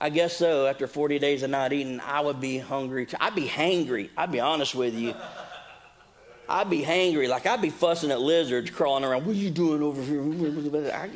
I 0.04 0.10
guess 0.10 0.36
so. 0.36 0.66
After 0.66 0.86
40 0.86 1.18
days 1.18 1.42
of 1.44 1.48
not 1.48 1.72
eating, 1.72 1.98
I 1.98 2.20
would 2.20 2.38
be 2.38 2.58
hungry. 2.58 3.06
I'd 3.18 3.34
be 3.34 3.46
hangry. 3.46 4.10
I'd 4.18 4.30
be 4.30 4.38
honest 4.38 4.74
with 4.74 4.92
you. 4.92 5.14
I'd 6.46 6.68
be 6.68 6.82
hangry. 6.82 7.26
Like 7.26 7.46
I'd 7.46 7.62
be 7.62 7.70
fussing 7.70 8.10
at 8.10 8.20
lizards 8.20 8.68
crawling 8.68 9.02
around. 9.02 9.24
What 9.24 9.34
are 9.34 9.38
you 9.38 9.48
doing 9.48 9.82
over 9.82 10.02
here? 10.02 10.92
I, 10.92 11.08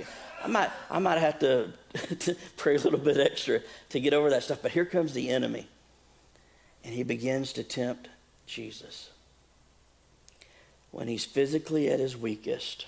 I 0.42 0.46
might, 0.46 0.70
I 0.90 0.98
might 1.00 1.18
have 1.18 1.38
to, 1.40 1.70
to 2.20 2.34
pray 2.56 2.76
a 2.76 2.78
little 2.78 2.98
bit 2.98 3.18
extra 3.18 3.60
to 3.90 4.00
get 4.00 4.14
over 4.14 4.30
that 4.30 4.42
stuff. 4.42 4.60
But 4.62 4.70
here 4.70 4.86
comes 4.86 5.12
the 5.12 5.28
enemy, 5.28 5.68
and 6.82 6.94
he 6.94 7.02
begins 7.02 7.52
to 7.52 7.64
tempt 7.64 8.08
Jesus 8.46 9.10
when 10.92 11.08
he's 11.08 11.26
physically 11.26 11.90
at 11.90 12.00
his 12.00 12.16
weakest 12.16 12.86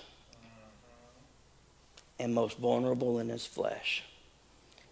and 2.17 2.33
most 2.33 2.57
vulnerable 2.57 3.19
in 3.19 3.29
his 3.29 3.45
flesh. 3.45 4.03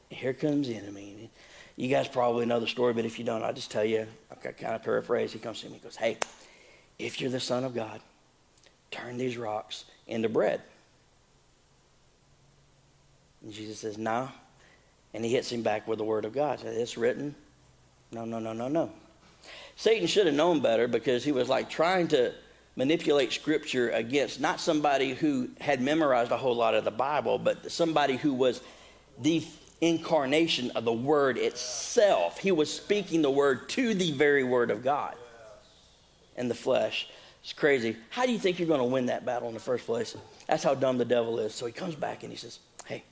Here 0.10 0.34
comes 0.34 0.68
the 0.68 0.76
enemy. 0.76 1.30
You 1.76 1.88
guys 1.88 2.08
probably 2.08 2.46
know 2.46 2.60
the 2.60 2.68
story, 2.68 2.94
but 2.94 3.06
if 3.06 3.20
you 3.20 3.26
don't, 3.26 3.44
I'll 3.44 3.54
just 3.54 3.72
tell 3.72 3.86
you. 3.86 4.06
I 4.32 4.36
kind 4.36 4.76
of 4.76 4.84
paraphrase. 4.84 5.32
He 5.32 5.40
comes 5.40 5.62
to 5.62 5.68
me 5.68 5.76
and 5.76 5.84
goes, 5.84 5.96
Hey, 5.96 6.18
if 6.98 7.22
you're 7.22 7.30
the 7.30 7.40
Son 7.40 7.64
of 7.64 7.74
God, 7.74 8.02
turn 8.92 9.18
these 9.18 9.38
rocks 9.38 9.86
into 10.08 10.28
bread. 10.28 10.62
And 13.42 13.54
Jesus 13.54 13.80
says, 13.80 13.98
No. 13.98 14.30
And 15.14 15.24
he 15.24 15.32
hits 15.32 15.52
him 15.52 15.64
back 15.64 15.88
with 15.88 16.00
the 16.00 16.04
word 16.04 16.26
of 16.26 16.34
God. 16.34 16.60
Says, 16.60 16.76
It's 16.76 16.98
written. 16.98 17.36
No, 18.12 18.26
no, 18.26 18.40
no, 18.40 18.54
no, 18.54 18.68
no. 18.68 18.92
Satan 19.76 20.08
should 20.08 20.26
have 20.26 20.36
known 20.36 20.60
better 20.60 20.88
because 20.88 21.24
he 21.24 21.32
was 21.32 21.48
like 21.48 21.70
trying 21.70 22.10
to 22.10 22.34
manipulate 22.76 23.32
scripture 23.32 23.90
against 23.92 24.40
not 24.42 24.60
somebody 24.60 25.14
who 25.14 25.50
had 25.62 25.82
memorized 25.82 26.32
a 26.32 26.38
whole 26.38 26.56
lot 26.56 26.76
of 26.76 26.84
the 26.84 26.92
Bible, 26.92 27.38
but 27.38 27.72
somebody 27.72 28.18
who 28.18 28.34
was 28.34 28.62
the 29.22 29.46
incarnation 29.82 30.72
of 30.72 30.86
the 30.86 30.94
word 30.94 31.38
itself. 31.38 32.40
He 32.40 32.52
was 32.52 32.72
speaking 32.72 33.22
the 33.22 33.32
word 33.32 33.70
to 33.70 33.94
the 33.94 34.12
very 34.12 34.44
word 34.44 34.72
of 34.72 34.84
God 34.84 35.16
in 36.36 36.48
the 36.48 36.56
flesh. 36.56 37.10
It's 37.44 37.54
crazy. 37.54 37.96
How 38.10 38.26
do 38.26 38.32
you 38.32 38.40
think 38.40 38.60
you're 38.60 38.68
going 38.68 38.80
to 38.80 38.86
win 38.86 39.08
that 39.08 39.26
battle 39.26 39.48
in 39.48 39.54
the 39.54 39.60
first 39.60 39.86
place? 39.86 40.16
That's 40.48 40.64
how 40.64 40.76
dumb 40.76 40.98
the 40.98 41.06
devil 41.06 41.40
is. 41.40 41.54
So 41.54 41.66
he 41.66 41.72
comes 41.72 41.96
back 41.96 42.24
and 42.24 42.32
he 42.32 42.38
says, 42.38 42.60
Hey, 42.86 43.04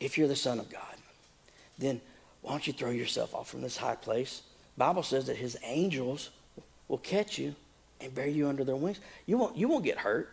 if 0.00 0.18
you're 0.18 0.28
the 0.28 0.36
Son 0.36 0.58
of 0.58 0.70
God, 0.70 0.82
then 1.78 2.00
why 2.42 2.52
don't 2.52 2.66
you 2.66 2.72
throw 2.72 2.90
yourself 2.90 3.34
off 3.34 3.48
from 3.48 3.62
this 3.62 3.76
high 3.76 3.96
place? 3.96 4.42
Bible 4.76 5.02
says 5.02 5.26
that 5.26 5.36
his 5.36 5.56
angels 5.62 6.30
will 6.88 6.98
catch 6.98 7.38
you 7.38 7.54
and 8.00 8.14
bear 8.14 8.26
you 8.26 8.48
under 8.48 8.64
their 8.64 8.76
wings. 8.76 9.00
You 9.26 9.38
won't, 9.38 9.56
you 9.56 9.68
won't 9.68 9.84
get 9.84 9.98
hurt. 9.98 10.30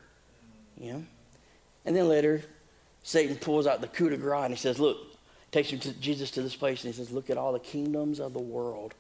You 0.80 0.94
know? 0.94 1.04
And 1.86 1.96
then 1.96 2.08
later, 2.08 2.44
Satan 3.04 3.36
pulls 3.38 3.68
out 3.68 3.82
the 3.82 3.88
coup 3.88 4.10
de 4.10 4.18
grace 4.18 4.46
and 4.46 4.54
he 4.54 4.60
says, 4.60 4.80
Look, 4.80 4.98
takes 5.52 5.70
him 5.70 5.80
to 5.80 5.94
Jesus 5.94 6.32
to 6.32 6.42
this 6.42 6.56
place 6.56 6.84
and 6.84 6.94
he 6.94 6.98
says, 6.98 7.12
Look 7.12 7.30
at 7.30 7.38
all 7.38 7.54
the 7.54 7.60
kingdoms 7.60 8.20
of 8.20 8.34
the 8.34 8.40
world. 8.40 8.94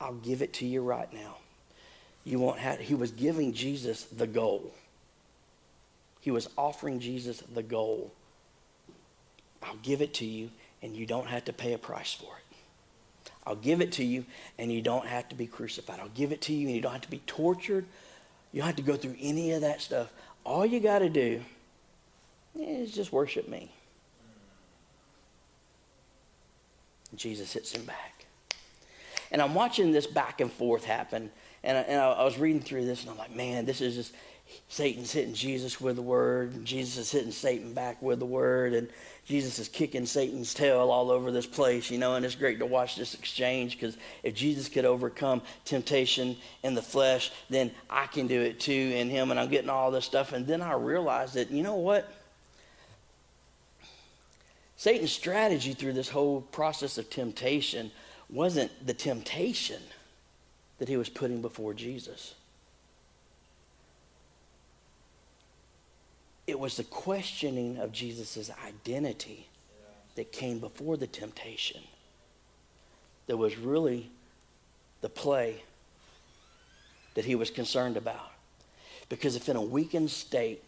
I'll 0.00 0.14
give 0.14 0.42
it 0.42 0.52
to 0.54 0.66
you 0.66 0.82
right 0.82 1.12
now. 1.12 1.36
You 2.24 2.38
won't 2.38 2.58
have 2.58 2.80
he 2.80 2.94
was 2.94 3.10
giving 3.10 3.52
Jesus 3.52 4.04
the 4.04 4.26
goal. 4.26 4.72
He 6.20 6.30
was 6.30 6.48
offering 6.56 7.00
Jesus 7.00 7.42
the 7.52 7.62
goal. 7.62 8.10
I'll 9.62 9.76
give 9.82 10.00
it 10.00 10.14
to 10.14 10.24
you, 10.24 10.50
and 10.82 10.96
you 10.96 11.04
don't 11.04 11.26
have 11.26 11.44
to 11.46 11.52
pay 11.52 11.74
a 11.74 11.78
price 11.78 12.14
for 12.14 12.32
it. 12.36 13.30
I'll 13.46 13.56
give 13.56 13.82
it 13.82 13.92
to 13.92 14.04
you, 14.04 14.24
and 14.58 14.72
you 14.72 14.80
don't 14.80 15.06
have 15.06 15.28
to 15.30 15.34
be 15.34 15.46
crucified. 15.46 16.00
I'll 16.00 16.08
give 16.08 16.32
it 16.32 16.40
to 16.42 16.54
you, 16.54 16.66
and 16.66 16.76
you 16.76 16.80
don't 16.80 16.92
have 16.92 17.02
to 17.02 17.10
be 17.10 17.20
tortured. 17.26 17.84
You 18.52 18.60
don't 18.60 18.68
have 18.68 18.76
to 18.76 18.82
go 18.82 18.96
through 18.96 19.16
any 19.20 19.52
of 19.52 19.60
that 19.60 19.82
stuff. 19.82 20.10
All 20.44 20.64
you 20.64 20.80
got 20.80 21.00
to 21.00 21.10
do 21.10 21.42
is 22.58 22.92
just 22.92 23.12
worship 23.12 23.48
me. 23.48 23.73
Jesus 27.16 27.52
hits 27.52 27.72
him 27.72 27.84
back. 27.84 28.26
And 29.30 29.42
I'm 29.42 29.54
watching 29.54 29.92
this 29.92 30.06
back 30.06 30.40
and 30.40 30.52
forth 30.52 30.84
happen. 30.84 31.30
And 31.62 31.78
I, 31.78 31.80
and 31.82 32.00
I 32.00 32.24
was 32.24 32.38
reading 32.38 32.60
through 32.60 32.84
this, 32.84 33.02
and 33.02 33.10
I'm 33.10 33.18
like, 33.18 33.34
man, 33.34 33.64
this 33.64 33.80
is 33.80 33.94
just 33.94 34.14
Satan's 34.68 35.12
hitting 35.12 35.34
Jesus 35.34 35.80
with 35.80 35.96
the 35.96 36.02
word, 36.02 36.52
and 36.52 36.66
Jesus 36.66 36.98
is 36.98 37.10
hitting 37.10 37.32
Satan 37.32 37.72
back 37.72 38.02
with 38.02 38.18
the 38.18 38.26
word, 38.26 38.74
and 38.74 38.88
Jesus 39.24 39.58
is 39.58 39.68
kicking 39.68 40.04
Satan's 40.04 40.52
tail 40.52 40.90
all 40.90 41.10
over 41.10 41.30
this 41.30 41.46
place, 41.46 41.90
you 41.90 41.98
know, 41.98 42.14
and 42.14 42.24
it's 42.24 42.34
great 42.34 42.58
to 42.58 42.66
watch 42.66 42.96
this 42.96 43.14
exchange 43.14 43.78
because 43.78 43.96
if 44.22 44.34
Jesus 44.34 44.68
could 44.68 44.84
overcome 44.84 45.40
temptation 45.64 46.36
in 46.62 46.74
the 46.74 46.82
flesh, 46.82 47.32
then 47.48 47.70
I 47.88 48.06
can 48.06 48.26
do 48.26 48.40
it 48.40 48.60
too 48.60 48.72
in 48.72 49.08
him, 49.08 49.30
and 49.30 49.40
I'm 49.40 49.48
getting 49.48 49.70
all 49.70 49.90
this 49.90 50.04
stuff. 50.04 50.32
And 50.32 50.46
then 50.46 50.60
I 50.60 50.74
realized 50.74 51.34
that, 51.34 51.50
you 51.50 51.62
know 51.62 51.76
what? 51.76 52.12
Satan's 54.84 55.12
strategy 55.12 55.72
through 55.72 55.94
this 55.94 56.10
whole 56.10 56.42
process 56.42 56.98
of 56.98 57.08
temptation 57.08 57.90
wasn't 58.28 58.86
the 58.86 58.92
temptation 58.92 59.80
that 60.76 60.90
he 60.90 60.98
was 60.98 61.08
putting 61.08 61.40
before 61.40 61.72
Jesus. 61.72 62.34
It 66.46 66.60
was 66.60 66.76
the 66.76 66.84
questioning 66.84 67.78
of 67.78 67.92
Jesus' 67.92 68.50
identity 68.62 69.48
that 70.16 70.32
came 70.32 70.58
before 70.58 70.98
the 70.98 71.06
temptation 71.06 71.80
that 73.26 73.38
was 73.38 73.56
really 73.56 74.10
the 75.00 75.08
play 75.08 75.62
that 77.14 77.24
he 77.24 77.34
was 77.34 77.50
concerned 77.50 77.96
about. 77.96 78.32
Because 79.08 79.34
if 79.34 79.48
in 79.48 79.56
a 79.56 79.62
weakened 79.62 80.10
state 80.10 80.62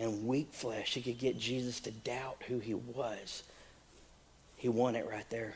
and 0.00 0.26
weak 0.26 0.48
flesh 0.50 0.94
he 0.94 1.02
could 1.02 1.18
get 1.18 1.38
Jesus 1.38 1.78
to 1.80 1.90
doubt 1.90 2.38
who 2.48 2.58
he 2.58 2.74
was, 2.74 3.44
he 4.56 4.68
won 4.68 4.96
it 4.96 5.06
right 5.08 5.28
there. 5.28 5.54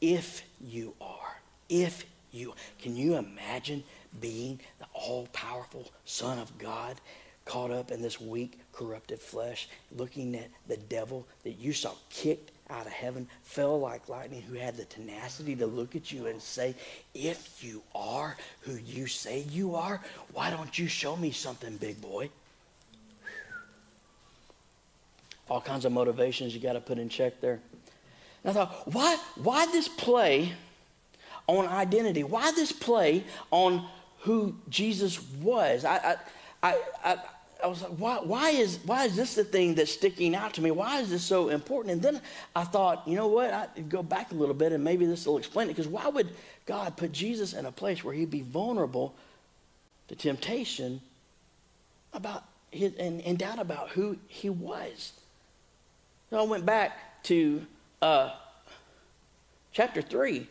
If 0.00 0.42
you 0.60 0.94
are, 1.00 1.40
if 1.70 2.04
you, 2.30 2.54
can 2.78 2.94
you 2.94 3.16
imagine 3.16 3.82
being 4.20 4.60
the 4.78 4.86
all 4.92 5.26
powerful 5.32 5.90
Son 6.04 6.38
of 6.38 6.56
God 6.58 7.00
caught 7.46 7.70
up 7.70 7.90
in 7.90 8.02
this 8.02 8.20
weak, 8.20 8.60
corrupted 8.72 9.18
flesh, 9.18 9.68
looking 9.96 10.36
at 10.36 10.50
the 10.68 10.76
devil 10.76 11.26
that 11.42 11.58
you 11.58 11.72
saw 11.72 11.92
kicked 12.10 12.50
out 12.70 12.86
of 12.86 12.92
heaven, 12.92 13.28
fell 13.42 13.78
like 13.78 14.08
lightning, 14.08 14.42
who 14.42 14.54
had 14.54 14.76
the 14.76 14.84
tenacity 14.84 15.54
to 15.56 15.66
look 15.66 15.94
at 15.94 16.10
you 16.10 16.26
and 16.26 16.40
say, 16.40 16.74
If 17.14 17.62
you 17.62 17.82
are 17.94 18.36
who 18.60 18.74
you 18.74 19.06
say 19.06 19.40
you 19.50 19.76
are, 19.76 20.00
why 20.32 20.50
don't 20.50 20.78
you 20.78 20.88
show 20.88 21.16
me 21.16 21.30
something, 21.30 21.76
big 21.76 22.00
boy? 22.00 22.30
All 25.48 25.60
kinds 25.60 25.84
of 25.84 25.92
motivations 25.92 26.54
you 26.54 26.60
got 26.60 26.72
to 26.72 26.80
put 26.80 26.98
in 26.98 27.08
check 27.08 27.40
there. 27.40 27.60
And 28.42 28.50
I 28.50 28.64
thought, 28.64 28.92
why, 28.92 29.16
why 29.36 29.66
this 29.66 29.88
play 29.88 30.52
on 31.46 31.66
identity? 31.66 32.24
Why 32.24 32.52
this 32.52 32.72
play 32.72 33.24
on 33.50 33.86
who 34.20 34.56
Jesus 34.68 35.20
was? 35.40 35.84
I, 35.84 35.96
I, 35.96 36.16
I, 36.62 36.78
I 37.04 37.18
I 37.62 37.68
was 37.68 37.80
like, 37.82 37.92
why, 37.92 38.18
why, 38.22 38.50
is, 38.50 38.78
why 38.84 39.04
is 39.04 39.16
this 39.16 39.34
the 39.34 39.44
thing 39.44 39.74
that's 39.74 39.92
sticking 39.92 40.34
out 40.34 40.54
to 40.54 40.60
me? 40.60 40.70
Why 40.70 41.00
is 41.00 41.08
this 41.08 41.22
so 41.22 41.48
important? 41.48 41.94
And 41.94 42.02
then 42.02 42.20
I 42.54 42.64
thought, 42.64 43.06
you 43.06 43.16
know 43.16 43.28
what? 43.28 43.52
I'd 43.52 43.88
go 43.88 44.02
back 44.02 44.30
a 44.32 44.34
little 44.34 44.54
bit 44.54 44.72
and 44.72 44.84
maybe 44.84 45.06
this 45.06 45.26
will 45.26 45.38
explain 45.38 45.68
it. 45.68 45.72
Because 45.72 45.88
why 45.88 46.06
would 46.08 46.28
God 46.66 46.96
put 46.96 47.12
Jesus 47.12 47.54
in 47.54 47.64
a 47.64 47.72
place 47.72 48.04
where 48.04 48.14
he'd 48.14 48.30
be 48.30 48.42
vulnerable 48.42 49.14
to 50.08 50.14
temptation 50.14 51.00
about 52.12 52.44
his, 52.70 52.94
and, 52.96 53.22
and 53.22 53.38
doubt 53.38 53.58
about 53.58 53.88
who 53.90 54.18
he 54.28 54.50
was? 54.50 55.12
So 56.28 56.38
I 56.38 56.42
went 56.42 56.66
back 56.66 57.22
to 57.24 57.66
uh, 58.02 58.32
chapter 59.72 60.02
3 60.02 60.46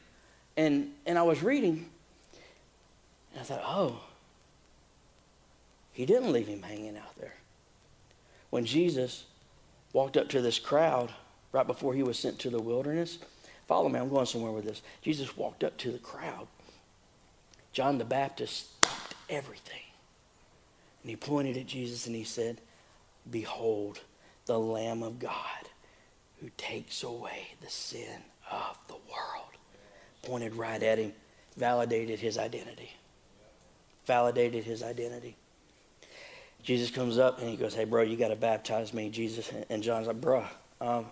and, 0.58 0.92
and 1.06 1.20
I 1.20 1.24
was 1.24 1.44
reading 1.44 1.90
and 3.32 3.42
I 3.42 3.44
thought, 3.44 3.62
oh, 3.64 4.00
he 5.96 6.06
didn't 6.06 6.34
leave 6.34 6.48
him 6.48 6.62
hanging 6.62 6.98
out 6.98 7.16
there. 7.16 7.36
When 8.50 8.66
Jesus 8.66 9.24
walked 9.94 10.18
up 10.18 10.28
to 10.30 10.42
this 10.42 10.60
crowd 10.60 11.10
right 11.54 11.66
before 11.66 11.94
he 11.94 12.04
was 12.04 12.20
sent 12.20 12.38
to 12.40 12.50
the 12.50 12.62
wilderness, 12.62 13.18
follow 13.66 13.88
me, 13.88 13.98
I'm 13.98 14.10
going 14.10 14.26
somewhere 14.26 14.52
with 14.52 14.66
this. 14.66 14.82
Jesus 15.02 15.38
walked 15.38 15.64
up 15.64 15.78
to 15.78 15.92
the 15.92 15.98
crowd. 15.98 16.48
John 17.72 17.98
the 17.98 18.04
Baptist 18.04 18.76
stopped 18.78 19.16
everything. 19.30 19.84
And 21.02 21.10
he 21.10 21.16
pointed 21.16 21.56
at 21.56 21.66
Jesus 21.66 22.08
and 22.08 22.16
he 22.16 22.26
said, 22.26 22.60
Behold, 23.32 24.02
the 24.48 24.60
Lamb 24.60 25.02
of 25.02 25.18
God 25.18 25.70
who 26.42 26.50
takes 26.58 27.04
away 27.04 27.48
the 27.62 27.70
sin 27.70 28.20
of 28.52 28.78
the 28.90 28.96
world. 28.96 29.54
Pointed 30.24 30.56
right 30.56 30.84
at 30.84 30.98
him, 30.98 31.14
validated 31.56 32.20
his 32.20 32.38
identity. 32.38 32.92
Validated 34.06 34.66
his 34.66 34.84
identity. 34.84 35.38
Jesus 36.66 36.90
comes 36.90 37.20
up 37.20 37.40
and 37.40 37.48
he 37.48 37.56
goes, 37.56 37.76
Hey, 37.76 37.86
bro, 37.86 38.02
you 38.02 38.18
got 38.18 38.30
to 38.30 38.36
baptize 38.36 38.92
me. 38.92 39.10
Jesus 39.10 39.52
and 39.70 39.84
John's 39.84 40.08
like, 40.08 40.20
Bro, 40.20 40.46
um, 40.82 41.06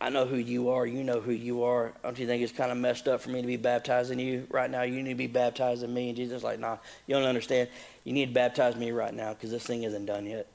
I 0.00 0.08
know 0.08 0.24
who 0.24 0.36
you 0.36 0.70
are. 0.70 0.86
You 0.86 1.02
know 1.02 1.20
who 1.20 1.32
you 1.32 1.64
are. 1.64 1.92
Don't 2.02 2.16
you 2.18 2.26
think 2.26 2.42
it's 2.42 2.52
kind 2.52 2.70
of 2.70 2.78
messed 2.78 3.08
up 3.08 3.20
for 3.20 3.30
me 3.30 3.40
to 3.40 3.46
be 3.46 3.56
baptizing 3.56 4.20
you 4.20 4.46
right 4.50 4.70
now? 4.70 4.82
You 4.82 5.02
need 5.02 5.10
to 5.10 5.14
be 5.16 5.26
baptizing 5.26 5.92
me. 5.92 6.08
And 6.08 6.16
Jesus 6.16 6.44
like, 6.44 6.60
Nah, 6.60 6.76
you 7.08 7.16
don't 7.16 7.24
understand. 7.24 7.68
You 8.04 8.12
need 8.12 8.26
to 8.26 8.32
baptize 8.32 8.76
me 8.76 8.92
right 8.92 9.12
now 9.12 9.34
because 9.34 9.50
this 9.50 9.66
thing 9.66 9.82
isn't 9.82 10.06
done 10.06 10.26
yet. 10.26 10.46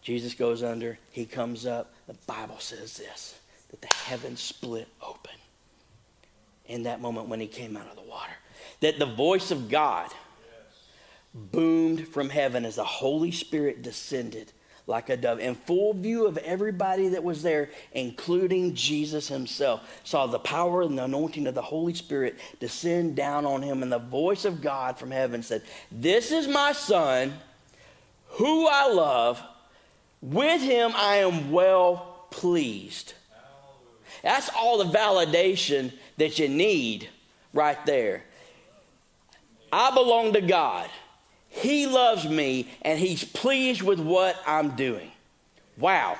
Jesus 0.00 0.32
goes 0.32 0.62
under, 0.62 0.98
he 1.10 1.26
comes 1.26 1.66
up. 1.66 1.92
The 2.06 2.14
Bible 2.26 2.58
says 2.60 2.96
this 2.96 3.38
that 3.70 3.82
the 3.82 3.88
heavens 3.88 4.40
split 4.40 4.88
open 5.02 5.34
in 6.66 6.84
that 6.84 7.02
moment 7.02 7.28
when 7.28 7.40
he 7.40 7.46
came 7.46 7.76
out 7.76 7.88
of 7.88 7.96
the 7.96 8.08
water. 8.08 8.32
That 8.80 8.98
the 8.98 9.06
voice 9.06 9.50
of 9.50 9.68
God 9.68 10.08
boomed 11.36 12.08
from 12.08 12.30
heaven 12.30 12.64
as 12.64 12.76
the 12.76 12.84
Holy 12.84 13.30
Spirit 13.30 13.82
descended 13.82 14.52
like 14.86 15.10
a 15.10 15.16
dove 15.16 15.40
in 15.40 15.54
full 15.54 15.92
view 15.94 16.26
of 16.26 16.38
everybody 16.38 17.08
that 17.08 17.24
was 17.24 17.42
there, 17.42 17.70
including 17.92 18.74
Jesus 18.74 19.28
himself. 19.28 20.00
Saw 20.04 20.26
the 20.26 20.38
power 20.38 20.82
and 20.82 20.96
the 20.96 21.04
anointing 21.04 21.46
of 21.46 21.54
the 21.54 21.62
Holy 21.62 21.94
Spirit 21.94 22.38
descend 22.60 23.16
down 23.16 23.44
on 23.44 23.62
him, 23.62 23.82
and 23.82 23.90
the 23.90 23.98
voice 23.98 24.44
of 24.44 24.62
God 24.62 24.98
from 24.98 25.10
heaven 25.10 25.42
said, 25.42 25.62
This 25.90 26.30
is 26.30 26.46
my 26.46 26.72
son, 26.72 27.34
who 28.30 28.68
I 28.68 28.88
love. 28.88 29.42
With 30.22 30.62
him 30.62 30.92
I 30.94 31.16
am 31.16 31.50
well 31.50 32.26
pleased. 32.30 33.14
That's 34.22 34.48
all 34.56 34.78
the 34.78 34.96
validation 34.98 35.92
that 36.16 36.38
you 36.38 36.48
need 36.48 37.08
right 37.52 37.84
there. 37.86 38.24
I 39.72 39.90
belong 39.90 40.32
to 40.34 40.40
God. 40.40 40.88
He 41.56 41.86
loves 41.86 42.28
me 42.28 42.68
and 42.82 42.98
he's 42.98 43.24
pleased 43.24 43.82
with 43.82 43.98
what 43.98 44.36
I'm 44.46 44.76
doing. 44.76 45.10
Wow. 45.78 46.18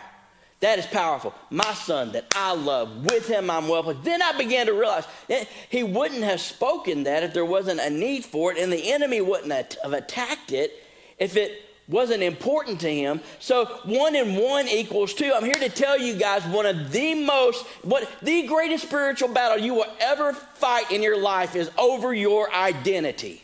That 0.60 0.78
is 0.78 0.86
powerful. 0.86 1.34
My 1.50 1.74
son 1.74 2.12
that 2.12 2.24
I 2.34 2.54
love, 2.54 3.04
with 3.04 3.28
him 3.28 3.50
I'm 3.50 3.68
well 3.68 3.82
pleased. 3.82 4.04
Then 4.04 4.22
I 4.22 4.32
began 4.38 4.66
to 4.66 4.72
realize 4.72 5.04
that 5.28 5.46
he 5.68 5.82
wouldn't 5.82 6.22
have 6.22 6.40
spoken 6.40 7.04
that 7.04 7.22
if 7.22 7.34
there 7.34 7.44
wasn't 7.44 7.80
a 7.80 7.90
need 7.90 8.24
for 8.24 8.50
it, 8.50 8.58
and 8.58 8.72
the 8.72 8.92
enemy 8.92 9.20
wouldn't 9.20 9.52
have 9.52 9.92
attacked 9.92 10.52
it 10.52 10.72
if 11.18 11.36
it 11.36 11.62
wasn't 11.88 12.22
important 12.22 12.80
to 12.80 12.92
him. 12.92 13.20
So 13.38 13.66
one 13.84 14.16
and 14.16 14.36
one 14.38 14.66
equals 14.66 15.12
two. 15.12 15.30
I'm 15.34 15.44
here 15.44 15.54
to 15.54 15.68
tell 15.68 15.98
you 16.00 16.16
guys 16.16 16.42
one 16.46 16.64
of 16.64 16.90
the 16.90 17.14
most, 17.14 17.66
what 17.82 18.10
the 18.22 18.46
greatest 18.46 18.86
spiritual 18.86 19.28
battle 19.28 19.58
you 19.58 19.74
will 19.74 19.92
ever 20.00 20.32
fight 20.32 20.90
in 20.90 21.02
your 21.02 21.20
life 21.20 21.54
is 21.54 21.70
over 21.76 22.14
your 22.14 22.52
identity. 22.54 23.42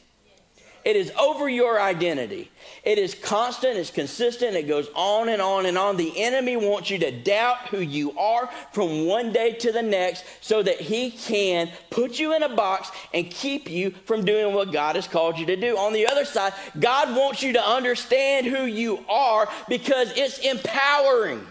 It 0.85 0.97
is 0.97 1.12
over 1.18 1.49
your 1.49 1.81
identity. 1.81 2.51
It 2.83 2.99
is 2.99 3.14
constant, 3.14 3.77
it's 3.77 3.90
consistent, 3.90 4.57
it 4.57 4.66
goes 4.66 4.88
on 4.95 5.29
and 5.29 5.40
on 5.40 5.66
and 5.66 5.79
on. 5.79 5.97
The 5.97 6.21
enemy 6.21 6.57
wants 6.57 6.90
you 6.90 6.99
to 6.99 7.12
doubt 7.12 7.68
who 7.68 7.79
you 7.79 8.18
are 8.18 8.51
from 8.73 9.07
one 9.07 9.33
day 9.33 9.53
to 9.53 9.71
the 9.71 9.83
next 9.83 10.25
so 10.40 10.61
that 10.62 10.81
he 10.81 11.12
can 11.12 11.71
put 11.90 12.18
you 12.18 12.35
in 12.35 12.42
a 12.42 12.49
box 12.49 12.90
and 13.14 13.31
keep 13.31 13.71
you 13.71 13.90
from 14.07 14.25
doing 14.25 14.55
what 14.55 14.73
God 14.73 14.97
has 14.97 15.07
called 15.07 15.38
you 15.38 15.47
to 15.47 15.57
do. 15.57 15.79
On 15.79 15.92
the 15.92 16.09
other 16.09 16.25
side, 16.25 16.53
God 16.81 17.16
wants 17.16 17.42
you 17.42 17.53
to 17.53 17.64
understand 17.64 18.47
who 18.47 18.64
you 18.64 19.05
are 19.09 19.49
because 19.68 20.12
it's 20.16 20.38
empowering. 20.38 21.47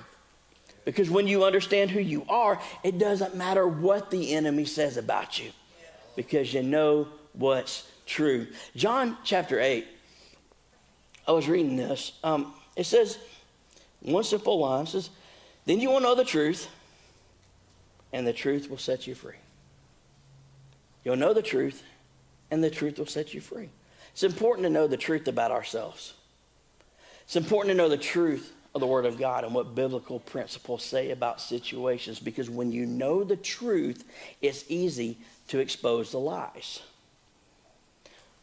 Because 0.84 1.10
when 1.10 1.28
you 1.28 1.46
understand 1.46 1.92
who 1.92 2.02
you 2.02 2.26
are, 2.28 2.60
it 2.84 2.98
doesn't 2.98 3.36
matter 3.36 3.66
what 3.66 4.12
the 4.12 4.34
enemy 4.34 4.66
says 4.66 4.98
about 4.98 5.40
you 5.40 5.52
because 6.16 6.54
you 6.54 6.64
know 6.64 7.08
what's 7.34 7.88
true. 8.06 8.48
John 8.76 9.18
chapter 9.24 9.60
8, 9.60 9.86
I 11.28 11.32
was 11.32 11.48
reading 11.48 11.76
this. 11.76 12.14
Um, 12.24 12.54
it 12.76 12.86
says, 12.86 13.18
one 14.02 14.24
simple 14.24 14.60
line 14.60 14.88
says, 14.88 15.10
Then 15.66 15.80
you 15.80 15.90
will 15.90 16.00
know 16.00 16.16
the 16.16 16.26
truth, 16.26 16.68
and 18.12 18.26
the 18.26 18.34
truth 18.34 18.70
will 18.70 18.78
set 18.78 19.08
you 19.08 19.16
free. 19.16 19.36
You'll 21.04 21.16
know 21.16 21.34
the 21.34 21.42
truth, 21.42 21.84
and 22.50 22.64
the 22.64 22.70
truth 22.70 23.00
will 23.00 23.06
set 23.06 23.34
you 23.34 23.42
free. 23.42 23.70
It's 24.12 24.24
important 24.24 24.66
to 24.66 24.70
know 24.70 24.88
the 24.88 24.98
truth 24.98 25.28
about 25.28 25.52
ourselves. 25.52 26.14
It's 27.24 27.36
important 27.36 27.72
to 27.72 27.78
know 27.78 27.90
the 27.90 27.98
truth 27.98 28.54
of 28.74 28.82
the 28.82 28.88
Word 28.88 29.06
of 29.06 29.18
God 29.18 29.44
and 29.44 29.54
what 29.54 29.76
biblical 29.76 30.20
principles 30.20 30.84
say 30.84 31.12
about 31.12 31.42
situations 31.42 32.20
because 32.20 32.50
when 32.50 32.72
you 32.72 32.86
know 32.86 33.24
the 33.24 33.36
truth, 33.36 34.04
it's 34.42 34.66
easy 34.70 35.18
to 35.50 35.60
expose 35.60 36.12
the 36.12 36.20
lies. 36.20 36.82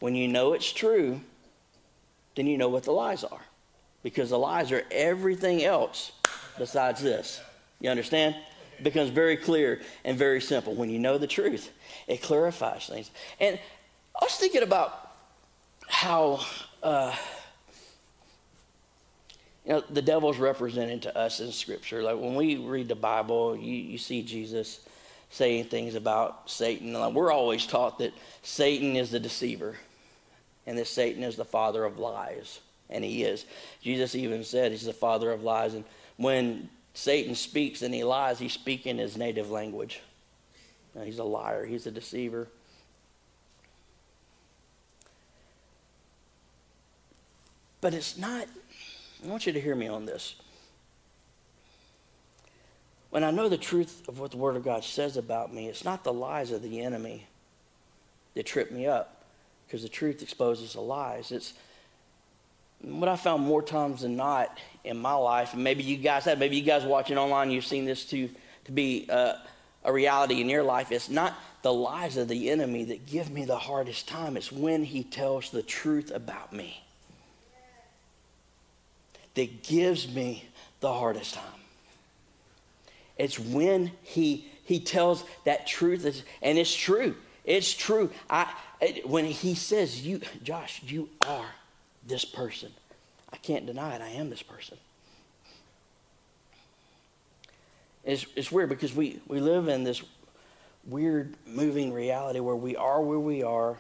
When 0.00 0.14
you 0.14 0.28
know 0.28 0.52
it's 0.52 0.72
true, 0.72 1.20
then 2.36 2.46
you 2.46 2.56
know 2.56 2.68
what 2.68 2.84
the 2.84 2.92
lies 2.92 3.24
are. 3.24 3.40
Because 4.02 4.30
the 4.30 4.38
lies 4.38 4.70
are 4.70 4.84
everything 4.90 5.64
else 5.64 6.12
besides 6.56 7.02
this. 7.02 7.40
You 7.80 7.90
understand? 7.90 8.36
It 8.78 8.84
becomes 8.84 9.10
very 9.10 9.36
clear 9.36 9.80
and 10.04 10.16
very 10.16 10.40
simple. 10.40 10.74
When 10.74 10.88
you 10.88 10.98
know 10.98 11.18
the 11.18 11.26
truth, 11.26 11.70
it 12.06 12.22
clarifies 12.22 12.86
things. 12.86 13.10
And 13.40 13.58
I 14.20 14.24
was 14.24 14.36
thinking 14.36 14.62
about 14.62 15.12
how. 15.88 16.40
Uh, 16.82 17.14
you 19.64 19.74
know, 19.74 19.84
the 19.90 20.00
devil's 20.00 20.38
represented 20.38 21.02
to 21.02 21.18
us 21.18 21.40
in 21.40 21.52
Scripture. 21.52 22.02
Like 22.02 22.16
when 22.16 22.34
we 22.34 22.56
read 22.56 22.88
the 22.88 22.94
Bible, 22.94 23.54
you, 23.54 23.74
you 23.74 23.98
see 23.98 24.22
Jesus 24.22 24.80
saying 25.28 25.64
things 25.64 25.94
about 25.94 26.48
Satan. 26.48 26.94
Like 26.94 27.12
we're 27.12 27.30
always 27.30 27.66
taught 27.66 27.98
that 27.98 28.14
Satan 28.42 28.96
is 28.96 29.10
the 29.10 29.20
deceiver 29.20 29.76
and 30.68 30.76
that 30.76 30.86
Satan 30.86 31.24
is 31.24 31.34
the 31.34 31.46
father 31.46 31.82
of 31.84 31.98
lies. 31.98 32.60
And 32.90 33.02
he 33.02 33.24
is. 33.24 33.46
Jesus 33.82 34.14
even 34.14 34.44
said 34.44 34.70
he's 34.70 34.84
the 34.84 34.92
father 34.92 35.32
of 35.32 35.42
lies. 35.42 35.72
And 35.72 35.82
when 36.18 36.68
Satan 36.92 37.34
speaks 37.34 37.80
and 37.80 37.94
he 37.94 38.04
lies, 38.04 38.38
he's 38.38 38.52
speaking 38.52 38.98
his 38.98 39.16
native 39.16 39.50
language. 39.50 40.02
Now, 40.94 41.04
he's 41.04 41.18
a 41.18 41.24
liar, 41.24 41.64
he's 41.64 41.86
a 41.86 41.90
deceiver. 41.90 42.48
But 47.80 47.94
it's 47.94 48.18
not, 48.18 48.46
I 49.24 49.26
want 49.26 49.46
you 49.46 49.54
to 49.54 49.60
hear 49.60 49.74
me 49.74 49.88
on 49.88 50.04
this. 50.04 50.34
When 53.08 53.24
I 53.24 53.30
know 53.30 53.48
the 53.48 53.56
truth 53.56 54.06
of 54.06 54.18
what 54.18 54.32
the 54.32 54.36
Word 54.36 54.56
of 54.56 54.64
God 54.64 54.84
says 54.84 55.16
about 55.16 55.54
me, 55.54 55.66
it's 55.66 55.84
not 55.84 56.04
the 56.04 56.12
lies 56.12 56.52
of 56.52 56.60
the 56.60 56.82
enemy 56.82 57.26
that 58.34 58.44
trip 58.44 58.70
me 58.70 58.86
up 58.86 59.17
because 59.68 59.82
the 59.82 59.88
truth 59.88 60.22
exposes 60.22 60.72
the 60.72 60.80
lies. 60.80 61.30
It's 61.30 61.52
what 62.80 63.08
I 63.08 63.16
found 63.16 63.42
more 63.42 63.62
times 63.62 64.00
than 64.00 64.16
not 64.16 64.56
in 64.82 64.96
my 64.96 65.12
life, 65.12 65.52
and 65.52 65.62
maybe 65.62 65.82
you 65.82 65.98
guys 65.98 66.24
have, 66.24 66.38
maybe 66.38 66.56
you 66.56 66.62
guys 66.62 66.84
watching 66.84 67.18
online, 67.18 67.50
you've 67.50 67.66
seen 67.66 67.84
this 67.84 68.06
to, 68.06 68.30
to 68.64 68.72
be 68.72 69.06
uh, 69.10 69.34
a 69.84 69.92
reality 69.92 70.40
in 70.40 70.48
your 70.48 70.62
life. 70.62 70.90
It's 70.90 71.10
not 71.10 71.34
the 71.62 71.72
lies 71.72 72.16
of 72.16 72.28
the 72.28 72.50
enemy 72.50 72.84
that 72.84 73.04
give 73.04 73.30
me 73.30 73.44
the 73.44 73.58
hardest 73.58 74.08
time, 74.08 74.36
it's 74.36 74.50
when 74.50 74.84
he 74.84 75.04
tells 75.04 75.50
the 75.50 75.62
truth 75.62 76.10
about 76.14 76.52
me 76.52 76.82
that 79.34 79.62
gives 79.62 80.12
me 80.12 80.48
the 80.80 80.92
hardest 80.92 81.34
time. 81.34 81.44
It's 83.18 83.38
when 83.38 83.92
he, 84.02 84.46
he 84.64 84.80
tells 84.80 85.24
that 85.44 85.66
truth, 85.66 86.24
and 86.40 86.58
it's 86.58 86.74
true. 86.74 87.14
It's 87.44 87.72
true. 87.72 88.10
I, 88.28 88.52
when 89.04 89.24
he 89.24 89.54
says, 89.54 90.06
"You, 90.06 90.20
Josh, 90.42 90.82
you 90.86 91.08
are 91.26 91.54
this 92.06 92.24
person," 92.24 92.72
I 93.32 93.36
can't 93.36 93.66
deny 93.66 93.94
it. 93.96 94.02
I 94.02 94.10
am 94.10 94.30
this 94.30 94.42
person. 94.42 94.78
It's, 98.04 98.24
it's 98.36 98.50
weird 98.50 98.70
because 98.70 98.94
we, 98.94 99.20
we 99.26 99.40
live 99.40 99.68
in 99.68 99.84
this 99.84 100.02
weird 100.86 101.34
moving 101.46 101.92
reality 101.92 102.40
where 102.40 102.56
we 102.56 102.74
are 102.74 103.02
where 103.02 103.18
we 103.18 103.42
are 103.42 103.76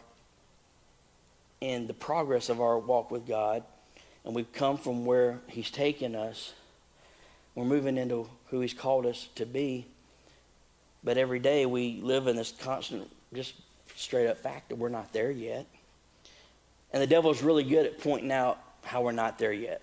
in 1.60 1.86
the 1.86 1.94
progress 1.94 2.48
of 2.48 2.60
our 2.60 2.78
walk 2.78 3.10
with 3.10 3.26
God, 3.26 3.62
and 4.24 4.34
we've 4.34 4.52
come 4.52 4.76
from 4.76 5.04
where 5.04 5.40
He's 5.46 5.70
taken 5.70 6.14
us. 6.14 6.52
We're 7.54 7.64
moving 7.64 7.96
into 7.96 8.28
who 8.48 8.60
He's 8.60 8.74
called 8.74 9.06
us 9.06 9.28
to 9.36 9.46
be. 9.46 9.86
But 11.02 11.16
every 11.16 11.38
day 11.38 11.64
we 11.64 12.00
live 12.02 12.26
in 12.26 12.36
this 12.36 12.52
constant 12.52 13.08
just 13.32 13.54
straight 13.98 14.28
up 14.28 14.38
fact 14.38 14.68
that 14.68 14.76
we're 14.76 14.88
not 14.88 15.12
there 15.12 15.30
yet. 15.30 15.66
And 16.92 17.02
the 17.02 17.06
devil's 17.06 17.42
really 17.42 17.64
good 17.64 17.84
at 17.84 17.98
pointing 17.98 18.32
out 18.32 18.58
how 18.82 19.02
we're 19.02 19.12
not 19.12 19.38
there 19.38 19.52
yet. 19.52 19.82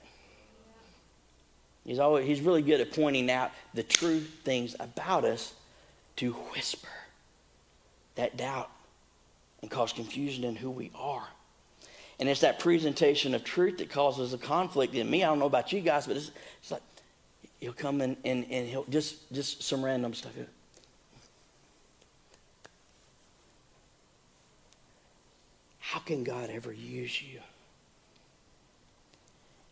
He's, 1.86 2.00
always, 2.00 2.26
he's 2.26 2.42
really 2.42 2.64
good 2.64 2.82
at 2.82 2.92
pointing 2.94 3.30
out 3.30 3.52
the 3.74 3.84
true 3.84 4.20
things 4.20 4.76
about 4.80 5.24
us 5.24 5.54
to 6.16 6.32
whisper 6.32 6.88
that 8.16 8.38
doubt 8.38 8.72
and 9.62 9.70
cause 9.70 9.94
confusion 9.94 10.46
in 10.46 10.56
who 10.56 10.72
we 10.72 10.90
are. 10.96 11.28
And 12.20 12.30
it's 12.30 12.40
that 12.42 12.60
presentation 12.60 13.36
of 13.36 13.44
truth 13.44 13.80
that 13.80 13.90
causes 13.90 14.34
a 14.34 14.38
conflict 14.38 14.96
in 14.96 15.10
me. 15.10 15.24
I 15.24 15.28
don't 15.28 15.40
know 15.40 15.46
about 15.46 15.74
you 15.74 15.82
guys, 15.82 16.08
but 16.08 16.16
it's, 16.16 16.32
it's 16.62 16.72
like 16.72 16.82
he'll 17.60 17.74
come 17.74 18.02
in 18.02 18.16
and, 18.24 18.46
and 18.50 18.68
he'll 18.68 18.86
just, 18.86 19.32
just 19.34 19.62
some 19.62 19.84
random 19.84 20.14
stuff. 20.14 20.32
How 25.90 26.00
can 26.00 26.24
God 26.24 26.50
ever 26.50 26.74
use 26.74 27.22
you 27.22 27.40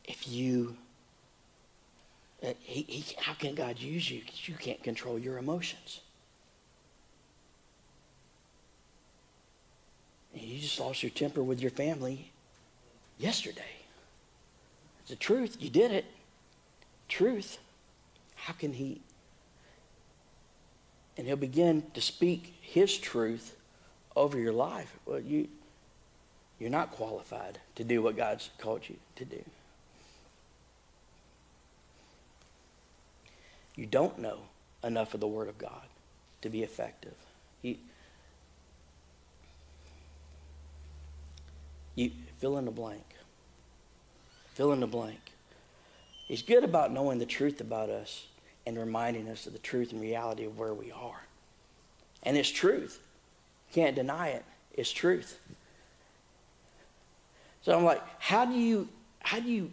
if 0.06 0.28
you, 0.28 0.78
uh, 2.44 2.54
he, 2.60 2.84
he, 2.84 3.16
how 3.20 3.34
can 3.34 3.56
God 3.56 3.80
use 3.80 4.12
you? 4.12 4.22
You 4.46 4.54
can't 4.54 4.82
control 4.84 5.18
your 5.18 5.40
emotions. 5.40 6.02
you 10.36 10.60
just 10.60 10.80
lost 10.80 11.02
your 11.02 11.10
temper 11.10 11.42
with 11.42 11.60
your 11.62 11.72
family 11.72 12.32
yesterday. 13.18 13.78
It's 15.02 15.10
the 15.10 15.16
truth. 15.16 15.58
You 15.60 15.70
did 15.72 15.92
it. 15.92 16.06
truth, 17.08 17.58
how 18.36 18.54
can 18.54 18.74
he? 18.74 19.02
And 21.18 21.26
he'll 21.26 21.38
begin 21.38 21.84
to 21.96 22.02
speak 22.02 22.54
his 22.62 22.98
truth 22.98 23.56
over 24.16 24.38
your 24.38 24.54
life. 24.54 24.96
Well, 25.06 25.20
you, 25.20 25.48
you're 26.64 26.72
not 26.72 26.92
qualified 26.92 27.60
to 27.76 27.84
do 27.84 28.02
what 28.02 28.16
God's 28.16 28.50
called 28.58 28.88
you 28.88 28.96
to 29.18 29.26
do. 29.26 29.44
You 33.76 33.86
don't 33.86 34.18
know 34.18 34.38
enough 34.82 35.14
of 35.14 35.20
the 35.20 35.28
Word 35.28 35.50
of 35.50 35.58
God 35.58 35.82
to 36.42 36.48
be 36.48 36.64
effective. 36.64 37.16
You, 37.64 37.76
you 41.96 42.12
fill 42.40 42.58
in 42.58 42.64
the 42.64 42.72
blank. 42.72 43.04
Fill 44.54 44.72
in 44.72 44.80
the 44.80 44.88
blank. 44.88 45.20
He's 46.30 46.44
good 46.44 46.64
about 46.64 46.94
knowing 46.94 47.20
the 47.20 47.26
truth 47.26 47.60
about 47.60 47.90
us 47.90 48.28
and 48.66 48.78
reminding 48.78 49.28
us 49.28 49.48
of 49.48 49.52
the 49.52 49.60
truth 49.60 49.92
and 49.92 50.00
reality 50.00 50.46
of 50.46 50.58
where 50.58 50.74
we 50.74 50.94
are. 50.94 51.24
And 52.26 52.38
it's 52.38 52.50
truth. 52.50 53.02
Can't 53.74 53.98
deny 53.98 54.30
it. 54.30 54.46
It's 54.72 54.94
truth. 54.94 55.42
So 57.64 57.76
I'm 57.76 57.84
like, 57.84 58.02
how 58.20 58.46
do 58.46 58.54
you 58.54 58.88
how 59.20 59.40
do 59.40 59.50
you 59.50 59.72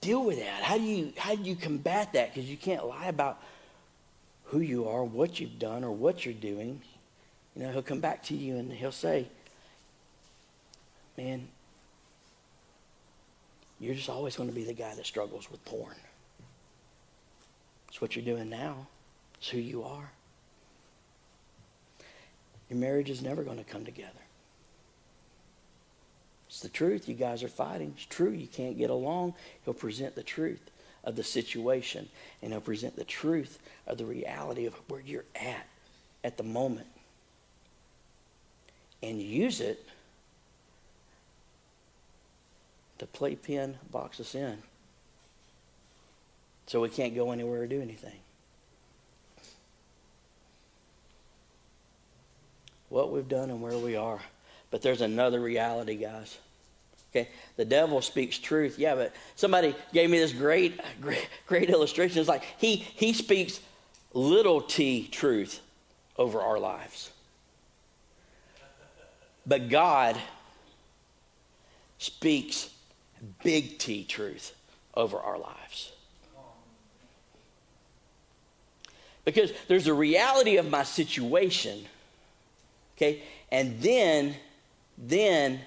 deal 0.00 0.24
with 0.24 0.38
that? 0.38 0.62
How 0.62 0.78
do 0.78 0.84
you 0.84 1.12
how 1.16 1.34
do 1.34 1.42
you 1.42 1.54
combat 1.54 2.14
that? 2.14 2.34
Because 2.34 2.50
you 2.50 2.56
can't 2.56 2.86
lie 2.86 3.06
about 3.06 3.40
who 4.44 4.60
you 4.60 4.88
are, 4.88 5.04
what 5.04 5.38
you've 5.38 5.58
done, 5.58 5.84
or 5.84 5.92
what 5.92 6.24
you're 6.24 6.34
doing. 6.34 6.80
You 7.54 7.62
know, 7.62 7.72
he'll 7.72 7.82
come 7.82 8.00
back 8.00 8.22
to 8.24 8.34
you 8.34 8.56
and 8.56 8.72
he'll 8.72 8.90
say, 8.90 9.26
Man, 11.18 11.48
you're 13.78 13.94
just 13.94 14.08
always 14.08 14.36
going 14.36 14.48
to 14.48 14.54
be 14.54 14.64
the 14.64 14.72
guy 14.72 14.94
that 14.94 15.04
struggles 15.04 15.50
with 15.50 15.62
porn. 15.66 15.96
It's 17.88 18.00
what 18.00 18.16
you're 18.16 18.24
doing 18.24 18.48
now. 18.48 18.86
It's 19.38 19.48
who 19.48 19.58
you 19.58 19.82
are. 19.82 20.10
Your 22.70 22.78
marriage 22.78 23.10
is 23.10 23.20
never 23.20 23.42
going 23.42 23.58
to 23.58 23.64
come 23.64 23.84
together. 23.84 24.12
It's 26.50 26.58
the 26.58 26.68
truth. 26.68 27.08
You 27.08 27.14
guys 27.14 27.44
are 27.44 27.48
fighting. 27.48 27.94
It's 27.96 28.06
true. 28.06 28.30
You 28.30 28.48
can't 28.48 28.76
get 28.76 28.90
along. 28.90 29.34
He'll 29.64 29.72
present 29.72 30.16
the 30.16 30.24
truth 30.24 30.60
of 31.04 31.14
the 31.14 31.22
situation, 31.22 32.08
and 32.42 32.50
he'll 32.50 32.60
present 32.60 32.96
the 32.96 33.04
truth 33.04 33.60
of 33.86 33.98
the 33.98 34.04
reality 34.04 34.66
of 34.66 34.74
where 34.88 35.00
you're 35.00 35.24
at 35.36 35.64
at 36.24 36.38
the 36.38 36.42
moment. 36.42 36.88
And 39.00 39.22
use 39.22 39.60
it 39.60 39.86
to 42.98 43.06
play 43.06 43.36
pin, 43.36 43.78
box 43.92 44.18
us 44.18 44.34
in. 44.34 44.58
So 46.66 46.80
we 46.80 46.88
can't 46.88 47.14
go 47.14 47.30
anywhere 47.30 47.62
or 47.62 47.66
do 47.68 47.80
anything. 47.80 48.18
What 52.88 53.12
we've 53.12 53.28
done 53.28 53.50
and 53.50 53.62
where 53.62 53.78
we 53.78 53.94
are. 53.94 54.20
But 54.70 54.82
there's 54.82 55.00
another 55.00 55.40
reality, 55.40 55.96
guys. 55.96 56.38
Okay, 57.10 57.28
the 57.56 57.64
devil 57.64 58.02
speaks 58.02 58.38
truth. 58.38 58.78
Yeah, 58.78 58.94
but 58.94 59.12
somebody 59.34 59.74
gave 59.92 60.10
me 60.10 60.18
this 60.18 60.32
great, 60.32 60.80
great, 61.00 61.28
great 61.46 61.70
illustration. 61.70 62.20
It's 62.20 62.28
like 62.28 62.44
he 62.58 62.76
he 62.76 63.12
speaks 63.12 63.60
little 64.12 64.60
t 64.60 65.08
truth 65.08 65.60
over 66.16 66.40
our 66.40 66.58
lives, 66.58 67.10
but 69.46 69.68
God 69.68 70.16
speaks 71.98 72.70
big 73.44 73.78
T 73.78 74.04
truth 74.04 74.54
over 74.94 75.18
our 75.18 75.38
lives. 75.38 75.92
Because 79.24 79.52
there's 79.68 79.86
a 79.86 79.94
reality 79.94 80.56
of 80.56 80.70
my 80.70 80.82
situation, 80.82 81.84
okay, 82.96 83.22
and 83.52 83.78
then 83.80 84.34
then 85.00 85.60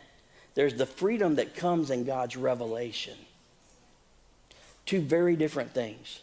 there's 0.55 0.75
the 0.75 0.85
freedom 0.85 1.35
that 1.35 1.55
comes 1.55 1.89
in 1.89 2.03
God's 2.03 2.37
revelation. 2.37 3.17
Two 4.85 5.01
very 5.01 5.35
different 5.35 5.73
things. 5.73 6.19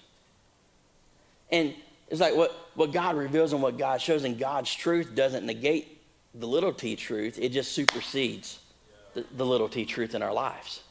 And 1.51 1.75
it's 2.09 2.21
like 2.21 2.37
what, 2.37 2.53
what 2.75 2.93
God 2.93 3.17
reveals 3.17 3.53
and 3.53 3.63
what 3.63 3.77
God 3.79 4.01
shows, 4.01 4.25
and 4.25 4.39
God's 4.39 4.73
truth 4.75 5.15
doesn't 5.15 5.45
negate 5.45 5.99
the 6.35 6.47
little 6.47 6.73
t 6.73 6.95
truth, 6.95 7.39
it 7.41 7.51
just 7.51 7.73
supersedes 7.73 8.61
the, 9.15 9.25
the 9.37 9.45
little 9.45 9.69
t 9.69 9.85
truth 9.85 10.15
in 10.15 10.23
our 10.23 10.33
lives. 10.33 10.83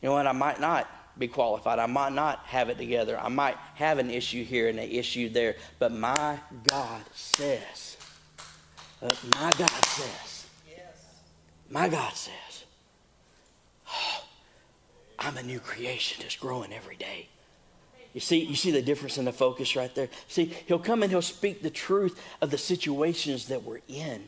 You 0.00 0.08
know 0.08 0.14
what? 0.14 0.26
I 0.26 0.32
might 0.32 0.60
not 0.60 0.88
be 1.18 1.28
qualified. 1.28 1.78
I 1.78 1.86
might 1.86 2.12
not 2.12 2.38
have 2.46 2.68
it 2.68 2.78
together. 2.78 3.18
I 3.18 3.28
might 3.28 3.56
have 3.74 3.98
an 3.98 4.10
issue 4.10 4.44
here 4.44 4.68
and 4.68 4.78
an 4.78 4.88
issue 4.88 5.28
there. 5.28 5.56
But 5.78 5.92
my 5.92 6.38
God 6.64 7.02
says, 7.12 7.89
uh, 9.02 9.14
my 9.34 9.52
God 9.52 9.70
says, 9.70 10.46
yes. 10.68 11.20
my 11.70 11.88
God 11.88 12.12
says, 12.12 12.64
oh, 13.88 14.24
I'm 15.18 15.36
a 15.36 15.42
new 15.42 15.60
creation 15.60 16.18
that's 16.20 16.36
growing 16.36 16.72
every 16.72 16.96
day. 16.96 17.28
You 18.12 18.20
see, 18.20 18.44
you 18.44 18.56
see 18.56 18.72
the 18.72 18.82
difference 18.82 19.18
in 19.18 19.24
the 19.24 19.32
focus 19.32 19.76
right 19.76 19.94
there? 19.94 20.08
See, 20.26 20.52
he'll 20.66 20.80
come 20.80 21.02
and 21.02 21.12
he'll 21.12 21.22
speak 21.22 21.62
the 21.62 21.70
truth 21.70 22.20
of 22.42 22.50
the 22.50 22.58
situations 22.58 23.46
that 23.46 23.62
we're 23.62 23.80
in. 23.88 24.24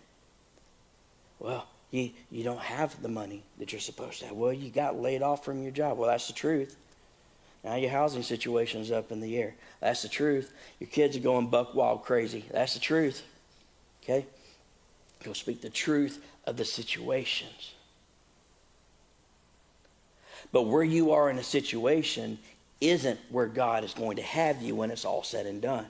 Well, 1.41 1.67
you, 1.91 2.11
you 2.31 2.45
don't 2.45 2.61
have 2.61 3.03
the 3.03 3.09
money 3.09 3.43
that 3.59 3.73
you're 3.73 3.81
supposed 3.81 4.21
to 4.21 4.27
have. 4.27 4.37
Well, 4.37 4.53
you 4.53 4.71
got 4.71 5.01
laid 5.01 5.23
off 5.23 5.45
from 5.45 5.63
your 5.63 5.73
job. 5.73 5.99
Well, 5.99 6.09
that's 6.09 6.29
the 6.29 6.33
truth. 6.33 6.77
Now 7.65 7.77
your 7.77 7.91
housing 7.91 8.23
situation's 8.23 8.91
up 8.91 9.13
in 9.13 9.21
the 9.21 9.37
air. 9.37 9.55
That's 9.81 10.03
the 10.03 10.09
truth. 10.09 10.53
Your 10.81 10.89
kids 10.89 11.17
are 11.17 11.21
going 11.21 11.49
buck 11.49 11.75
wild 11.75 12.05
crazy. 12.05 12.45
That's 12.51 12.75
the 12.75 12.81
truth. 12.81 13.23
Okay? 14.03 14.27
He'll 15.25 15.35
speak 15.35 15.61
the 15.61 15.71
truth 15.71 16.23
of 16.47 16.57
the 16.57 16.65
situations. 16.65 17.75
But 20.51 20.63
where 20.63 20.85
you 20.85 21.13
are 21.13 21.31
in 21.31 21.39
a 21.39 21.43
situation 21.43 22.39
isn't 22.81 23.19
where 23.31 23.47
God 23.47 23.85
is 23.85 23.95
going 23.95 24.17
to 24.17 24.23
have 24.23 24.61
you 24.61 24.75
when 24.75 24.91
it's 24.91 25.05
all 25.05 25.23
said 25.23 25.47
and 25.47 25.63
done. 25.63 25.87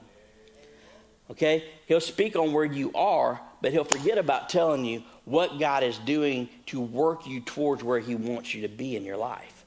Okay? 1.31 1.63
He'll 1.87 1.99
speak 1.99 2.35
on 2.35 2.53
where 2.53 2.65
you 2.65 2.91
are, 2.93 3.41
but 3.61 3.71
he'll 3.71 3.83
forget 3.83 4.17
about 4.17 4.49
telling 4.49 4.85
you 4.85 5.03
what 5.25 5.59
God 5.59 5.83
is 5.83 5.97
doing 5.99 6.49
to 6.67 6.79
work 6.79 7.25
you 7.25 7.41
towards 7.41 7.83
where 7.83 7.99
he 7.99 8.15
wants 8.15 8.53
you 8.53 8.61
to 8.61 8.67
be 8.67 8.95
in 8.95 9.03
your 9.03 9.17
life. 9.17 9.65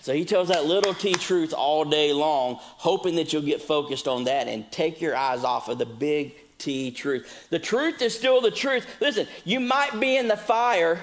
So 0.00 0.14
he 0.14 0.24
tells 0.24 0.48
that 0.48 0.64
little 0.64 0.94
T 0.94 1.12
truth 1.12 1.52
all 1.52 1.84
day 1.84 2.12
long, 2.12 2.56
hoping 2.60 3.16
that 3.16 3.32
you'll 3.32 3.42
get 3.42 3.60
focused 3.60 4.08
on 4.08 4.24
that 4.24 4.48
and 4.48 4.70
take 4.72 5.00
your 5.00 5.14
eyes 5.14 5.44
off 5.44 5.68
of 5.68 5.78
the 5.78 5.86
big 5.86 6.34
T 6.60 6.90
truth. 6.90 7.48
The 7.50 7.58
truth 7.58 8.00
is 8.02 8.16
still 8.16 8.40
the 8.40 8.50
truth. 8.50 8.86
Listen, 9.00 9.26
you 9.44 9.58
might 9.58 9.98
be 9.98 10.16
in 10.16 10.28
the 10.28 10.36
fire. 10.36 10.98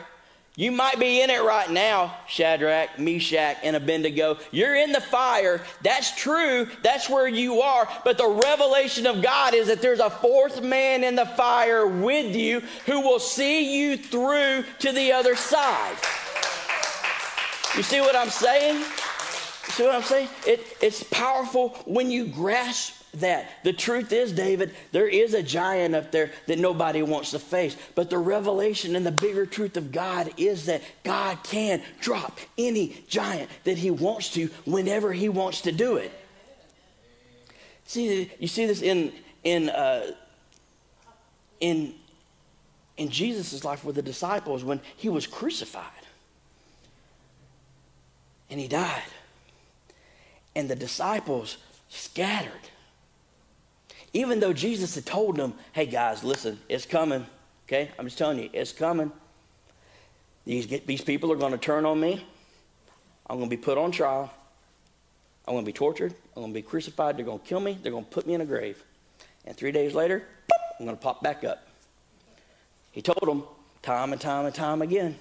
You 0.56 0.72
might 0.72 0.98
be 1.00 1.22
in 1.22 1.30
it 1.30 1.43
right 1.43 1.70
now, 1.70 2.17
Shadrach, 2.28 2.98
Meshach, 2.98 3.58
and 3.62 3.76
Abednego. 3.76 4.39
You're 4.52 4.76
in 4.76 4.91
the 4.91 5.00
fire. 5.00 5.62
That's 5.84 6.15
true. 6.15 6.67
That's 6.82 7.08
where 7.08 7.28
you 7.28 7.62
are. 7.62 7.88
But 8.04 8.17
the 8.17 8.28
revelation 8.28 9.06
of 9.06 9.22
God 9.22 9.54
is 9.54 9.67
that 9.67 9.84
there's 9.84 10.00
a 10.00 10.10
fourth 10.10 10.63
man 10.63 11.04
in 11.04 11.15
the 11.15 11.28
fire 11.28 11.86
with 11.86 12.36
you 12.36 12.62
who 12.88 13.02
will 13.02 13.20
see 13.20 13.78
you 13.80 13.98
through 13.98 14.63
to 14.80 14.91
the 14.91 15.12
other 15.12 15.36
side. 15.36 15.96
You 17.76 17.84
see 17.84 18.02
what 18.02 18.15
I'm 18.15 18.32
saying? 18.32 18.84
See 19.70 19.84
what 19.84 19.93
I'm 19.93 20.02
saying? 20.02 20.30
It, 20.48 20.76
it's 20.82 21.04
powerful 21.04 21.70
when 21.86 22.10
you 22.10 22.26
grasp 22.26 22.97
that. 23.21 23.63
The 23.63 23.73
truth 23.73 24.12
is, 24.12 24.32
David, 24.32 24.73
there 24.91 25.08
is 25.08 25.34
a 25.34 25.43
giant 25.43 25.95
up 25.95 26.12
there 26.12 26.32
that 26.47 26.60
nobody 26.60 27.01
wants 27.01 27.32
to 27.32 27.39
face. 27.39 27.75
But 27.95 28.10
the 28.10 28.17
revelation 28.17 28.95
and 28.95 29.05
the 29.05 29.11
bigger 29.11 29.45
truth 29.45 29.78
of 29.78 29.91
God 29.91 30.32
is 30.38 30.65
that 30.65 30.82
God 31.03 31.43
can 31.43 31.82
drop 31.99 32.38
any 32.57 33.03
giant 33.07 33.49
that 33.63 33.78
he 33.78 33.91
wants 33.91 34.32
to 34.34 34.47
whenever 34.65 35.13
he 35.13 35.30
wants 35.30 35.61
to 35.61 35.72
do 35.72 35.97
it. 35.97 36.11
See, 37.86 38.30
you 38.39 38.47
see 38.47 38.65
this 38.65 38.82
in 38.82 39.13
in 39.43 39.70
uh, 39.70 40.11
in 41.59 41.95
in 42.97 43.09
Jesus' 43.09 43.63
life 43.63 43.86
with 43.86 43.95
the 43.95 44.01
disciples 44.01 44.63
when 44.63 44.82
he 44.95 45.07
was 45.07 45.26
crucified 45.26 45.84
and 48.49 48.59
he 48.59 48.68
died, 48.68 49.03
and 50.55 50.70
the 50.70 50.76
disciples 50.76 51.57
scattered 51.89 52.51
even 54.14 54.39
though 54.39 54.53
Jesus 54.53 54.95
had 54.95 55.05
told 55.05 55.38
them, 55.38 55.53
hey 55.74 55.86
guys, 55.86 56.24
listen, 56.24 56.60
it's 56.70 56.86
coming. 56.86 57.26
Okay? 57.68 57.91
I'm 57.99 58.05
just 58.05 58.18
telling 58.18 58.39
you, 58.39 58.49
it's 58.53 58.72
coming. 58.72 59.12
These, 60.45 60.68
these 60.86 61.01
people 61.01 61.32
are 61.32 61.36
going 61.36 61.51
to 61.51 61.58
turn 61.58 61.86
on 61.86 61.99
me. 61.99 62.26
I'm 63.30 63.38
going 63.38 63.49
to 63.49 63.55
be 63.55 63.62
put 63.62 63.78
on 63.78 63.91
trial. 63.91 64.32
I'm 65.45 65.53
going 65.53 65.66
to 65.66 65.70
be 65.70 65.74
tortured. 65.74 66.14
I'm 66.36 66.41
going 66.41 66.53
to 66.53 66.58
be 66.58 66.62
crucified. 66.62 67.18
They're 67.18 67.26
going 67.26 67.39
to 67.39 67.45
kill 67.45 67.60
me. 67.60 67.78
They're 67.82 67.91
going 67.91 68.05
to 68.05 68.10
put 68.10 68.26
me 68.26 68.34
in 68.34 68.41
a 68.41 68.45
grave. 68.45 68.82
And 69.45 69.55
three 69.55 69.72
days 69.72 69.93
later, 69.93 70.24
I'm 70.80 70.86
going 70.86 70.97
to 70.97 71.03
pop 71.03 71.22
back 71.22 71.43
up. 71.43 71.68
He 72.91 73.01
told 73.01 73.22
them 73.22 73.43
time 73.82 74.12
and 74.14 74.22
time 74.22 74.45
and 74.45 74.55
time 74.55 74.82
again. 74.82 75.18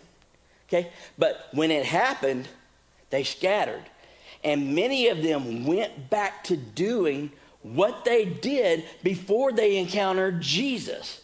Okay? 0.68 0.90
But 1.18 1.48
when 1.52 1.70
it 1.70 1.84
happened, 1.84 2.48
they 3.10 3.24
scattered. 3.24 3.84
And 4.44 4.74
many 4.74 5.08
of 5.08 5.22
them 5.22 5.66
went 5.66 6.10
back 6.10 6.44
to 6.44 6.56
doing 6.56 7.32
what 7.74 8.04
they 8.04 8.24
did 8.24 8.84
before 9.02 9.52
they 9.52 9.76
encountered 9.76 10.40
Jesus. 10.40 11.20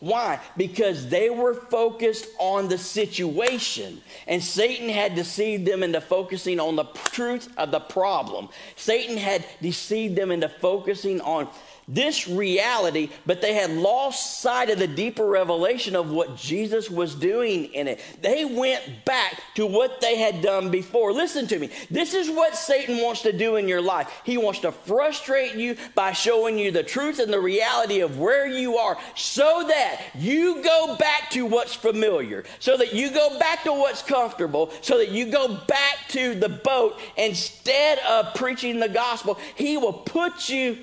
Why? 0.00 0.38
Because 0.56 1.08
they 1.08 1.28
were 1.28 1.54
focused 1.54 2.28
on 2.38 2.68
the 2.68 2.78
situation, 2.78 4.00
and 4.28 4.42
Satan 4.42 4.88
had 4.88 5.16
deceived 5.16 5.66
them 5.66 5.82
into 5.82 6.00
focusing 6.00 6.60
on 6.60 6.76
the 6.76 6.84
truth 6.84 7.52
of 7.56 7.72
the 7.72 7.80
problem. 7.80 8.48
Satan 8.76 9.16
had 9.16 9.44
deceived 9.60 10.14
them 10.14 10.30
into 10.30 10.48
focusing 10.48 11.20
on 11.22 11.48
this 11.88 12.28
reality, 12.28 13.08
but 13.24 13.40
they 13.40 13.54
had 13.54 13.70
lost 13.70 14.42
sight 14.42 14.68
of 14.68 14.78
the 14.78 14.86
deeper 14.86 15.24
revelation 15.24 15.96
of 15.96 16.10
what 16.10 16.36
Jesus 16.36 16.90
was 16.90 17.14
doing 17.14 17.72
in 17.72 17.88
it. 17.88 18.00
They 18.20 18.44
went 18.44 19.06
back 19.06 19.40
to 19.54 19.66
what 19.66 20.02
they 20.02 20.18
had 20.18 20.42
done 20.42 20.70
before. 20.70 21.12
Listen 21.14 21.46
to 21.46 21.58
me. 21.58 21.70
This 21.90 22.12
is 22.12 22.28
what 22.28 22.54
Satan 22.54 22.98
wants 22.98 23.22
to 23.22 23.32
do 23.32 23.56
in 23.56 23.68
your 23.68 23.80
life. 23.80 24.12
He 24.24 24.36
wants 24.36 24.60
to 24.60 24.72
frustrate 24.72 25.54
you 25.54 25.76
by 25.94 26.12
showing 26.12 26.58
you 26.58 26.70
the 26.70 26.82
truth 26.82 27.18
and 27.18 27.32
the 27.32 27.40
reality 27.40 28.00
of 28.00 28.18
where 28.18 28.46
you 28.46 28.76
are 28.76 28.98
so 29.14 29.64
that 29.66 30.02
you 30.14 30.62
go 30.62 30.94
back 30.96 31.30
to 31.30 31.46
what's 31.46 31.74
familiar, 31.74 32.44
so 32.58 32.76
that 32.76 32.92
you 32.92 33.10
go 33.10 33.38
back 33.38 33.64
to 33.64 33.72
what's 33.72 34.02
comfortable, 34.02 34.70
so 34.82 34.98
that 34.98 35.10
you 35.10 35.26
go 35.30 35.56
back 35.66 35.96
to 36.08 36.34
the 36.34 36.50
boat 36.50 36.98
instead 37.16 37.98
of 38.00 38.34
preaching 38.34 38.78
the 38.78 38.88
gospel. 38.88 39.38
He 39.56 39.78
will 39.78 39.94
put 39.94 40.50
you 40.50 40.76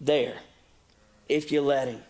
there 0.00 0.34
if 1.28 1.52
you 1.52 1.60
let 1.60 1.88
him. 1.88 2.02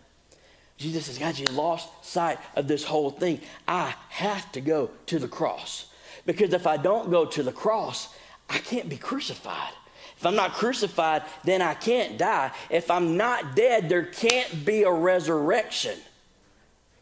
Jesus 0.76 1.06
says, 1.06 1.18
God, 1.18 1.38
you 1.38 1.46
lost 1.46 1.88
sight 2.04 2.38
of 2.54 2.68
this 2.68 2.84
whole 2.84 3.10
thing. 3.10 3.40
I 3.66 3.94
have 4.10 4.50
to 4.52 4.60
go 4.60 4.90
to 5.06 5.18
the 5.18 5.28
cross. 5.28 5.86
Because 6.24 6.52
if 6.52 6.66
I 6.66 6.76
don't 6.76 7.10
go 7.10 7.24
to 7.24 7.42
the 7.42 7.52
cross, 7.52 8.14
I 8.48 8.58
can't 8.58 8.88
be 8.88 8.96
crucified. 8.96 9.72
If 10.16 10.26
I'm 10.26 10.36
not 10.36 10.52
crucified, 10.52 11.22
then 11.44 11.62
I 11.62 11.74
can't 11.74 12.18
die. 12.18 12.52
If 12.70 12.90
I'm 12.90 13.16
not 13.16 13.56
dead, 13.56 13.88
there 13.88 14.04
can't 14.04 14.64
be 14.64 14.82
a 14.82 14.90
resurrection. 14.90 15.96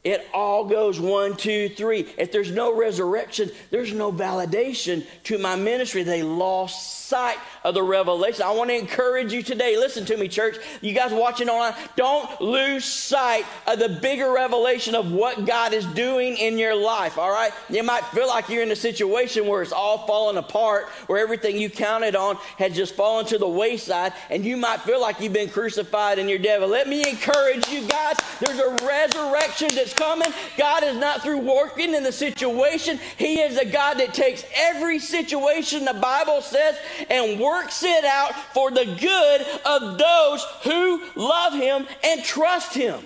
It 0.04 0.24
all 0.32 0.66
goes 0.66 1.00
one, 1.00 1.36
two, 1.36 1.68
three. 1.68 2.06
If 2.16 2.30
there's 2.30 2.52
no 2.52 2.76
resurrection, 2.76 3.50
there's 3.70 3.92
no 3.92 4.12
validation 4.12 5.04
to 5.24 5.36
my 5.36 5.56
ministry. 5.56 6.04
They 6.04 6.22
lost 6.22 7.06
sight 7.08 7.38
of 7.66 7.74
the 7.74 7.82
revelation. 7.82 8.42
I 8.42 8.52
want 8.52 8.70
to 8.70 8.76
encourage 8.76 9.32
you 9.32 9.42
today. 9.42 9.76
Listen 9.76 10.04
to 10.04 10.16
me, 10.16 10.28
church. 10.28 10.56
You 10.80 10.92
guys 10.94 11.12
watching 11.12 11.48
online, 11.48 11.74
don't 11.96 12.40
lose 12.40 12.84
sight 12.84 13.44
of 13.66 13.80
the 13.80 13.88
bigger 13.88 14.30
revelation 14.30 14.94
of 14.94 15.10
what 15.10 15.44
God 15.44 15.72
is 15.72 15.84
doing 15.86 16.36
in 16.36 16.58
your 16.58 16.76
life, 16.76 17.18
all 17.18 17.30
right? 17.30 17.52
You 17.68 17.82
might 17.82 18.04
feel 18.06 18.28
like 18.28 18.48
you're 18.48 18.62
in 18.62 18.70
a 18.70 18.76
situation 18.76 19.48
where 19.48 19.62
it's 19.62 19.72
all 19.72 20.06
falling 20.06 20.36
apart, 20.36 20.88
where 21.08 21.18
everything 21.18 21.58
you 21.58 21.68
counted 21.68 22.14
on 22.14 22.36
has 22.58 22.72
just 22.72 22.94
fallen 22.94 23.26
to 23.26 23.38
the 23.38 23.48
wayside, 23.48 24.12
and 24.30 24.44
you 24.44 24.56
might 24.56 24.80
feel 24.82 25.00
like 25.00 25.20
you've 25.20 25.32
been 25.32 25.50
crucified 25.50 26.20
in 26.20 26.28
your 26.28 26.38
devil. 26.38 26.68
Let 26.68 26.86
me 26.86 27.04
encourage 27.08 27.68
you 27.68 27.84
guys. 27.88 28.14
There's 28.38 28.60
a 28.60 28.76
resurrection 28.86 29.70
that's 29.74 29.92
coming. 29.92 30.32
God 30.56 30.84
is 30.84 30.96
not 30.96 31.20
through 31.20 31.38
working 31.38 31.94
in 31.94 32.04
the 32.04 32.12
situation. 32.12 33.00
He 33.16 33.40
is 33.40 33.58
a 33.58 33.64
God 33.64 33.94
that 33.94 34.14
takes 34.14 34.44
every 34.54 35.00
situation 35.00 35.84
the 35.84 35.94
Bible 35.94 36.40
says 36.42 36.76
and 37.10 37.40
works 37.40 37.55
it 37.82 38.04
out 38.04 38.34
for 38.52 38.70
the 38.70 38.84
good 38.84 39.46
of 39.64 39.98
those 39.98 40.44
who 40.62 41.02
love 41.14 41.54
him 41.54 41.86
and 42.04 42.22
trust 42.24 42.74
him. 42.74 43.00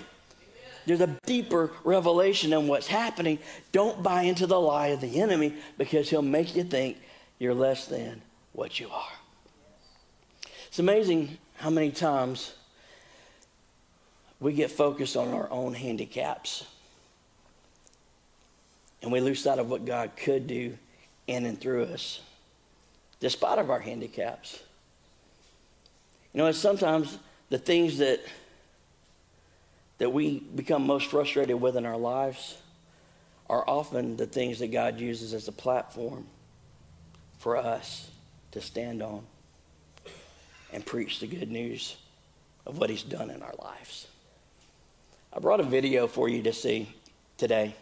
There's 0.85 1.01
a 1.01 1.15
deeper 1.25 1.71
revelation 1.83 2.53
in 2.53 2.67
what's 2.67 2.87
happening. 2.87 3.39
Don't 3.71 4.01
buy 4.01 4.23
into 4.23 4.47
the 4.47 4.59
lie 4.59 4.87
of 4.87 5.01
the 5.01 5.21
enemy 5.21 5.53
because 5.77 6.09
he'll 6.09 6.21
make 6.21 6.55
you 6.55 6.63
think 6.63 6.97
you're 7.39 7.53
less 7.53 7.85
than 7.85 8.21
what 8.53 8.79
you 8.79 8.89
are. 8.89 9.13
It's 10.67 10.79
amazing 10.79 11.37
how 11.57 11.69
many 11.69 11.91
times 11.91 12.53
we 14.39 14.53
get 14.53 14.71
focused 14.71 15.15
on 15.15 15.33
our 15.33 15.49
own 15.51 15.73
handicaps 15.73 16.65
and 19.01 19.11
we 19.11 19.19
lose 19.19 19.43
sight 19.43 19.59
of 19.59 19.69
what 19.69 19.85
God 19.85 20.11
could 20.15 20.47
do 20.47 20.77
in 21.27 21.45
and 21.45 21.59
through 21.59 21.85
us 21.85 22.21
despite 23.21 23.57
of 23.57 23.69
our 23.69 23.79
handicaps. 23.79 24.61
You 26.33 26.39
know, 26.39 26.47
it's 26.47 26.57
sometimes 26.57 27.17
the 27.49 27.57
things 27.57 27.99
that 27.99 28.19
that 29.99 30.09
we 30.09 30.39
become 30.39 30.87
most 30.87 31.05
frustrated 31.11 31.61
with 31.61 31.77
in 31.77 31.85
our 31.85 31.97
lives 31.97 32.57
are 33.47 33.63
often 33.67 34.17
the 34.17 34.25
things 34.25 34.57
that 34.57 34.71
God 34.71 34.99
uses 34.99 35.35
as 35.35 35.47
a 35.47 35.51
platform 35.51 36.25
for 37.37 37.55
us 37.55 38.09
to 38.51 38.61
stand 38.61 39.03
on 39.03 39.21
and 40.73 40.83
preach 40.83 41.19
the 41.19 41.27
good 41.27 41.51
news 41.51 41.97
of 42.65 42.79
what 42.79 42.89
he's 42.89 43.03
done 43.03 43.29
in 43.29 43.43
our 43.43 43.53
lives. 43.59 44.07
I 45.31 45.39
brought 45.39 45.59
a 45.59 45.63
video 45.63 46.07
for 46.07 46.27
you 46.27 46.41
to 46.43 46.53
see 46.53 46.91
today. 47.37 47.75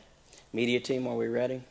Media 0.52 0.82
team, 0.82 1.08
are 1.08 1.16
we 1.16 1.28
ready? 1.28 1.62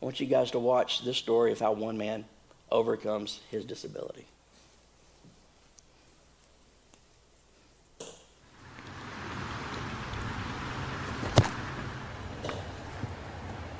I 0.00 0.04
want 0.04 0.20
you 0.20 0.26
guys 0.26 0.52
to 0.52 0.60
watch 0.60 1.04
this 1.04 1.16
story 1.16 1.50
of 1.50 1.58
how 1.58 1.72
one 1.72 1.98
man 1.98 2.24
overcomes 2.70 3.40
his 3.50 3.64
disability. 3.64 4.26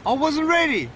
I 0.07 0.13
wasn't 0.13 0.49
ready. 0.49 0.91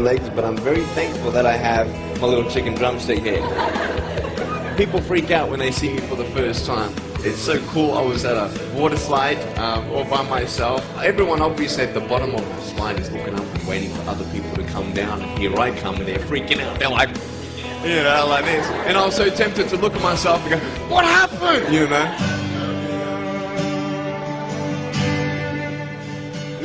Legs, 0.00 0.28
but 0.30 0.44
I'm 0.44 0.56
very 0.56 0.84
thankful 0.94 1.30
that 1.32 1.46
I 1.46 1.56
have 1.56 1.88
my 2.20 2.26
little 2.26 2.50
chicken 2.50 2.74
drumstick 2.74 3.20
here. 3.20 3.42
People 4.76 5.00
freak 5.00 5.30
out 5.30 5.50
when 5.50 5.58
they 5.58 5.70
see 5.70 5.94
me 5.94 6.00
for 6.00 6.16
the 6.16 6.24
first 6.26 6.66
time. 6.66 6.92
It's 7.20 7.38
so 7.38 7.60
cool. 7.68 7.92
I 7.92 8.02
was 8.02 8.24
at 8.24 8.36
a 8.36 8.74
water 8.74 8.96
slide 8.96 9.38
um, 9.58 9.90
all 9.90 10.04
by 10.04 10.22
myself. 10.28 10.84
Everyone 10.98 11.42
obviously 11.42 11.84
at 11.84 11.94
the 11.94 12.00
bottom 12.00 12.34
of 12.34 12.40
the 12.40 12.60
slide 12.62 13.00
is 13.00 13.10
looking 13.10 13.34
up 13.34 13.40
and 13.40 13.66
waiting 13.66 13.90
for 13.90 14.02
other 14.10 14.24
people 14.30 14.54
to 14.54 14.64
come 14.64 14.92
down. 14.92 15.20
And 15.20 15.38
here 15.38 15.54
I 15.56 15.76
come, 15.76 15.96
and 15.96 16.06
they're 16.06 16.18
freaking 16.20 16.60
out. 16.60 16.78
They're 16.78 16.88
like, 16.88 17.08
you 17.82 18.02
know, 18.02 18.26
like 18.28 18.44
this. 18.44 18.66
And 18.86 18.96
I 18.96 19.04
was 19.04 19.16
so 19.16 19.30
tempted 19.30 19.68
to 19.70 19.76
look 19.76 19.94
at 19.94 20.02
myself 20.02 20.40
and 20.46 20.60
go, 20.60 20.66
what 20.94 21.04
happened? 21.04 21.74
You 21.74 21.88
know? 21.88 22.37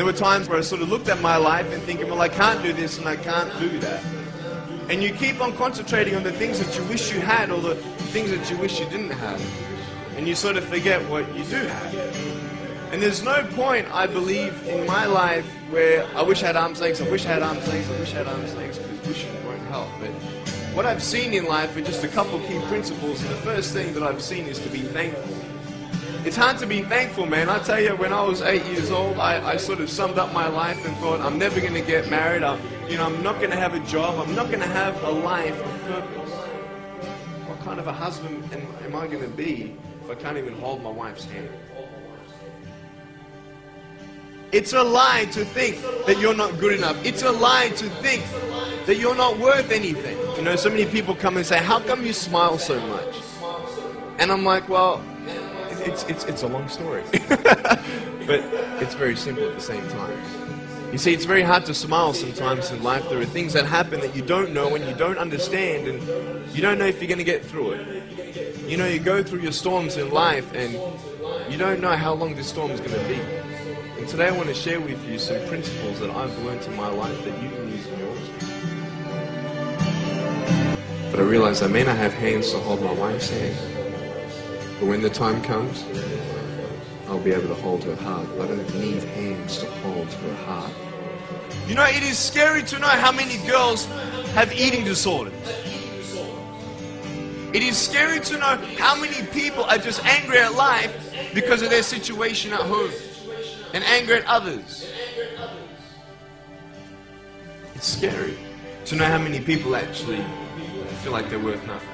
There 0.04 0.12
were 0.12 0.20
times 0.20 0.50
where 0.50 0.58
I 0.58 0.62
sort 0.62 0.82
of 0.82 0.90
looked 0.90 1.08
at 1.08 1.22
my 1.22 1.38
life 1.38 1.72
and 1.72 1.82
thinking, 1.84 2.10
well, 2.10 2.20
I 2.20 2.28
can't 2.28 2.62
do 2.62 2.74
this 2.74 2.98
and 2.98 3.08
I 3.08 3.16
can't 3.16 3.58
do 3.58 3.80
that. 3.80 4.04
And 4.90 5.02
you 5.02 5.14
keep 5.14 5.40
on 5.40 5.56
concentrating 5.56 6.14
on 6.18 6.24
the 6.24 6.32
things 6.34 6.60
that 6.60 6.78
you 6.78 6.84
wish 6.90 7.14
you 7.14 7.22
had 7.22 7.50
or 7.50 7.62
the 7.62 7.76
things 8.12 8.30
that 8.32 8.52
you 8.52 8.58
wish 8.58 8.82
you 8.82 8.86
didn't 8.88 9.12
have. 9.12 9.42
And 10.18 10.28
you 10.28 10.36
sort 10.36 10.58
of 10.58 10.66
forget 10.66 11.02
what 11.10 11.26
you 11.34 11.46
do 11.46 11.56
have. 11.56 12.92
And 12.92 13.02
there's 13.02 13.24
no 13.24 13.46
point, 13.52 13.88
I 13.94 14.06
believe, 14.06 14.68
in 14.68 14.86
my 14.86 15.06
life 15.06 15.50
where 15.70 16.06
I 16.18 16.22
wish 16.22 16.44
I 16.44 16.48
had 16.48 16.58
arms, 16.58 16.82
legs, 16.82 17.00
I 17.00 17.10
wish 17.10 17.26
I 17.26 17.30
had 17.30 17.42
arms, 17.42 17.66
legs, 17.70 17.90
I 17.90 17.98
wish 17.98 18.14
I 18.14 18.18
had 18.18 18.28
arms, 18.28 18.54
legs, 18.56 18.80
because 18.80 19.08
wishing 19.08 19.46
won't 19.46 19.62
help. 19.68 19.88
But 20.02 20.10
what 20.76 20.86
I've 20.86 21.02
seen 21.02 21.34
in 21.34 21.46
life 21.46 21.78
are 21.78 21.82
just 21.82 22.04
a 22.04 22.10
couple 22.10 22.40
key 22.40 22.60
principles. 22.68 23.22
And 23.22 23.30
the 23.30 23.38
first 23.38 23.72
thing 23.72 23.94
that 23.94 24.04
I've 24.04 24.22
seen 24.22 24.48
is 24.48 24.60
to 24.60 24.70
be 24.70 24.80
thankful. 24.80 25.43
It's 26.26 26.38
hard 26.38 26.58
to 26.60 26.66
be 26.66 26.82
thankful, 26.84 27.26
man. 27.26 27.50
I 27.50 27.60
tell 27.60 27.82
you, 27.82 27.98
when 27.98 28.14
I 28.14 28.22
was 28.24 28.42
eight 28.42 28.64
years 28.68 28.92
old, 28.92 29.20
I, 29.20 29.46
I 29.46 29.58
sort 29.58 29.82
of 29.82 29.90
summed 29.90 30.18
up 30.18 30.32
my 30.32 30.48
life 30.48 30.86
and 30.86 30.96
thought, 30.98 31.20
I'm 31.20 31.38
never 31.38 31.60
going 31.60 31.74
to 31.74 31.82
get 31.82 32.10
married. 32.10 32.44
I'm, 32.44 32.62
you 32.90 32.96
know, 32.96 33.06
I'm 33.06 33.22
not 33.22 33.40
going 33.40 33.50
to 33.50 33.58
have 33.58 33.74
a 33.74 33.82
job. 33.82 34.26
I'm 34.26 34.34
not 34.34 34.48
going 34.48 34.62
to 34.62 34.68
have 34.68 35.04
a 35.04 35.12
life 35.12 35.60
of 35.62 35.82
purpose. 35.82 36.32
What 37.46 37.60
kind 37.66 37.78
of 37.78 37.88
a 37.88 37.92
husband 37.92 38.42
am, 38.54 38.66
am 38.86 38.96
I 38.96 39.08
going 39.08 39.22
to 39.22 39.28
be 39.36 39.76
if 40.02 40.10
I 40.10 40.16
can't 40.16 40.38
even 40.38 40.54
hold 40.54 40.82
my 40.82 40.90
wife's 40.90 41.26
hand? 41.26 41.50
It's 44.54 44.72
a 44.72 44.82
lie 44.82 45.26
to 45.34 45.44
think 45.44 45.82
that 46.06 46.20
you're 46.20 46.36
not 46.36 46.58
good 46.58 46.72
enough. 46.78 47.06
It's 47.06 47.24
a 47.24 47.32
lie 47.34 47.68
to 47.76 47.90
think 48.02 48.24
that 48.86 48.96
you're 48.96 49.16
not 49.16 49.40
worth 49.40 49.72
anything. 49.72 50.18
You 50.38 50.44
know, 50.44 50.56
so 50.56 50.70
many 50.70 50.86
people 50.86 51.16
come 51.16 51.36
and 51.36 51.46
say, 51.46 51.58
How 51.58 51.82
come 51.82 52.06
you 52.06 52.14
smile 52.14 52.58
so 52.58 52.80
much? 52.88 53.16
And 54.20 54.32
I'm 54.32 54.46
like, 54.46 54.70
Well, 54.70 55.04
it's, 55.88 56.04
it's, 56.04 56.24
it's 56.26 56.44
a 56.44 56.48
long 56.48 56.68
story. 56.70 57.04
but 57.12 58.40
it's 58.82 58.96
very 58.96 59.16
simple 59.16 59.48
at 59.48 59.56
the 59.56 59.62
same 59.62 59.88
time. 59.90 60.18
You 60.92 60.98
see, 61.00 61.14
it's 61.14 61.26
very 61.26 61.42
hard 61.42 61.66
to 61.66 61.74
smile 61.74 62.14
sometimes 62.14 62.70
in 62.70 62.84
life. 62.84 63.10
There 63.10 63.20
are 63.20 63.26
things 63.26 63.54
that 63.54 63.66
happen 63.66 64.00
that 64.02 64.16
you 64.16 64.22
don't 64.22 64.54
know 64.54 64.76
and 64.76 64.86
you 64.86 64.94
don't 64.94 65.18
understand, 65.18 65.88
and 65.88 66.56
you 66.56 66.62
don't 66.62 66.78
know 66.78 66.86
if 66.86 67.02
you're 67.02 67.08
going 67.08 67.18
to 67.18 67.24
get 67.24 67.44
through 67.44 67.72
it. 67.72 68.68
You 68.68 68.78
know, 68.78 68.86
you 68.86 69.00
go 69.00 69.24
through 69.24 69.40
your 69.40 69.52
storms 69.52 69.98
in 69.98 70.12
life, 70.12 70.54
and 70.54 70.74
you 71.52 71.58
don't 71.58 71.82
know 71.82 71.96
how 71.96 72.14
long 72.14 72.36
this 72.36 72.48
storm 72.48 72.70
is 72.72 72.80
going 72.80 72.92
to 72.92 73.08
be. 73.08 73.20
And 74.00 74.08
today 74.08 74.28
I 74.28 74.32
want 74.32 74.50
to 74.50 74.54
share 74.54 74.80
with 74.80 75.04
you 75.10 75.18
some 75.18 75.44
principles 75.48 76.00
that 76.00 76.12
I've 76.12 76.38
learned 76.44 76.62
in 76.64 76.76
my 76.76 76.90
life 76.90 77.24
that 77.26 77.42
you 77.42 77.50
can 77.50 77.72
use 77.72 77.88
in 77.88 78.00
yours. 78.00 78.20
But 81.10 81.20
I 81.20 81.24
realize 81.24 81.62
I 81.64 81.68
may 81.68 81.84
not 81.84 81.98
have 81.98 82.14
hands 82.14 82.52
to 82.52 82.60
hold 82.60 82.82
my 82.82 82.94
wife's 82.94 83.30
hand. 83.30 83.83
But 84.84 84.90
when 84.90 85.02
the 85.02 85.10
time 85.10 85.42
comes, 85.42 85.86
I'll 87.08 87.18
be 87.18 87.32
able 87.32 87.48
to 87.48 87.56
hold 87.62 87.86
her 87.86 87.96
heart. 87.96 88.28
I 88.38 88.48
don't 88.48 88.76
need 88.82 89.02
hands 89.02 89.60
to 89.60 89.66
hold 89.66 90.12
her 90.12 90.36
heart. 90.44 90.74
You 91.70 91.76
know, 91.76 91.86
it 91.86 92.04
is 92.04 92.20
scary 92.20 92.64
to 92.64 92.80
know 92.80 92.90
how 92.90 93.14
many 93.14 93.38
girls 93.48 93.86
have 94.36 94.52
eating 94.52 94.84
disorders. 94.84 95.34
It 97.54 97.64
is 97.64 97.78
scary 97.78 98.20
to 98.20 98.34
know 98.34 98.58
how 98.78 99.00
many 99.00 99.26
people 99.28 99.64
are 99.64 99.78
just 99.78 100.04
angry 100.04 100.40
at 100.40 100.54
life 100.56 101.16
because 101.34 101.62
of 101.62 101.70
their 101.70 101.82
situation 101.82 102.52
at 102.52 102.60
home 102.60 102.92
and 103.74 103.86
angry 103.86 104.16
at 104.16 104.26
others. 104.26 104.92
It's 107.74 107.88
scary 107.88 108.38
to 108.84 108.98
know 108.98 109.06
how 109.06 109.18
many 109.18 109.40
people 109.40 109.78
actually 109.78 110.22
feel 111.04 111.14
like 111.14 111.30
they're 111.30 111.40
worth 111.40 111.66
nothing. 111.66 111.93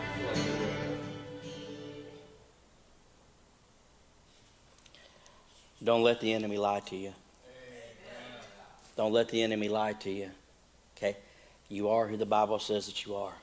Don't 5.84 6.03
let 6.03 6.19
the 6.19 6.34
enemy 6.34 6.57
lie 6.57 6.82
to 6.82 6.95
you. 6.95 7.13
Don't 8.97 9.13
let 9.13 9.30
the 9.30 9.41
enemy 9.41 9.69
lie 9.69 9.93
to 9.93 10.09
you. 10.09 10.30
Okay? 10.97 11.15
You 11.69 11.89
are 11.89 12.07
who 12.07 12.17
the 12.17 12.25
Bible 12.25 12.59
says 12.59 12.88
that 12.88 13.05
you 13.05 13.15
are. 13.15 13.34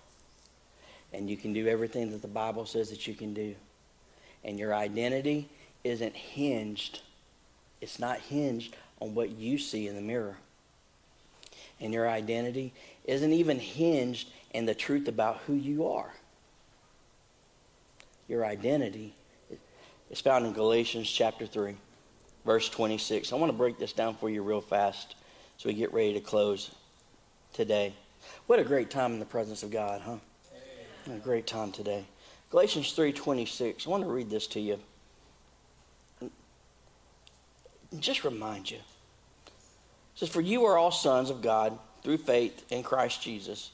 And 1.13 1.31
you 1.31 1.37
can 1.37 1.55
do 1.55 1.67
everything 1.67 2.11
that 2.11 2.21
the 2.21 2.29
Bible 2.29 2.67
says 2.67 2.91
that 2.91 3.07
you 3.07 3.15
can 3.15 3.33
do. 3.33 3.55
And 4.45 4.59
your 4.59 4.75
identity 4.75 5.49
isn't 5.83 6.15
hinged, 6.15 7.01
it's 7.81 7.99
not 7.99 8.19
hinged 8.19 8.77
on 9.01 9.15
what 9.15 9.31
you 9.31 9.57
see 9.57 9.89
in 9.89 9.95
the 9.95 10.03
mirror. 10.03 10.37
And 11.81 11.93
your 11.93 12.09
identity 12.09 12.75
isn't 13.05 13.33
even 13.33 13.59
hinged 13.59 14.29
in 14.53 14.67
the 14.67 14.75
truth 14.75 15.09
about 15.09 15.39
who 15.47 15.55
you 15.55 15.87
are. 15.87 16.13
Your 18.29 18.45
identity 18.45 19.15
is 20.11 20.21
found 20.21 20.45
in 20.45 20.53
Galatians 20.53 21.11
chapter 21.11 21.47
3 21.47 21.77
verse 22.47 22.69
26. 22.69 23.33
I 23.33 23.37
want 23.37 23.51
to 23.51 23.59
break 23.59 23.77
this 23.79 23.93
down 23.93 24.15
for 24.15 24.31
you 24.31 24.43
real 24.43 24.61
fast 24.61 25.17
so 25.59 25.69
we 25.69 25.75
get 25.75 25.93
ready 25.93 26.15
to 26.15 26.21
close 26.21 26.71
today. 27.53 27.93
What 28.47 28.61
a 28.61 28.65
great 28.65 28.89
time 28.89 29.13
in 29.13 29.19
the 29.19 29.27
presence 29.27 29.65
of 29.65 29.71
God, 29.71 30.01
huh? 30.01 30.17
A 31.13 31.19
great 31.19 31.47
time 31.47 31.73
today. 31.73 32.05
Galatians 32.51 32.93
3:26. 32.93 33.87
I 33.87 33.91
want 33.91 34.05
to 34.05 34.09
read 34.09 34.31
this 34.31 34.47
to 34.49 34.61
you. 34.61 34.79
Just 37.99 38.25
remind 38.25 38.71
you. 38.71 38.79
It 38.79 38.83
says, 40.15 40.29
For 40.29 40.41
you 40.41 40.65
are 40.65 40.79
all 40.79 40.91
sons 40.91 41.31
of 41.31 41.43
God 41.43 41.79
through 42.03 42.19
faith 42.19 42.65
in 42.71 42.83
Christ 42.83 43.23
Jesus. 43.23 43.71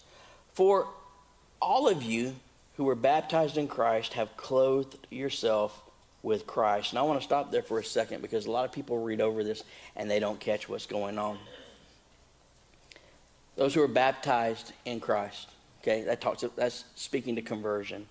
For 0.55 0.89
all 1.61 1.89
of 1.89 2.03
you 2.03 2.37
who 2.77 2.85
were 2.85 2.95
baptized 2.95 3.57
in 3.57 3.69
Christ 3.69 4.15
have 4.15 4.37
clothed 4.37 5.07
yourself 5.11 5.83
with 6.23 6.47
Christ. 6.47 6.93
And 6.93 6.99
I 6.99 7.03
want 7.03 7.21
to 7.21 7.25
stop 7.25 7.51
there 7.51 7.63
for 7.63 7.79
a 7.79 7.85
second 7.85 8.23
because 8.23 8.47
a 8.47 8.51
lot 8.51 8.65
of 8.65 8.73
people 8.73 9.03
read 9.03 9.21
over 9.21 9.43
this 9.43 9.65
and 9.97 10.11
they 10.11 10.21
don't 10.21 10.39
catch 10.39 10.69
what's 10.69 10.87
going 10.87 11.19
on. 11.19 11.39
Those 13.57 13.75
who 13.75 13.83
are 13.83 13.89
baptized 13.89 14.73
in 14.85 15.01
Christ, 15.01 15.51
okay, 15.83 16.03
that 16.03 16.21
talks 16.21 16.45
that's 16.57 16.85
speaking 16.95 17.37
to 17.37 17.43
conversion. 17.43 18.07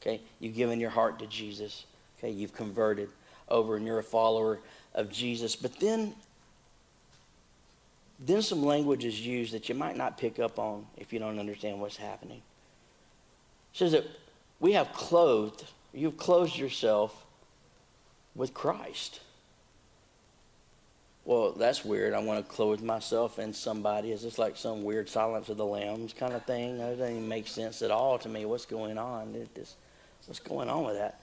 Okay, 0.00 0.20
you've 0.38 0.54
given 0.54 0.80
your 0.80 0.90
heart 0.90 1.18
to 1.18 1.26
Jesus. 1.26 1.84
Okay, 2.18 2.30
you've 2.30 2.54
converted 2.54 3.10
over 3.48 3.76
and 3.76 3.86
you're 3.86 3.98
a 3.98 4.04
follower 4.04 4.60
of 4.94 5.10
Jesus. 5.10 5.56
But 5.56 5.78
then 5.80 6.14
then 8.20 8.42
some 8.42 8.62
language 8.62 9.04
is 9.04 9.26
used 9.26 9.54
that 9.54 9.68
you 9.68 9.74
might 9.74 9.96
not 9.96 10.18
pick 10.18 10.38
up 10.38 10.58
on 10.58 10.86
if 10.96 11.12
you 11.12 11.18
don't 11.18 11.38
understand 11.38 11.80
what's 11.80 11.96
happening. 11.96 12.42
It 13.72 13.78
says 13.78 13.92
that 13.92 14.04
we 14.58 14.72
have 14.72 14.92
clothed, 14.92 15.64
you've 15.94 16.18
clothed 16.18 16.56
yourself 16.56 17.24
with 18.34 18.54
Christ. 18.54 19.20
Well, 21.24 21.52
that's 21.52 21.84
weird. 21.84 22.14
I 22.14 22.18
want 22.20 22.44
to 22.44 22.52
clothe 22.52 22.80
myself 22.80 23.38
in 23.38 23.52
somebody. 23.52 24.10
Is 24.10 24.22
this 24.22 24.38
like 24.38 24.56
some 24.56 24.82
weird 24.82 25.08
Silence 25.08 25.48
of 25.48 25.56
the 25.56 25.66
Lambs 25.66 26.12
kind 26.12 26.32
of 26.32 26.44
thing? 26.44 26.78
That 26.78 26.98
doesn't 26.98 27.16
even 27.16 27.28
make 27.28 27.46
sense 27.46 27.82
at 27.82 27.90
all 27.90 28.18
to 28.18 28.28
me. 28.28 28.44
What's 28.46 28.66
going 28.66 28.98
on? 28.98 29.34
Just, 29.54 29.76
what's 30.26 30.40
going 30.40 30.68
on 30.68 30.84
with 30.86 30.96
that? 30.96 31.20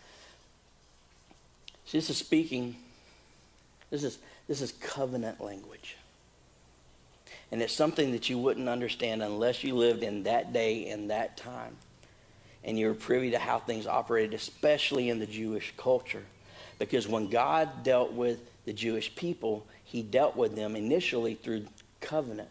See, 1.85 1.97
this 1.97 2.09
is 2.09 2.17
speaking. 2.17 2.75
This 3.89 4.03
is 4.03 4.19
this 4.47 4.61
is 4.61 4.71
covenant 4.73 5.41
language. 5.41 5.97
And 7.51 7.61
it's 7.61 7.73
something 7.73 8.11
that 8.11 8.29
you 8.29 8.37
wouldn't 8.37 8.67
understand 8.67 9.21
unless 9.21 9.63
you 9.63 9.75
lived 9.75 10.03
in 10.03 10.23
that 10.23 10.51
day 10.51 10.89
and 10.89 11.09
that 11.09 11.37
time. 11.37 11.77
And 12.63 12.77
you 12.77 12.87
were 12.87 12.93
privy 12.93 13.31
to 13.31 13.39
how 13.39 13.59
things 13.59 13.87
operated, 13.87 14.33
especially 14.33 15.09
in 15.09 15.19
the 15.19 15.25
Jewish 15.25 15.73
culture. 15.77 16.25
Because 16.79 17.07
when 17.07 17.27
God 17.27 17.83
dealt 17.83 18.13
with 18.13 18.39
the 18.65 18.73
Jewish 18.73 19.15
people, 19.15 19.65
he 19.83 20.01
dealt 20.01 20.35
with 20.35 20.55
them 20.55 20.75
initially 20.75 21.35
through 21.35 21.65
covenant. 22.01 22.49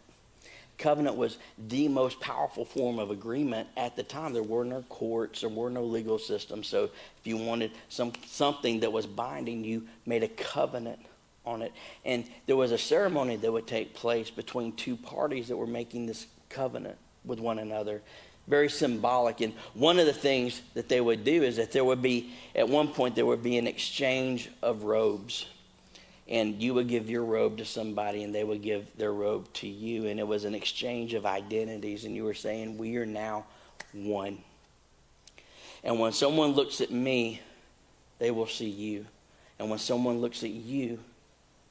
Covenant 0.78 1.16
was 1.16 1.38
the 1.68 1.88
most 1.88 2.20
powerful 2.20 2.64
form 2.64 2.98
of 2.98 3.10
agreement 3.10 3.68
at 3.76 3.96
the 3.96 4.02
time. 4.02 4.34
There 4.34 4.42
were 4.42 4.64
no 4.64 4.82
courts, 4.88 5.40
there 5.40 5.50
were 5.50 5.70
no 5.70 5.82
legal 5.82 6.18
systems. 6.18 6.66
So 6.66 6.84
if 6.84 7.26
you 7.26 7.36
wanted 7.38 7.70
some, 7.88 8.12
something 8.26 8.80
that 8.80 8.92
was 8.92 9.06
binding, 9.06 9.64
you 9.64 9.86
made 10.04 10.22
a 10.22 10.28
covenant 10.28 10.98
on 11.46 11.62
it. 11.62 11.72
And 12.04 12.24
there 12.44 12.56
was 12.56 12.72
a 12.72 12.78
ceremony 12.78 13.36
that 13.36 13.50
would 13.50 13.66
take 13.66 13.94
place 13.94 14.28
between 14.28 14.72
two 14.72 14.96
parties 14.96 15.48
that 15.48 15.56
were 15.56 15.66
making 15.66 16.06
this 16.06 16.26
covenant 16.50 16.98
with 17.24 17.40
one 17.40 17.58
another 17.58 18.02
very 18.46 18.68
symbolic. 18.68 19.40
And 19.40 19.52
one 19.74 19.98
of 19.98 20.06
the 20.06 20.12
things 20.12 20.62
that 20.74 20.88
they 20.88 21.00
would 21.00 21.24
do 21.24 21.42
is 21.42 21.56
that 21.56 21.72
there 21.72 21.84
would 21.84 22.02
be, 22.02 22.32
at 22.54 22.68
one 22.68 22.88
point, 22.88 23.14
there 23.16 23.26
would 23.26 23.42
be 23.42 23.58
an 23.58 23.66
exchange 23.66 24.50
of 24.62 24.84
robes. 24.84 25.46
And 26.28 26.60
you 26.60 26.74
would 26.74 26.88
give 26.88 27.08
your 27.08 27.24
robe 27.24 27.58
to 27.58 27.64
somebody, 27.64 28.24
and 28.24 28.34
they 28.34 28.42
would 28.42 28.62
give 28.62 28.86
their 28.96 29.12
robe 29.12 29.52
to 29.54 29.68
you. 29.68 30.06
And 30.06 30.18
it 30.18 30.26
was 30.26 30.44
an 30.44 30.54
exchange 30.54 31.14
of 31.14 31.24
identities. 31.24 32.04
And 32.04 32.16
you 32.16 32.24
were 32.24 32.34
saying, 32.34 32.78
We 32.78 32.96
are 32.96 33.06
now 33.06 33.46
one. 33.92 34.38
And 35.84 36.00
when 36.00 36.12
someone 36.12 36.50
looks 36.50 36.80
at 36.80 36.90
me, 36.90 37.40
they 38.18 38.32
will 38.32 38.48
see 38.48 38.68
you. 38.68 39.06
And 39.58 39.70
when 39.70 39.78
someone 39.78 40.18
looks 40.18 40.42
at 40.42 40.50
you, 40.50 40.98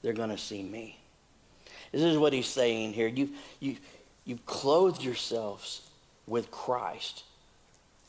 they're 0.01 0.13
going 0.13 0.29
to 0.29 0.37
see 0.37 0.63
me. 0.63 0.97
This 1.91 2.01
is 2.01 2.17
what 2.17 2.31
he's 2.31 2.47
saying 2.47 2.93
here. 2.93 3.07
You, 3.07 3.29
you, 3.59 3.75
you've 4.23 4.45
clothed 4.45 5.03
yourselves 5.03 5.84
with 6.27 6.51
Christ. 6.51 7.23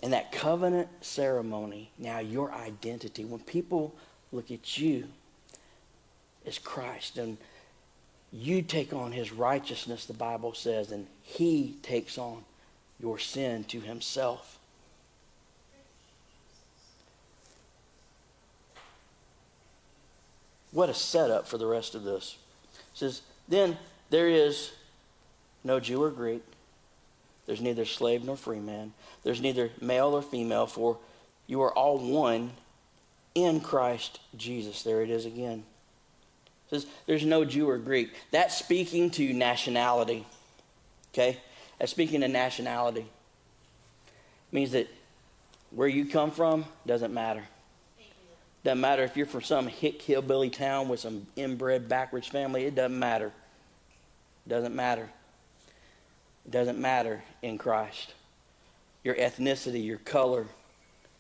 And 0.03 0.13
that 0.13 0.33
covenant 0.33 0.89
ceremony, 1.01 1.91
now 1.99 2.19
your 2.19 2.53
identity, 2.53 3.25
when 3.25 3.41
people 3.41 3.95
look 4.33 4.51
at 4.51 4.79
you 4.79 5.09
as 6.47 6.59
Christ 6.59 7.19
and 7.19 7.39
you 8.33 8.63
take 8.63 8.93
on 8.93 9.13
his 9.13 9.33
righteousness, 9.33 10.05
the 10.05 10.13
Bible 10.13 10.53
says, 10.55 10.91
and 10.93 11.07
he 11.23 11.77
takes 11.83 12.19
on 12.19 12.45
your 13.01 13.19
sin 13.19 13.65
to 13.65 13.81
himself. 13.81 14.59
What 20.73 20.91
a 20.91 20.95
setup 20.95 21.49
for 21.49 21.57
the 21.57 21.67
rest 21.67 21.95
of 21.95 22.05
this. 22.05 22.37
It 22.75 22.99
says, 22.99 23.23
then 23.49 23.79
there 24.11 24.29
is 24.29 24.73
no 25.65 25.81
Jew 25.81 26.03
or 26.03 26.11
Greek, 26.11 26.43
there's 27.47 27.61
neither 27.61 27.85
slave 27.85 28.25
nor 28.25 28.37
free 28.37 28.61
man. 28.61 28.93
There's 29.23 29.41
neither 29.41 29.71
male 29.81 30.09
or 30.09 30.23
female, 30.23 30.67
for 30.67 30.99
you 31.47 31.63
are 31.63 31.73
all 31.73 31.99
one 31.99 32.53
in 33.35 33.61
Christ 33.61 34.21
Jesus. 34.37 34.83
There 34.83 35.03
it 35.03 35.11
is 35.11 35.27
again. 35.27 35.65
It 36.67 36.71
says 36.71 36.87
there's 37.07 37.25
no 37.25 37.45
Jew 37.45 37.69
or 37.69 37.79
Greek. 37.79 38.11
That's 38.33 38.57
speaking 38.57 39.11
to 39.13 39.33
nationality. 39.33 40.27
Okay? 41.15 41.39
That's 41.79 41.93
speaking 41.93 42.23
to 42.23 42.29
nationality. 42.29 43.03
It 43.03 44.53
means 44.53 44.73
that 44.73 44.89
where 45.71 45.89
you 45.89 46.07
come 46.07 46.31
from 46.33 46.65
doesn't 46.87 47.15
matter. 47.15 47.45
Doesn't 48.65 48.81
matter 48.81 49.05
if 49.05 49.17
you're 49.17 49.27
from 49.27 49.43
some 49.43 49.69
hick 49.69 50.03
hillbilly 50.03 50.51
town 50.51 50.89
with 50.89 50.99
some 50.99 51.29
inbred 51.37 51.89
backwards 51.89 52.27
family. 52.27 52.65
It 52.65 52.75
doesn't 52.75 52.99
matter. 52.99 53.33
Doesn't 54.49 54.75
matter. 54.75 55.09
Doesn't 56.49 56.79
matter 56.79 57.23
in 57.43 57.59
Christ. 57.59 58.15
Your 59.03 59.15
ethnicity, 59.15 59.85
your 59.85 59.99
color 59.99 60.47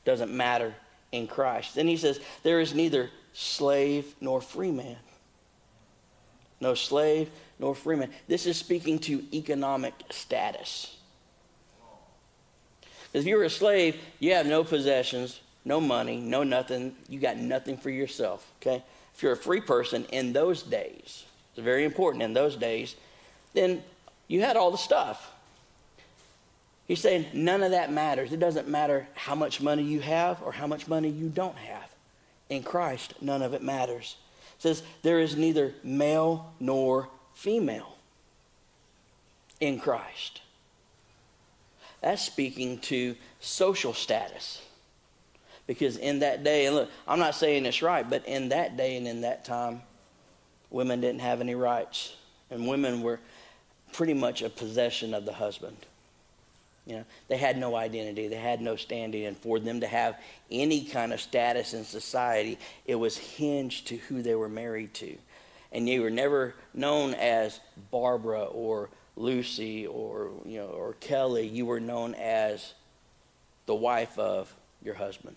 doesn't 0.04 0.32
matter 0.32 0.74
in 1.12 1.26
Christ. 1.26 1.74
Then 1.74 1.88
he 1.88 1.96
says, 1.96 2.20
There 2.42 2.60
is 2.60 2.74
neither 2.74 3.10
slave 3.32 4.14
nor 4.20 4.40
free 4.40 4.70
man. 4.70 4.96
No 6.60 6.74
slave 6.74 7.30
nor 7.58 7.74
free 7.74 7.96
man. 7.96 8.10
This 8.28 8.46
is 8.46 8.56
speaking 8.56 8.98
to 9.00 9.22
economic 9.36 9.94
status. 10.10 10.96
If 13.12 13.24
you're 13.24 13.44
a 13.44 13.50
slave, 13.50 13.96
you 14.18 14.34
have 14.34 14.46
no 14.46 14.64
possessions, 14.64 15.40
no 15.64 15.80
money, 15.80 16.18
no 16.18 16.42
nothing. 16.42 16.94
You 17.08 17.18
got 17.18 17.36
nothing 17.36 17.76
for 17.76 17.90
yourself. 17.90 18.50
Okay? 18.60 18.82
If 19.14 19.22
you're 19.22 19.32
a 19.32 19.36
free 19.36 19.60
person 19.60 20.04
in 20.12 20.32
those 20.32 20.62
days, 20.62 21.24
it's 21.52 21.64
very 21.64 21.84
important 21.84 22.22
in 22.22 22.34
those 22.34 22.56
days, 22.56 22.96
then 23.54 23.82
you 24.28 24.40
had 24.40 24.56
all 24.56 24.70
the 24.70 24.78
stuff. 24.78 25.32
He's 26.86 27.00
saying 27.00 27.26
none 27.32 27.62
of 27.62 27.72
that 27.72 27.92
matters. 27.92 28.32
It 28.32 28.38
doesn't 28.38 28.68
matter 28.68 29.08
how 29.14 29.34
much 29.34 29.60
money 29.60 29.82
you 29.82 30.00
have 30.00 30.40
or 30.42 30.52
how 30.52 30.66
much 30.66 30.86
money 30.86 31.08
you 31.08 31.28
don't 31.28 31.56
have. 31.56 31.90
In 32.48 32.62
Christ, 32.62 33.14
none 33.20 33.42
of 33.42 33.54
it 33.54 33.62
matters. 33.62 34.16
It 34.58 34.62
says 34.62 34.82
there 35.02 35.18
is 35.18 35.36
neither 35.36 35.74
male 35.82 36.52
nor 36.60 37.08
female 37.34 37.96
in 39.60 39.80
Christ. 39.80 40.42
That's 42.02 42.22
speaking 42.22 42.78
to 42.80 43.16
social 43.40 43.92
status. 43.92 44.62
Because 45.66 45.96
in 45.96 46.20
that 46.20 46.44
day, 46.44 46.66
and 46.66 46.76
look, 46.76 46.90
I'm 47.08 47.18
not 47.18 47.34
saying 47.34 47.66
it's 47.66 47.82
right, 47.82 48.08
but 48.08 48.26
in 48.26 48.50
that 48.50 48.76
day 48.76 48.96
and 48.96 49.08
in 49.08 49.22
that 49.22 49.44
time, 49.44 49.82
women 50.70 51.00
didn't 51.00 51.20
have 51.20 51.40
any 51.40 51.56
rights. 51.56 52.14
And 52.48 52.68
women 52.68 53.02
were 53.02 53.18
pretty 53.92 54.14
much 54.14 54.42
a 54.42 54.50
possession 54.50 55.14
of 55.14 55.24
the 55.24 55.32
husband. 55.32 55.76
You 56.86 56.96
know, 56.96 57.04
they 57.26 57.36
had 57.36 57.58
no 57.58 57.74
identity, 57.74 58.28
they 58.28 58.36
had 58.36 58.60
no 58.60 58.76
standing, 58.76 59.26
and 59.26 59.36
for 59.36 59.58
them 59.58 59.80
to 59.80 59.88
have 59.88 60.20
any 60.50 60.84
kind 60.84 61.12
of 61.12 61.20
status 61.20 61.74
in 61.74 61.84
society, 61.84 62.58
it 62.84 62.94
was 62.94 63.16
hinged 63.16 63.88
to 63.88 63.96
who 63.96 64.22
they 64.22 64.36
were 64.36 64.48
married 64.48 64.94
to. 64.94 65.16
And 65.72 65.88
you 65.88 66.02
were 66.02 66.10
never 66.10 66.54
known 66.72 67.14
as 67.14 67.58
Barbara 67.90 68.44
or 68.44 68.88
Lucy 69.16 69.86
or 69.86 70.30
you 70.44 70.58
know 70.58 70.66
or 70.66 70.92
Kelly. 71.00 71.46
You 71.48 71.66
were 71.66 71.80
known 71.80 72.14
as 72.14 72.74
the 73.66 73.74
wife 73.74 74.16
of 74.16 74.54
your 74.82 74.94
husband, 74.94 75.36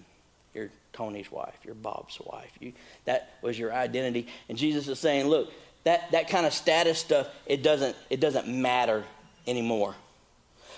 your 0.54 0.70
Tony's 0.94 1.32
wife, 1.32 1.58
your 1.64 1.76
Bob's 1.76 2.20
wife. 2.20 2.52
You, 2.60 2.74
that 3.06 3.34
was 3.42 3.58
your 3.58 3.74
identity. 3.74 4.28
And 4.48 4.58
Jesus 4.58 4.88
is 4.88 5.00
saying, 5.00 5.28
look, 5.28 5.52
that, 5.84 6.12
that 6.12 6.30
kind 6.30 6.46
of 6.46 6.54
status 6.54 7.00
stuff, 7.00 7.28
it 7.46 7.64
doesn't, 7.64 7.96
it 8.10 8.20
doesn't 8.20 8.48
matter 8.48 9.04
anymore. 9.48 9.96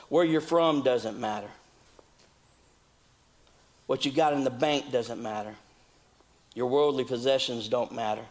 Where 0.10 0.26
you're 0.26 0.42
from 0.42 0.84
doesn't 0.84 1.20
matter. 1.20 1.50
What 3.88 4.06
you 4.06 4.12
got 4.12 4.34
in 4.34 4.44
the 4.44 4.50
bank 4.50 4.92
doesn't 4.92 5.22
matter. 5.22 5.56
Your 6.54 6.68
worldly 6.68 7.04
possessions 7.04 7.68
don't 7.68 7.92
matter. 7.92 8.24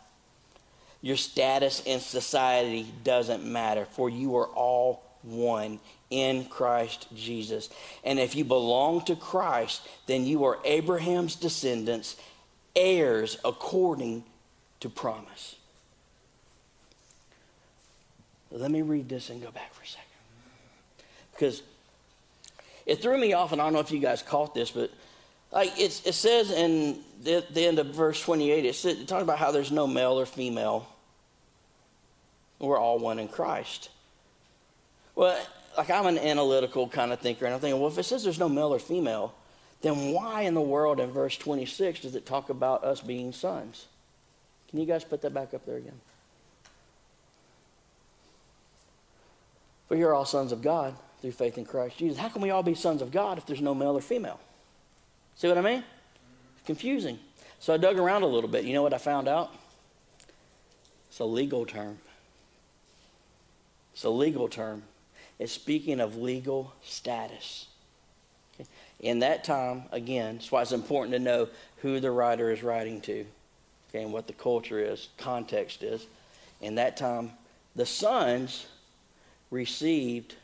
Your 1.03 1.17
status 1.17 1.83
in 1.85 2.01
society 2.01 2.87
doesn't 3.05 3.45
matter, 3.45 3.87
for 3.87 4.11
you 4.11 4.37
are 4.37 4.47
all 4.47 5.03
one 5.23 5.81
in 6.11 6.45
Christ 6.47 7.07
Jesus. 7.15 7.71
And 8.05 8.19
if 8.19 8.35
you 8.35 8.45
belong 8.45 9.05
to 9.07 9.17
Christ, 9.17 9.87
then 10.07 10.27
you 10.27 10.45
are 10.45 10.59
Abraham's 10.65 11.35
descendants, 11.37 12.17
heirs 12.77 13.39
according 13.45 14.25
to 14.81 14.89
promise. 14.89 15.57
Let 18.51 18.71
me 18.71 18.83
read 18.83 19.09
this 19.09 19.31
and 19.31 19.43
go 19.43 19.51
back 19.51 19.73
for 19.75 19.83
a 19.83 19.87
second. 19.87 20.07
Because 21.33 21.63
it 22.87 23.01
threw 23.01 23.17
me 23.17 23.33
off, 23.33 23.53
and 23.53 23.61
I 23.61 23.65
don't 23.65 23.73
know 23.73 23.81
if 23.81 23.93
you 23.93 24.01
guys 24.01 24.23
caught 24.23 24.55
this, 24.55 24.71
but 24.71 24.91
like 25.53 25.79
it 25.79 25.91
says 25.91 26.51
in 26.51 26.99
the, 27.23 27.45
the, 27.51 27.67
end 27.67 27.79
of 27.79 27.89
verse 27.89 28.21
28, 28.21 28.65
it, 28.65 28.75
says, 28.75 28.99
it 29.01 29.09
talks 29.09 29.23
about 29.23 29.39
how 29.39 29.51
there's 29.51 29.73
no 29.73 29.87
male 29.87 30.19
or 30.19 30.27
female. 30.27 30.89
We're 32.59 32.79
all 32.79 32.99
one 32.99 33.19
in 33.19 33.29
Christ. 33.29 33.91
Well, 35.15 35.39
like 35.77 35.91
I'm 35.91 36.07
an 36.07 36.19
analytical 36.19 36.89
kind 36.89 37.13
of 37.13 37.21
thinker, 37.21 37.47
and 37.47 37.55
I'm 37.55 37.61
thinking, 37.61 37.81
well, 37.81 37.91
if 37.91 37.99
it 37.99 38.05
says 38.05 38.25
there's 38.25 38.39
no 38.39 38.49
male 38.49 38.75
or 38.75 38.79
female, 38.79 39.35
then 39.83 40.13
why 40.13 40.43
in 40.43 40.55
the 40.55 40.61
world 40.61 41.01
in 41.01 41.11
verse 41.11 41.37
26 41.37 42.01
does 42.01 42.15
it 42.15 42.27
talk 42.27 42.51
about 42.51 42.85
us 42.85 43.01
being 43.01 43.33
sons? 43.33 43.87
Can 44.69 44.79
you 44.79 44.87
guys 44.87 45.05
put 45.05 45.23
that 45.23 45.35
back 45.35 45.55
up 45.55 45.65
there 45.67 45.77
again? 45.77 46.01
For 49.91 49.97
you're 49.97 50.15
all 50.15 50.25
sons 50.25 50.53
of 50.53 50.63
God 50.63 50.95
through 51.21 51.33
faith 51.33 51.59
in 51.59 51.65
Christ 51.65 51.99
Jesus. 51.99 52.17
How 52.17 52.29
can 52.29 52.43
we 52.43 52.51
all 52.51 52.63
be 52.63 52.77
sons 52.77 53.03
of 53.03 53.11
God 53.11 53.39
if 53.39 53.47
there's 53.47 53.61
no 53.61 53.75
male 53.75 53.99
or 53.99 54.01
female? 54.01 54.39
See 55.35 55.49
what 55.49 55.59
I 55.59 55.63
mean? 55.63 55.83
Confusing. 56.65 57.19
So 57.59 57.75
I 57.75 57.77
dug 57.77 57.99
around 57.99 58.23
a 58.23 58.29
little 58.29 58.49
bit. 58.49 58.65
You 58.65 58.73
know 58.73 58.85
what 58.85 58.95
I 58.95 58.99
found 58.99 59.27
out? 59.27 59.53
It's 61.09 61.19
a 61.19 61.25
legal 61.25 61.67
term. 61.67 61.99
It's 63.93 64.05
a 64.05 64.11
legal 64.11 64.47
term. 64.47 64.85
It's 65.41 65.51
speaking 65.51 65.99
of 65.99 66.17
legal 66.17 66.73
status. 66.85 67.67
Okay? 68.55 68.69
In 69.01 69.19
that 69.19 69.43
time, 69.43 69.83
again, 69.91 70.37
that's 70.37 70.53
why 70.53 70.63
it's 70.63 70.71
important 70.71 71.15
to 71.15 71.19
know 71.19 71.49
who 71.79 71.99
the 71.99 72.13
writer 72.13 72.53
is 72.53 72.63
writing 72.63 73.01
to 73.01 73.27
okay, 73.89 74.05
and 74.05 74.13
what 74.13 74.29
the 74.29 74.35
culture 74.35 74.79
is, 74.79 75.09
context 75.19 75.83
is. 75.83 76.07
In 76.61 76.77
that 76.77 76.97
time, 76.97 77.33
the 77.75 77.87
sons 77.87 78.67
received 79.51 80.37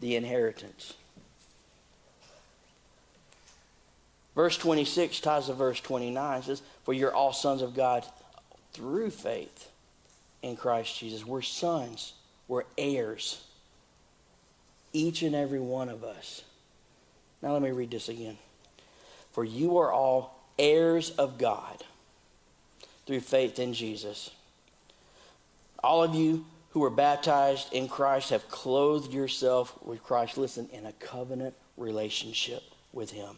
the 0.00 0.16
inheritance. 0.16 0.94
Verse 4.34 4.56
26 4.56 5.20
ties 5.20 5.46
to 5.46 5.52
verse 5.52 5.80
29 5.80 6.42
says, 6.42 6.62
For 6.84 6.94
you're 6.94 7.14
all 7.14 7.32
sons 7.32 7.62
of 7.62 7.74
God 7.74 8.04
through 8.72 9.10
faith 9.10 9.70
in 10.42 10.56
Christ 10.56 10.98
Jesus. 10.98 11.26
We're 11.26 11.42
sons, 11.42 12.14
we're 12.48 12.64
heirs. 12.78 13.44
Each 14.94 15.22
and 15.22 15.34
every 15.34 15.60
one 15.60 15.88
of 15.88 16.04
us. 16.04 16.42
Now 17.42 17.52
let 17.52 17.62
me 17.62 17.70
read 17.70 17.90
this 17.90 18.08
again. 18.08 18.38
For 19.32 19.44
you 19.44 19.78
are 19.78 19.90
all 19.90 20.38
heirs 20.58 21.10
of 21.10 21.38
God 21.38 21.82
through 23.06 23.20
faith 23.20 23.58
in 23.58 23.72
Jesus. 23.72 24.30
All 25.82 26.02
of 26.02 26.14
you 26.14 26.44
who 26.72 26.80
were 26.80 26.90
baptized 26.90 27.72
in 27.72 27.86
Christ 27.86 28.30
have 28.30 28.48
clothed 28.48 29.12
yourself 29.12 29.78
with 29.82 30.02
Christ. 30.02 30.38
Listen, 30.38 30.68
in 30.72 30.86
a 30.86 30.92
covenant 30.92 31.54
relationship 31.76 32.62
with 32.92 33.10
Him. 33.10 33.36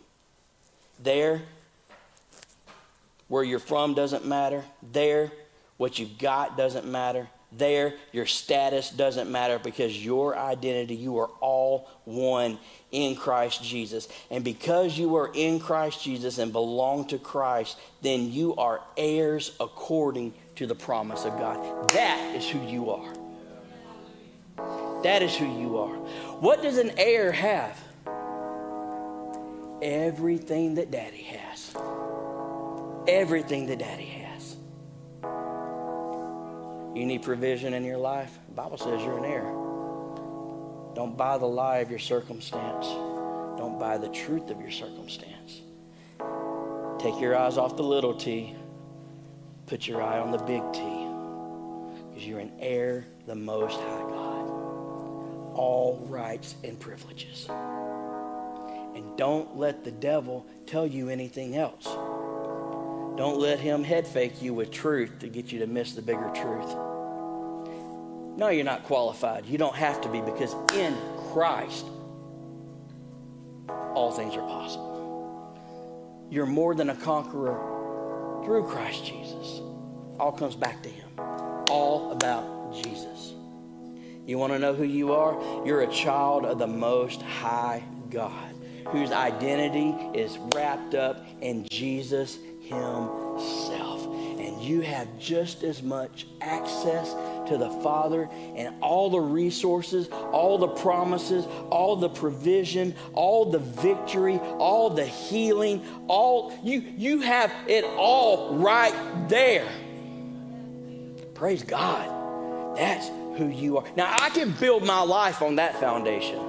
There, 1.03 1.43
where 3.28 3.43
you're 3.43 3.59
from 3.59 3.95
doesn't 3.95 4.24
matter. 4.24 4.64
There, 4.82 5.32
what 5.76 5.99
you've 5.99 6.18
got 6.18 6.57
doesn't 6.57 6.87
matter. 6.87 7.28
There, 7.51 7.95
your 8.12 8.26
status 8.26 8.91
doesn't 8.91 9.30
matter 9.30 9.59
because 9.59 10.05
your 10.05 10.37
identity, 10.37 10.97
you 10.97 11.18
are 11.18 11.30
all 11.41 11.89
one 12.05 12.59
in 12.91 13.14
Christ 13.16 13.62
Jesus. 13.62 14.09
And 14.30 14.45
because 14.45 14.99
you 14.99 15.16
are 15.16 15.30
in 15.35 15.61
Christ 15.61 16.03
Jesus 16.03 16.39
and 16.39 16.53
belong 16.53 17.07
to 17.09 17.18
Christ, 17.18 17.78
then 18.03 18.32
you 18.32 18.55
are 18.57 18.80
heirs 18.97 19.57
according 19.61 20.35
to 20.57 20.66
the 20.66 20.74
promise 20.74 21.24
of 21.24 21.37
God. 21.39 21.91
That 21.91 22.35
is 22.37 22.49
who 22.49 22.61
you 22.66 22.91
are. 22.91 23.24
That 24.57 25.22
is 25.22 25.36
who 25.36 25.46
you 25.61 25.78
are. 25.78 25.96
What 26.40 26.62
does 26.62 26.78
an 26.78 26.92
heir 26.96 27.32
have? 27.32 27.78
Everything 29.82 30.76
that 30.76 30.90
daddy 30.90 31.22
has. 31.22 31.74
Everything 33.07 33.66
that 33.66 33.78
daddy 33.78 34.07
has. 34.07 34.57
You 36.94 37.07
need 37.07 37.22
provision 37.22 37.74
in 37.74 37.84
your 37.84 37.98
life? 37.98 38.38
The 38.48 38.55
Bible 38.55 38.78
says 38.78 39.02
you're 39.02 39.18
an 39.18 39.24
heir. 39.24 39.44
Don't 40.94 41.16
buy 41.16 41.38
the 41.38 41.46
lie 41.46 41.78
of 41.78 41.90
your 41.90 41.98
circumstance. 41.98 42.86
Don't 43.59 43.78
buy 43.78 43.98
the 43.98 44.09
truth 44.09 44.50
of 44.50 44.61
your 44.61 44.70
circumstance. 44.70 45.61
Take 46.98 47.20
your 47.20 47.36
eyes 47.36 47.59
off 47.59 47.76
the 47.76 47.82
little 47.82 48.14
t. 48.14 48.57
Put 49.66 49.88
your 49.88 50.02
eye 50.02 50.18
on 50.18 50.30
the 50.30 50.38
big 50.38 50.62
T. 50.72 50.80
Because 52.11 52.26
you're 52.26 52.40
an 52.40 52.52
heir 52.61 53.07
the 53.26 53.34
Most 53.34 53.80
High 53.80 54.02
God 54.11 54.43
all 55.55 56.07
rights 56.09 56.57
and 56.64 56.78
privileges. 56.78 57.48
And 58.94 59.16
don't 59.16 59.57
let 59.57 59.84
the 59.84 59.90
devil 59.90 60.46
tell 60.66 60.86
you 60.86 61.09
anything 61.09 61.57
else. 61.57 61.84
Don't 63.16 63.38
let 63.38 63.61
him 63.61 63.84
head 63.84 64.07
fake 64.07 64.42
you 64.42 64.55
with 64.55 64.70
truth 64.70 65.20
to 65.20 65.28
get 65.28 65.52
you 65.52 65.61
to 65.61 65.66
miss 65.66 65.92
the 65.92 66.02
bigger 66.02 66.30
truth. 66.34 66.74
No, 68.36 68.48
you're 68.48 68.64
not 68.64 68.82
qualified. 68.84 69.46
You 69.46 69.59
don't 69.59 69.76
have 69.76 70.00
to 70.00 70.09
be 70.09 70.20
because 70.20 70.55
in 70.74 70.96
Christ, 71.32 71.86
all 73.94 74.11
things 74.11 74.34
are 74.34 74.46
possible. 74.46 76.28
You're 76.30 76.46
more 76.46 76.74
than 76.74 76.90
a 76.90 76.96
conqueror 76.96 78.42
through 78.44 78.64
Christ 78.64 79.05
Jesus. 79.05 79.61
All 80.18 80.32
comes 80.32 80.57
back 80.57 80.82
to 80.82 80.88
him. 80.88 81.09
All 81.68 82.11
about 82.11 82.74
Jesus. 82.74 83.34
You 84.27 84.39
want 84.39 84.53
to 84.55 84.59
know 84.59 84.75
who 84.75 84.85
you 84.85 85.12
are? 85.12 85.66
You're 85.66 85.83
a 85.83 85.93
child 85.93 86.47
of 86.47 86.59
the 86.59 86.66
Most 86.66 87.20
High 87.20 87.83
God, 88.11 88.55
whose 88.89 89.12
identity 89.12 89.95
is 90.18 90.39
wrapped 90.55 90.95
up 90.95 91.27
in 91.43 91.66
Jesus 91.70 92.39
Himself. 92.62 94.07
And 94.39 94.62
you 94.62 94.81
have 94.81 95.18
just 95.18 95.62
as 95.62 95.83
much 95.83 96.27
access 96.41 97.14
to 97.49 97.59
the 97.59 97.68
Father 97.83 98.29
and 98.57 98.75
all 98.81 99.11
the 99.11 99.20
resources, 99.20 100.09
all 100.09 100.57
the 100.57 100.68
promises, 100.68 101.45
all 101.68 101.97
the 101.97 102.09
provision, 102.09 102.95
all 103.12 103.51
the 103.51 103.59
victory, 103.59 104.39
all 104.39 104.89
the 104.89 105.05
healing, 105.05 105.85
all 106.09 106.59
you 106.62 106.81
you 106.97 107.20
have 107.20 107.53
it 107.66 107.85
all 107.85 108.57
right 108.57 109.29
there. 109.29 109.68
Praise 111.35 111.62
God. 111.62 112.77
That's 112.77 113.11
who 113.37 113.49
you 113.49 113.78
are. 113.78 113.85
Now, 113.97 114.14
I 114.18 114.30
can 114.30 114.53
build 114.53 114.85
my 114.85 115.03
life 115.03 115.43
on 115.43 115.57
that 115.57 115.80
foundation. 115.80 116.41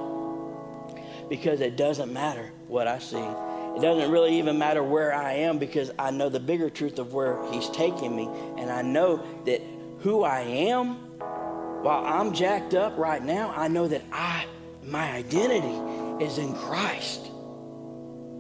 because 1.30 1.62
it 1.62 1.76
doesn't 1.76 2.12
matter 2.14 2.52
what 2.68 2.88
I 2.88 3.00
see. 3.00 3.18
It 3.18 3.82
doesn't 3.82 4.12
really 4.12 4.38
even 4.38 4.58
matter 4.58 4.84
where 4.84 5.14
I 5.14 5.34
am 5.34 5.58
because 5.58 5.92
I 6.00 6.12
know 6.12 6.30
the 6.30 6.40
bigger 6.40 6.70
truth 6.70 7.00
of 7.00 7.14
where 7.14 7.44
He's 7.52 7.70
taking 7.70 8.16
me. 8.16 8.30
And 8.58 8.72
I 8.72 8.82
know 8.82 9.26
that 9.46 9.62
who 10.00 10.24
I 10.24 10.42
am, 10.42 10.96
while 11.84 12.06
I'm 12.06 12.34
jacked 12.34 12.74
up 12.74 12.98
right 12.98 13.24
now, 13.24 13.54
I 13.56 13.68
know 13.68 13.88
that 13.88 14.04
I, 14.12 14.46
my 14.84 15.12
identity 15.14 16.24
is 16.24 16.38
in 16.38 16.54
Christ. 16.56 17.22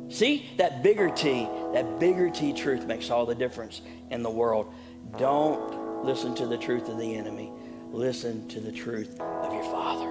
See, 0.10 0.50
that 0.58 0.84
bigger 0.84 1.10
T, 1.10 1.50
that 1.74 2.00
bigger 2.00 2.30
T 2.30 2.54
truth 2.54 2.86
makes 2.86 3.10
all 3.10 3.26
the 3.26 3.36
difference 3.36 3.82
in 4.12 4.24
the 4.24 4.30
world. 4.30 4.72
Don't 5.18 6.06
listen 6.06 6.36
to 6.36 6.46
the 6.46 6.58
truth 6.58 6.88
of 6.88 6.98
the 6.98 7.16
enemy. 7.16 7.52
Listen 7.96 8.46
to 8.50 8.60
the 8.60 8.74
truth 8.74 9.22
of 9.22 9.54
your 9.54 9.64
Father. 9.64 10.10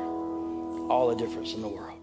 All 0.90 1.08
the 1.08 1.16
difference 1.16 1.52
in 1.52 1.60
the 1.60 1.68
world. 1.68 1.93